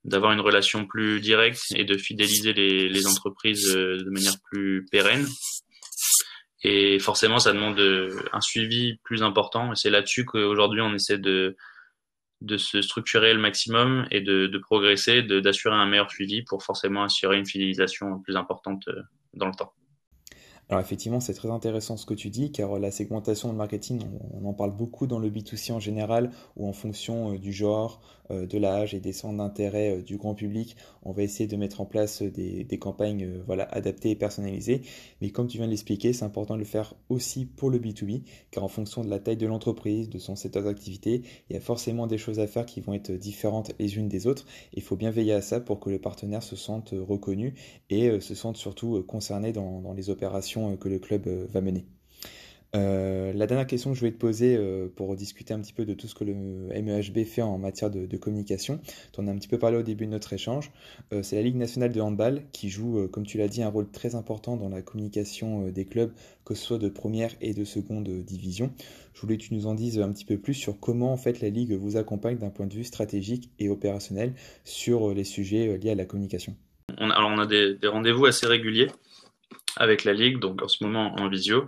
d'avoir 0.04 0.32
une 0.32 0.40
relation 0.40 0.86
plus 0.86 1.20
directe 1.20 1.64
et 1.76 1.84
de 1.84 1.98
fidéliser 1.98 2.54
les, 2.54 2.90
les 2.90 3.08
entreprises 3.08 3.76
euh, 3.76 3.98
de 3.98 4.10
manière 4.12 4.36
plus 4.52 4.86
pérenne. 4.92 5.26
Et 6.62 7.00
forcément, 7.00 7.40
ça 7.40 7.54
demande 7.54 7.80
euh, 7.80 8.16
un 8.32 8.42
suivi 8.42 8.98
plus 9.04 9.24
important. 9.24 9.72
Et 9.72 9.76
c'est 9.76 9.90
là-dessus 9.90 10.26
qu'aujourd'hui, 10.26 10.82
on 10.82 10.94
essaie 10.94 11.18
de, 11.18 11.56
de 12.42 12.58
se 12.58 12.82
structurer 12.82 13.34
le 13.34 13.40
maximum 13.40 14.08
et 14.12 14.22
de, 14.22 14.46
de 14.46 14.58
progresser, 14.60 15.24
d'assurer 15.24 15.76
un 15.76 15.88
meilleur 15.88 16.12
suivi 16.12 16.44
pour 16.44 16.64
forcément 16.64 17.04
assurer 17.04 17.38
une 17.38 17.46
fidélisation 17.48 18.20
plus 18.20 18.36
importante 18.36 18.88
euh, 18.88 19.02
dans 19.34 19.48
le 19.48 19.56
temps. 19.56 19.74
Alors 20.70 20.82
effectivement, 20.82 21.20
c'est 21.20 21.36
très 21.36 21.52
intéressant 21.52 21.96
ce 21.96 22.08
que 22.08 22.16
tu 22.16 22.32
dis, 22.32 22.52
car 22.52 22.80
la 22.80 22.90
segmentation 22.90 23.54
de 23.54 23.58
marketing, 23.58 24.02
on, 24.34 24.48
en 24.48 24.54
parle 24.54 24.72
beaucoup 24.72 25.06
dans 25.06 25.20
le 25.20 25.30
B2C 25.30 25.72
en 25.72 25.80
général, 25.80 26.32
ou 26.58 26.68
en 26.68 26.74
fonction 26.74 27.34
euh, 27.34 27.38
du 27.38 27.54
genre, 27.54 28.02
euh, 28.25 28.25
de 28.30 28.58
l'âge 28.58 28.94
et 28.94 29.00
des 29.00 29.14
centres 29.14 29.38
d'intérêt 29.38 29.98
euh, 29.98 30.02
du 30.02 30.18
grand 30.18 30.36
public, 30.36 30.76
on 31.04 31.12
va 31.12 31.24
essayer 31.24 31.48
de 31.48 31.56
mettre 31.56 31.82
en 31.82 31.86
place 31.86 32.22
des, 32.22 32.64
des 32.64 32.80
campagnes 32.80 33.30
voilà, 33.46 33.66
adaptées 33.66 34.12
et 34.12 34.16
personnalisées. 34.16 34.82
Mais 35.22 35.30
comme 35.30 35.48
tu 35.48 35.58
viens 35.58 35.66
de 35.66 35.72
l'expliquer, 35.72 36.14
c'est 36.14 36.26
important 36.26 36.56
de 36.56 36.60
le 36.60 36.66
faire 36.66 36.96
aussi 37.10 37.46
pour 37.46 37.70
le 37.70 37.80
B2B, 37.80 38.24
car 38.52 38.64
en 38.64 38.68
fonction 38.68 39.04
de 39.04 39.10
la 39.10 39.20
taille 39.20 39.38
de 39.38 39.48
l'entreprise, 39.48 40.10
de 40.10 40.20
son 40.20 40.36
secteur 40.36 40.64
d'activité, 40.64 41.24
il 41.50 41.54
y 41.54 41.58
a 41.58 41.62
forcément 41.62 42.08
des 42.08 42.18
choses 42.18 42.40
à 42.40 42.48
faire 42.48 42.66
qui 42.66 42.82
vont 42.82 42.94
être 42.94 43.12
différentes 43.12 43.72
les 43.80 43.98
unes 43.98 44.08
des 44.08 44.28
autres. 44.28 44.46
Il 44.74 44.82
faut 44.82 44.96
bien 44.96 45.12
veiller 45.12 45.34
à 45.34 45.42
ça 45.42 45.60
pour 45.60 45.80
que 45.80 45.90
le 45.90 46.00
partenaire 46.00 46.44
se 46.44 46.56
sente 46.56 46.94
reconnu 46.94 47.54
et 47.90 48.20
se 48.20 48.36
sente 48.36 48.58
surtout 48.58 49.04
concerné 49.04 49.52
dans, 49.54 49.94
les 49.94 50.10
opérations 50.10 50.72
euh, 50.72 50.76
que 50.76 50.90
le 50.90 51.00
club 51.00 51.28
euh, 51.28 51.48
va 51.50 51.62
mener. 51.62 51.86
Euh, 52.76 53.32
la 53.34 53.48
dernière 53.48 53.68
question 53.68 53.92
que 53.92 53.98
je 53.98 54.02
vais 54.02 54.12
te 54.12 54.18
poser 54.18 54.58
euh, 54.58 54.88
pour 54.94 55.16
discuter 55.16 55.54
un 55.54 55.62
petit 55.62 55.72
peu 55.72 55.86
de 55.86 55.94
tout 55.94 56.08
ce 56.08 56.16
que 56.16 56.24
le 56.24 56.34
MEHB 56.34 57.26
fait 57.26 57.42
en 57.42 57.58
matière 57.58 57.90
de, 57.90 58.18
communication, 58.18 58.82
tu 59.14 59.22
en 59.22 59.28
as 59.28 59.32
un 59.32 59.36
petit 59.36 59.48
peu 59.48 59.58
parlé 59.58 59.78
au 59.78 59.82
début 59.82 60.06
de 60.06 60.12
notre 60.12 60.34
échange, 60.34 60.72
euh, 61.14 61.24
c'est 61.24 61.36
la 61.36 61.42
Ligue 61.42 61.56
nationale 61.56 61.92
de 61.92 62.02
handball 62.02 62.44
qui 62.52 62.70
joue, 62.70 63.08
comme 63.10 63.26
tu 63.26 63.38
l'as 63.38 63.48
dit, 63.48 63.64
un 63.64 63.70
rôle 63.70 63.90
très 63.90 64.16
important 64.16 64.58
dans 64.58 64.70
la 64.70 64.82
communication 64.82 65.70
des 65.70 65.86
clubs, 65.86 66.12
que 66.44 66.54
ce 66.54 66.66
soit 66.66 66.78
de 66.78 66.90
première 66.90 67.32
et 67.40 67.54
de 67.54 67.64
seconde 67.64 68.08
division. 68.08 68.72
Je 69.14 69.22
voulais 69.22 69.38
que 69.38 69.44
tu 69.44 69.54
nous 69.54 69.68
en 69.68 69.76
dises 69.76 70.00
un 70.00 70.12
petit 70.12 70.26
peu 70.26 70.38
plus 70.38 70.54
sur 70.54 70.80
comment 70.80 71.14
en 71.14 71.18
fait 71.18 71.40
la 71.40 71.50
Ligue 71.50 71.74
vous 71.74 71.98
accompagne 71.98 72.38
d'un 72.38 72.50
point 72.50 72.68
de 72.68 72.74
vue 72.74 72.84
stratégique 72.84 73.52
et 73.60 73.70
opérationnel 73.70 74.34
sur 74.64 75.14
les 75.14 75.24
sujets 75.24 75.78
liés 75.78 75.92
à 75.92 75.96
la 75.96 76.06
communication. 76.06 76.56
On, 76.98 77.10
alors 77.10 77.30
on 77.30 77.40
a 77.40 77.46
des 77.46 77.78
rendez-vous 77.88 78.26
assez 78.26 78.48
réguliers 78.48 78.88
avec 79.78 80.04
la 80.04 80.14
Ligue, 80.14 80.40
donc 80.40 80.62
en 80.62 80.68
ce 80.68 80.84
moment 80.84 81.16
en 81.16 81.30
visio. 81.30 81.66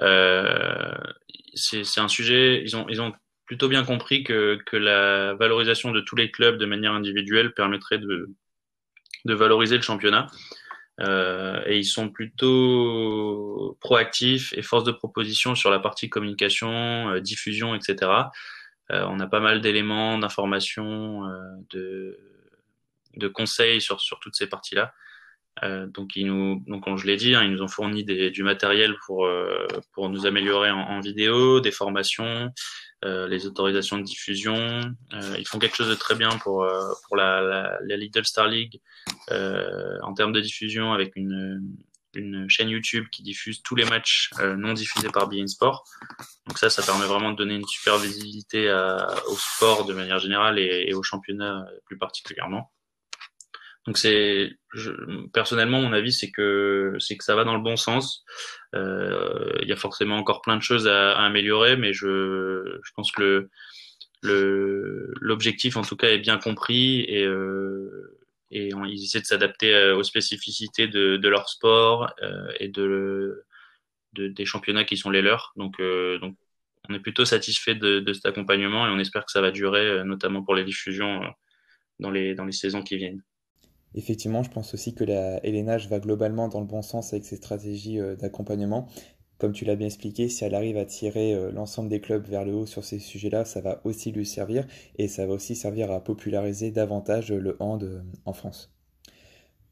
Euh, 0.00 0.94
c'est 1.54 2.00
un 2.00 2.08
sujet, 2.08 2.62
ils 2.62 2.76
ont, 2.76 2.86
ils 2.88 3.00
ont 3.00 3.12
plutôt 3.46 3.68
bien 3.68 3.84
compris 3.84 4.24
que, 4.24 4.58
que 4.66 4.76
la 4.76 5.34
valorisation 5.34 5.92
de 5.92 6.00
tous 6.00 6.16
les 6.16 6.30
clubs 6.30 6.58
de 6.58 6.66
manière 6.66 6.92
individuelle 6.92 7.52
permettrait 7.52 7.98
de, 7.98 8.30
de 9.24 9.34
valoriser 9.34 9.76
le 9.76 9.82
championnat. 9.82 10.26
Euh, 11.00 11.60
et 11.66 11.78
ils 11.78 11.84
sont 11.84 12.08
plutôt 12.08 13.76
proactifs 13.80 14.52
et 14.56 14.62
force 14.62 14.84
de 14.84 14.92
proposition 14.92 15.54
sur 15.56 15.70
la 15.70 15.80
partie 15.80 16.08
communication, 16.08 17.10
euh, 17.10 17.20
diffusion, 17.20 17.74
etc. 17.74 18.10
Euh, 18.92 19.04
on 19.08 19.18
a 19.18 19.26
pas 19.26 19.40
mal 19.40 19.60
d'éléments, 19.60 20.18
d'informations, 20.18 21.26
euh, 21.26 21.40
de, 21.70 22.18
de 23.16 23.28
conseils 23.28 23.80
sur, 23.80 24.00
sur 24.00 24.20
toutes 24.20 24.36
ces 24.36 24.46
parties-là. 24.46 24.94
Euh, 25.62 25.86
donc, 25.86 26.16
ils 26.16 26.26
nous, 26.26 26.62
donc, 26.66 26.84
comme 26.84 26.96
je 26.96 27.06
l'ai 27.06 27.16
dit, 27.16 27.34
hein, 27.34 27.42
ils 27.44 27.50
nous 27.52 27.62
ont 27.62 27.68
fourni 27.68 28.04
des, 28.04 28.30
du 28.30 28.42
matériel 28.42 28.94
pour, 29.06 29.26
euh, 29.26 29.66
pour 29.92 30.08
nous 30.10 30.26
améliorer 30.26 30.70
en, 30.70 30.80
en, 30.80 31.00
vidéo, 31.00 31.60
des 31.60 31.70
formations, 31.70 32.50
euh, 33.04 33.28
les 33.28 33.46
autorisations 33.46 33.98
de 33.98 34.02
diffusion. 34.02 34.56
Euh, 35.12 35.36
ils 35.38 35.46
font 35.46 35.58
quelque 35.58 35.76
chose 35.76 35.88
de 35.88 35.94
très 35.94 36.14
bien 36.14 36.30
pour, 36.38 36.64
euh, 36.64 36.92
pour 37.06 37.16
la, 37.16 37.40
la, 37.40 37.78
la, 37.82 37.96
Little 37.96 38.24
Star 38.24 38.48
League 38.48 38.80
en 39.30 40.14
termes 40.14 40.32
de 40.32 40.40
diffusion 40.40 40.92
avec 40.92 41.14
une, 41.16 41.62
une 42.14 42.48
chaîne 42.48 42.68
YouTube 42.68 43.06
qui 43.10 43.22
diffuse 43.22 43.62
tous 43.62 43.74
les 43.74 43.84
matchs 43.84 44.30
non 44.56 44.72
diffusés 44.72 45.08
par 45.08 45.28
Bein 45.28 45.46
Sport. 45.46 45.84
Donc 46.46 46.58
ça, 46.58 46.70
ça 46.70 46.82
permet 46.82 47.06
vraiment 47.06 47.30
de 47.30 47.36
donner 47.36 47.54
une 47.54 47.66
super 47.66 47.98
visibilité 47.98 48.70
à, 48.70 49.14
au 49.28 49.36
sport 49.36 49.84
de 49.84 49.92
manière 49.92 50.18
générale 50.18 50.58
et, 50.58 50.86
et 50.88 50.94
au 50.94 51.02
championnat 51.02 51.64
plus 51.86 51.98
particulièrement. 51.98 52.70
Donc 53.86 53.98
c'est 53.98 54.56
personnellement 55.32 55.80
mon 55.82 55.92
avis 55.92 56.12
c'est 56.12 56.30
que 56.30 56.96
c'est 56.98 57.16
que 57.16 57.24
ça 57.24 57.34
va 57.34 57.44
dans 57.44 57.54
le 57.54 57.62
bon 57.62 57.76
sens. 57.76 58.24
Euh, 58.74 59.58
il 59.62 59.68
y 59.68 59.72
a 59.72 59.76
forcément 59.76 60.16
encore 60.16 60.40
plein 60.40 60.56
de 60.56 60.62
choses 60.62 60.88
à, 60.88 61.12
améliorer, 61.16 61.76
mais 61.76 61.92
je, 61.92 62.78
je 62.82 62.90
pense 62.96 63.12
que 63.12 63.48
le 64.22 65.12
l'objectif 65.20 65.76
en 65.76 65.82
tout 65.82 65.96
cas 65.96 66.08
est 66.08 66.18
bien 66.18 66.38
compris 66.38 67.00
et 67.02 67.24
euh, 67.26 68.18
et 68.50 68.72
on, 68.74 68.84
ils 68.86 69.04
essaient 69.04 69.20
de 69.20 69.26
s'adapter 69.26 69.74
euh, 69.74 69.96
aux 69.96 70.02
spécificités 70.02 70.88
de, 70.88 71.16
de 71.16 71.28
leur 71.28 71.48
sport 71.48 72.14
et 72.60 72.68
de, 72.68 73.44
de, 74.12 74.28
des 74.28 74.44
championnats 74.46 74.84
qui 74.84 74.96
sont 74.96 75.10
les 75.10 75.22
leurs. 75.22 75.52
Donc 75.56 75.80
donc 76.20 76.36
on 76.88 76.94
est 76.94 77.00
plutôt 77.00 77.24
satisfait 77.26 77.74
de, 77.74 78.00
de, 78.00 78.12
cet 78.12 78.26
accompagnement 78.26 78.86
et 78.86 78.90
on 78.90 78.98
espère 78.98 79.26
que 79.26 79.32
ça 79.32 79.40
va 79.40 79.50
durer, 79.50 80.04
notamment 80.04 80.42
pour 80.42 80.54
les 80.54 80.64
diffusions 80.64 81.22
dans 82.00 82.10
les 82.10 82.34
dans 82.34 82.44
les 82.46 82.52
saisons 82.52 82.82
qui 82.82 82.96
viennent. 82.96 83.22
Effectivement, 83.94 84.42
je 84.42 84.50
pense 84.50 84.74
aussi 84.74 84.94
que 84.94 85.04
la 85.04 85.44
LNH 85.46 85.88
va 85.88 86.00
globalement 86.00 86.48
dans 86.48 86.60
le 86.60 86.66
bon 86.66 86.82
sens 86.82 87.12
avec 87.12 87.24
ses 87.24 87.36
stratégies 87.36 88.00
euh, 88.00 88.16
d'accompagnement. 88.16 88.88
Comme 89.38 89.52
tu 89.52 89.64
l'as 89.64 89.76
bien 89.76 89.86
expliqué, 89.86 90.28
si 90.28 90.44
elle 90.44 90.54
arrive 90.54 90.76
à 90.76 90.84
tirer 90.84 91.32
euh, 91.32 91.52
l'ensemble 91.52 91.88
des 91.88 92.00
clubs 92.00 92.26
vers 92.26 92.44
le 92.44 92.54
haut 92.54 92.66
sur 92.66 92.84
ces 92.84 92.98
sujets-là, 92.98 93.44
ça 93.44 93.60
va 93.60 93.80
aussi 93.84 94.10
lui 94.10 94.26
servir 94.26 94.66
et 94.98 95.06
ça 95.06 95.26
va 95.26 95.34
aussi 95.34 95.54
servir 95.54 95.92
à 95.92 96.02
populariser 96.02 96.72
davantage 96.72 97.32
le 97.32 97.56
hand 97.60 97.84
euh, 97.84 98.02
en 98.24 98.32
France. 98.32 98.72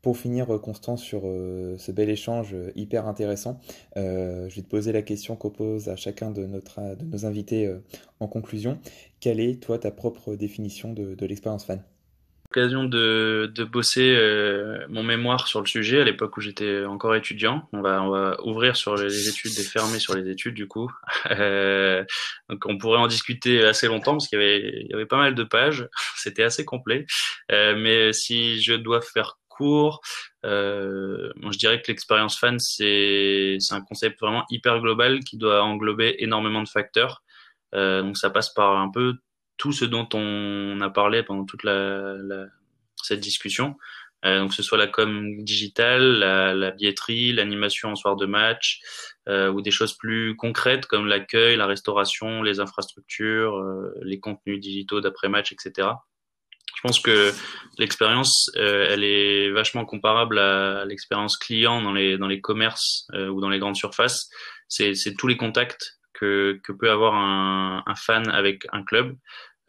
Pour 0.02 0.16
finir, 0.18 0.60
Constant, 0.60 0.96
sur 0.96 1.22
ce 1.22 1.92
bel 1.92 2.10
échange 2.10 2.56
hyper 2.74 3.06
intéressant, 3.06 3.60
je 3.94 4.52
vais 4.52 4.62
te 4.62 4.66
poser 4.66 4.90
la 4.90 5.02
question 5.02 5.36
qu'on 5.36 5.50
pose 5.50 5.88
à 5.88 5.94
chacun 5.94 6.32
de, 6.32 6.44
nos 6.44 7.24
invités 7.24 7.72
en 8.18 8.26
conclusion. 8.26 8.80
Quelle 9.20 9.38
est, 9.38 9.62
toi, 9.62 9.78
ta 9.78 9.92
propre 9.92 10.34
définition 10.34 10.92
de 10.92 11.24
l'expérience 11.24 11.64
fan? 11.64 11.84
L'occasion 12.52 12.84
de, 12.84 13.50
bosser 13.64 14.14
euh, 14.14 14.84
mon 14.90 15.02
mémoire 15.02 15.48
sur 15.48 15.60
le 15.60 15.66
sujet 15.66 16.02
à 16.02 16.04
l'époque 16.04 16.36
où 16.36 16.42
j'étais 16.42 16.84
encore 16.84 17.14
étudiant. 17.14 17.66
On 17.72 17.80
va, 17.80 18.36
ouvrir 18.44 18.76
sur 18.76 18.94
les 18.96 19.28
études 19.28 19.58
et 19.58 19.62
fermer 19.62 19.98
sur 19.98 20.14
les 20.14 20.30
études 20.30 20.54
du 20.54 20.68
coup. 20.68 20.90
Euh, 21.30 22.04
donc 22.50 22.66
on 22.66 22.76
pourrait 22.76 22.98
en 22.98 23.06
discuter 23.06 23.64
assez 23.64 23.86
longtemps 23.86 24.12
parce 24.12 24.28
qu'il 24.28 24.40
y 24.40 24.88
y 24.88 24.94
avait 24.94 25.06
pas 25.06 25.16
mal 25.16 25.34
de 25.34 25.44
pages. 25.44 25.88
C'était 26.16 26.42
assez 26.42 26.64
complet. 26.64 27.06
Euh, 27.50 27.74
mais 27.76 28.12
si 28.12 28.60
je 28.60 28.74
dois 28.74 29.00
faire 29.00 29.38
court, 29.48 30.00
je 30.44 31.58
dirais 31.58 31.80
que 31.80 31.90
l'expérience 31.90 32.38
fan 32.38 32.58
c'est 32.58 33.56
un 33.70 33.80
concept 33.80 34.20
vraiment 34.20 34.44
hyper 34.50 34.80
global 34.80 35.20
qui 35.20 35.38
doit 35.38 35.62
englober 35.62 36.16
énormément 36.18 36.62
de 36.62 36.68
facteurs. 36.68 37.22
Donc 37.72 38.18
ça 38.18 38.28
passe 38.28 38.52
par 38.52 38.76
un 38.76 38.90
peu 38.90 39.14
tout 39.56 39.72
ce 39.72 39.84
dont 39.84 40.08
on 40.14 40.80
a 40.80 40.90
parlé 40.90 41.22
pendant 41.22 41.44
toute 41.44 41.62
la, 41.62 42.14
la 42.18 42.46
cette 43.02 43.20
discussion. 43.20 43.76
Euh, 44.24 44.38
donc 44.38 44.50
que 44.50 44.54
ce 44.54 44.62
soit 44.62 44.78
la 44.78 44.86
com 44.86 45.42
digitale, 45.42 46.18
la, 46.18 46.54
la 46.54 46.70
billetterie, 46.70 47.32
l'animation 47.32 47.90
en 47.90 47.96
soir 47.96 48.14
de 48.14 48.26
match, 48.26 48.80
euh, 49.28 49.50
ou 49.50 49.62
des 49.62 49.72
choses 49.72 49.96
plus 49.96 50.36
concrètes 50.36 50.86
comme 50.86 51.06
l'accueil, 51.06 51.56
la 51.56 51.66
restauration, 51.66 52.42
les 52.42 52.60
infrastructures, 52.60 53.56
euh, 53.56 53.92
les 54.02 54.20
contenus 54.20 54.60
digitaux 54.60 55.00
d'après 55.00 55.28
match, 55.28 55.52
etc. 55.52 55.88
Je 56.74 56.80
pense 56.82 57.00
que 57.00 57.32
l'expérience, 57.78 58.50
euh, 58.56 58.86
elle 58.90 59.04
est 59.04 59.50
vachement 59.50 59.84
comparable 59.84 60.38
à 60.38 60.84
l'expérience 60.84 61.36
client 61.36 61.82
dans 61.82 61.92
les 61.92 62.16
dans 62.18 62.28
les 62.28 62.40
commerces 62.40 63.06
euh, 63.14 63.28
ou 63.28 63.40
dans 63.40 63.50
les 63.50 63.58
grandes 63.58 63.76
surfaces. 63.76 64.28
C'est 64.68 65.16
tous 65.18 65.26
les 65.26 65.36
contacts 65.36 65.98
que, 66.22 66.72
peut 66.72 66.90
avoir 66.90 67.14
un, 67.14 67.94
fan 67.96 68.28
avec 68.28 68.66
un 68.72 68.82
club. 68.82 69.16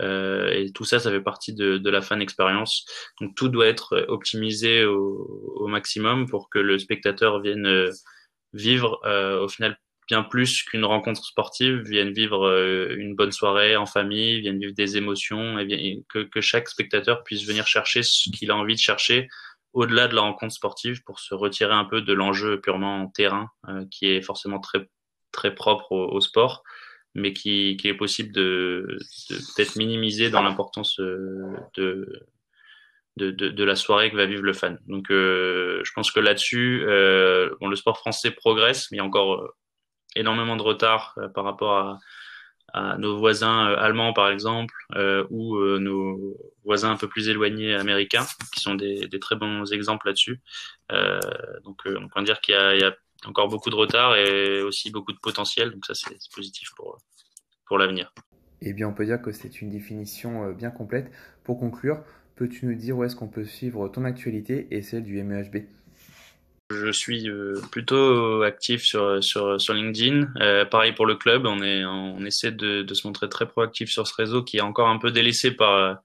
Euh, 0.01 0.49
et 0.51 0.71
tout 0.71 0.85
ça, 0.85 0.99
ça 0.99 1.11
fait 1.11 1.21
partie 1.21 1.53
de, 1.53 1.89
la 1.89 2.01
fan 2.01 2.21
expérience. 2.21 2.85
Donc 3.21 3.35
tout 3.35 3.49
doit 3.49 3.67
être 3.67 4.05
optimisé 4.07 4.85
au, 4.85 5.67
maximum 5.67 6.27
pour 6.29 6.49
que 6.49 6.59
le 6.59 6.77
spectateur 6.77 7.41
vienne 7.41 7.65
euh, 7.65 7.91
vivre 8.53 8.99
euh, 9.05 9.41
au 9.41 9.47
final 9.47 9.77
bien 10.09 10.21
plus 10.21 10.63
qu'une 10.63 10.83
rencontre 10.83 11.23
sportive, 11.23 11.81
vienne 11.87 12.11
vivre 12.11 12.45
une 12.97 13.15
bonne 13.15 13.31
soirée 13.31 13.77
en 13.77 13.85
famille, 13.85 14.41
vienne 14.41 14.59
vivre 14.59 14.73
des 14.73 14.97
émotions, 14.97 15.57
et, 15.59 16.03
que, 16.09 16.19
que, 16.19 16.41
chaque 16.41 16.67
spectateur 16.67 17.23
puisse 17.23 17.47
venir 17.47 17.65
chercher 17.67 18.03
ce 18.03 18.29
qu'il 18.29 18.51
a 18.51 18.55
envie 18.57 18.75
de 18.75 18.81
chercher 18.81 19.29
au-delà 19.73 20.07
de 20.07 20.15
la 20.15 20.21
rencontre 20.21 20.53
sportive 20.53 21.03
pour 21.03 21.19
se 21.19 21.33
retirer 21.33 21.73
un 21.73 21.85
peu 21.85 22.01
de 22.01 22.13
l'enjeu 22.13 22.61
purement 22.61 23.07
terrain 23.07 23.49
euh, 23.67 23.85
qui 23.91 24.07
est 24.07 24.21
forcément 24.21 24.59
très 24.59 24.87
très 25.34 25.53
propre 25.53 25.91
au, 25.91 26.21
sport 26.21 26.63
mais 27.15 27.34
qui, 27.34 27.77
est 27.84 27.93
possible 27.93 28.31
de, 28.31 28.97
de 29.29 29.36
peut-être 29.36 29.75
minimiser 29.75 30.29
dans 30.29 30.41
l'importance 30.41 30.99
euh, 30.99 31.55
de, 31.75 32.23
de, 33.17 33.63
la 33.63 33.75
soirée 33.75 34.09
que 34.09 34.15
va 34.15 34.25
vivre 34.25 34.41
le 34.41 34.53
fan. 34.53 34.79
Donc 34.88 35.11
euh, 35.11 35.81
je 35.84 35.91
pense 35.93 36.11
que 36.11 36.19
là-dessus, 36.19 36.84
euh, 36.88 37.51
bon, 37.61 37.67
le 37.67 37.75
sport 37.75 37.99
français 37.99 38.31
progresse, 38.31 38.89
mais 38.89 38.97
il 38.97 38.99
y 38.99 39.01
a 39.01 39.05
encore 39.05 39.53
énormément 40.15 40.55
de 40.55 40.63
retard 40.63 41.17
par 41.36 41.43
rapport 41.43 41.77
à, 41.77 41.99
nos 42.97 43.19
voisins 43.19 43.67
allemands, 43.75 44.13
par 44.13 44.31
exemple, 44.31 44.73
ou 45.29 45.59
nos 45.77 46.36
voisins 46.65 46.89
un 46.89 46.97
peu 46.97 47.07
plus 47.07 47.29
éloignés 47.29 47.75
américains, 47.75 48.25
qui 48.51 48.61
sont 48.61 48.73
des, 48.73 49.07
très 49.21 49.36
bons 49.36 49.71
exemples 49.71 50.07
là-dessus. 50.07 50.41
donc 51.63 51.84
on 51.86 52.09
peut 52.09 52.23
dire 52.23 52.41
qu'il 52.41 52.55
y 52.55 52.84
a 52.84 52.95
encore 53.28 53.47
beaucoup 53.47 53.69
de 53.69 53.76
retard 53.76 54.15
et 54.15 54.61
aussi 54.61 54.91
beaucoup 54.91 55.13
de 55.13 55.19
potentiel. 55.19 55.71
Donc 55.71 55.86
ça, 55.86 55.93
c'est 55.93 56.15
positif 56.34 56.69
pour, 56.76 56.97
pour 57.65 57.78
l'avenir. 57.78 58.13
Eh 58.61 58.74
bien, 58.74 58.88
on 58.88 58.93
peut 58.93 59.05
dire 59.05 59.21
que 59.21 59.32
c'est 59.32 59.61
une 59.61 59.69
définition 59.69 60.51
bien 60.51 60.71
complète. 60.71 61.11
Pour 61.43 61.59
conclure, 61.59 62.03
peux-tu 62.36 62.65
nous 62.65 62.76
dire 62.76 62.97
où 62.97 63.03
est-ce 63.03 63.15
qu'on 63.15 63.28
peut 63.28 63.45
suivre 63.45 63.89
ton 63.89 64.05
actualité 64.05 64.67
et 64.71 64.82
celle 64.82 65.03
du 65.03 65.21
MEHB 65.21 65.65
je 66.71 66.91
suis 66.91 67.30
plutôt 67.71 68.41
actif 68.41 68.82
sur, 68.82 69.24
sur, 69.24 69.61
sur 69.61 69.74
LinkedIn. 69.74 70.28
Euh, 70.41 70.65
pareil 70.65 70.93
pour 70.93 71.05
le 71.05 71.15
club, 71.15 71.45
on, 71.45 71.61
est, 71.61 71.86
on 71.86 72.26
essaie 72.26 72.51
de, 72.51 72.82
de, 72.82 72.93
se 72.93 73.05
montrer 73.05 73.30
très 73.30 73.47
proactif 73.47 73.89
sur 73.89 74.07
ce 74.07 74.15
réseau 74.15 74.43
qui 74.43 74.57
est 74.57 74.61
encore 74.61 74.88
un 74.88 74.97
peu 74.97 75.11
délaissé 75.11 75.51
par, 75.51 76.01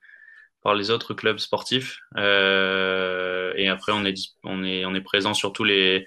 par 0.62 0.74
les 0.74 0.90
autres 0.90 1.14
clubs 1.14 1.38
sportifs. 1.38 2.00
Euh, 2.16 3.52
et 3.56 3.68
après, 3.68 3.92
on 3.92 4.04
est, 4.04 4.14
on, 4.44 4.62
est, 4.64 4.84
on 4.84 4.94
est 4.94 5.00
présent 5.00 5.34
sur 5.34 5.52
tous 5.52 5.64
les, 5.64 6.06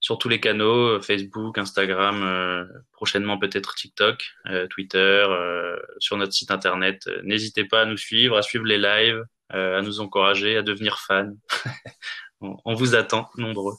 sur 0.00 0.18
tous 0.18 0.28
les 0.28 0.40
canaux, 0.40 0.96
euh, 0.96 1.00
Facebook, 1.00 1.58
Instagram, 1.58 2.22
euh, 2.24 2.64
prochainement 2.92 3.38
peut-être 3.38 3.74
TikTok, 3.74 4.32
euh, 4.46 4.66
Twitter, 4.66 4.98
euh, 5.28 5.76
sur 5.98 6.16
notre 6.16 6.32
site 6.32 6.50
internet. 6.50 7.08
N'hésitez 7.22 7.64
pas 7.64 7.82
à 7.82 7.84
nous 7.84 7.98
suivre, 7.98 8.36
à 8.36 8.42
suivre 8.42 8.64
les 8.64 8.78
lives, 8.78 9.22
à 9.50 9.82
nous 9.82 10.00
encourager, 10.00 10.56
à 10.56 10.62
devenir 10.62 11.00
fan. 11.00 11.36
on, 12.40 12.56
on, 12.64 12.74
vous 12.74 12.94
attend 12.94 13.28
nombreux. 13.36 13.74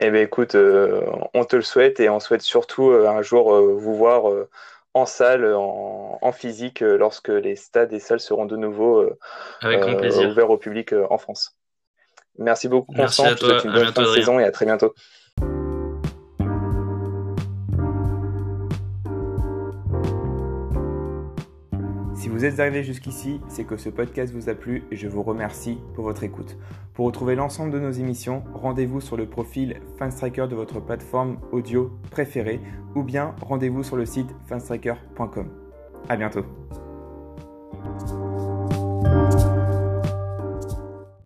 Eh 0.00 0.10
bien 0.10 0.20
écoute, 0.20 0.56
on 0.56 1.44
te 1.44 1.56
le 1.56 1.62
souhaite 1.62 2.00
et 2.00 2.10
on 2.10 2.20
souhaite 2.20 2.42
surtout 2.42 2.90
un 2.90 3.22
jour 3.22 3.54
vous 3.54 3.94
voir 3.94 4.24
en 4.94 5.06
salle, 5.06 5.54
en, 5.54 6.18
en 6.20 6.32
physique, 6.32 6.80
lorsque 6.80 7.28
les 7.28 7.54
stades 7.54 7.92
et 7.92 8.00
salles 8.00 8.18
seront 8.18 8.46
de 8.46 8.56
nouveau 8.56 9.08
ouverts 9.62 10.50
au 10.50 10.58
public 10.58 10.92
en 11.08 11.18
France. 11.18 11.56
Merci 12.38 12.66
beaucoup, 12.68 12.92
Merci 12.92 13.22
Constant. 13.22 13.30
Je 13.30 13.34
te 13.34 13.44
souhaite 13.46 13.64
une 13.64 13.72
bonne 13.72 13.92
fin 13.92 14.02
de 14.02 14.14
saison 14.14 14.40
et 14.40 14.44
à 14.44 14.50
très 14.50 14.66
bientôt. 14.66 14.92
Vous 22.36 22.44
êtes 22.44 22.60
arrivé 22.60 22.84
jusqu'ici, 22.84 23.40
c'est 23.48 23.64
que 23.64 23.78
ce 23.78 23.88
podcast 23.88 24.30
vous 24.34 24.50
a 24.50 24.54
plu 24.54 24.84
et 24.90 24.96
je 24.96 25.08
vous 25.08 25.22
remercie 25.22 25.78
pour 25.94 26.04
votre 26.04 26.22
écoute. 26.22 26.58
Pour 26.92 27.06
retrouver 27.06 27.34
l'ensemble 27.34 27.70
de 27.70 27.80
nos 27.80 27.90
émissions, 27.90 28.44
rendez-vous 28.52 29.00
sur 29.00 29.16
le 29.16 29.24
profil 29.24 29.80
Fanstriker 29.98 30.46
de 30.46 30.54
votre 30.54 30.78
plateforme 30.78 31.38
audio 31.50 31.90
préférée 32.10 32.60
ou 32.94 33.02
bien 33.02 33.34
rendez-vous 33.40 33.82
sur 33.82 33.96
le 33.96 34.04
site 34.04 34.28
fanstriker.com. 34.50 35.48
À 36.10 36.16
bientôt. 36.18 36.44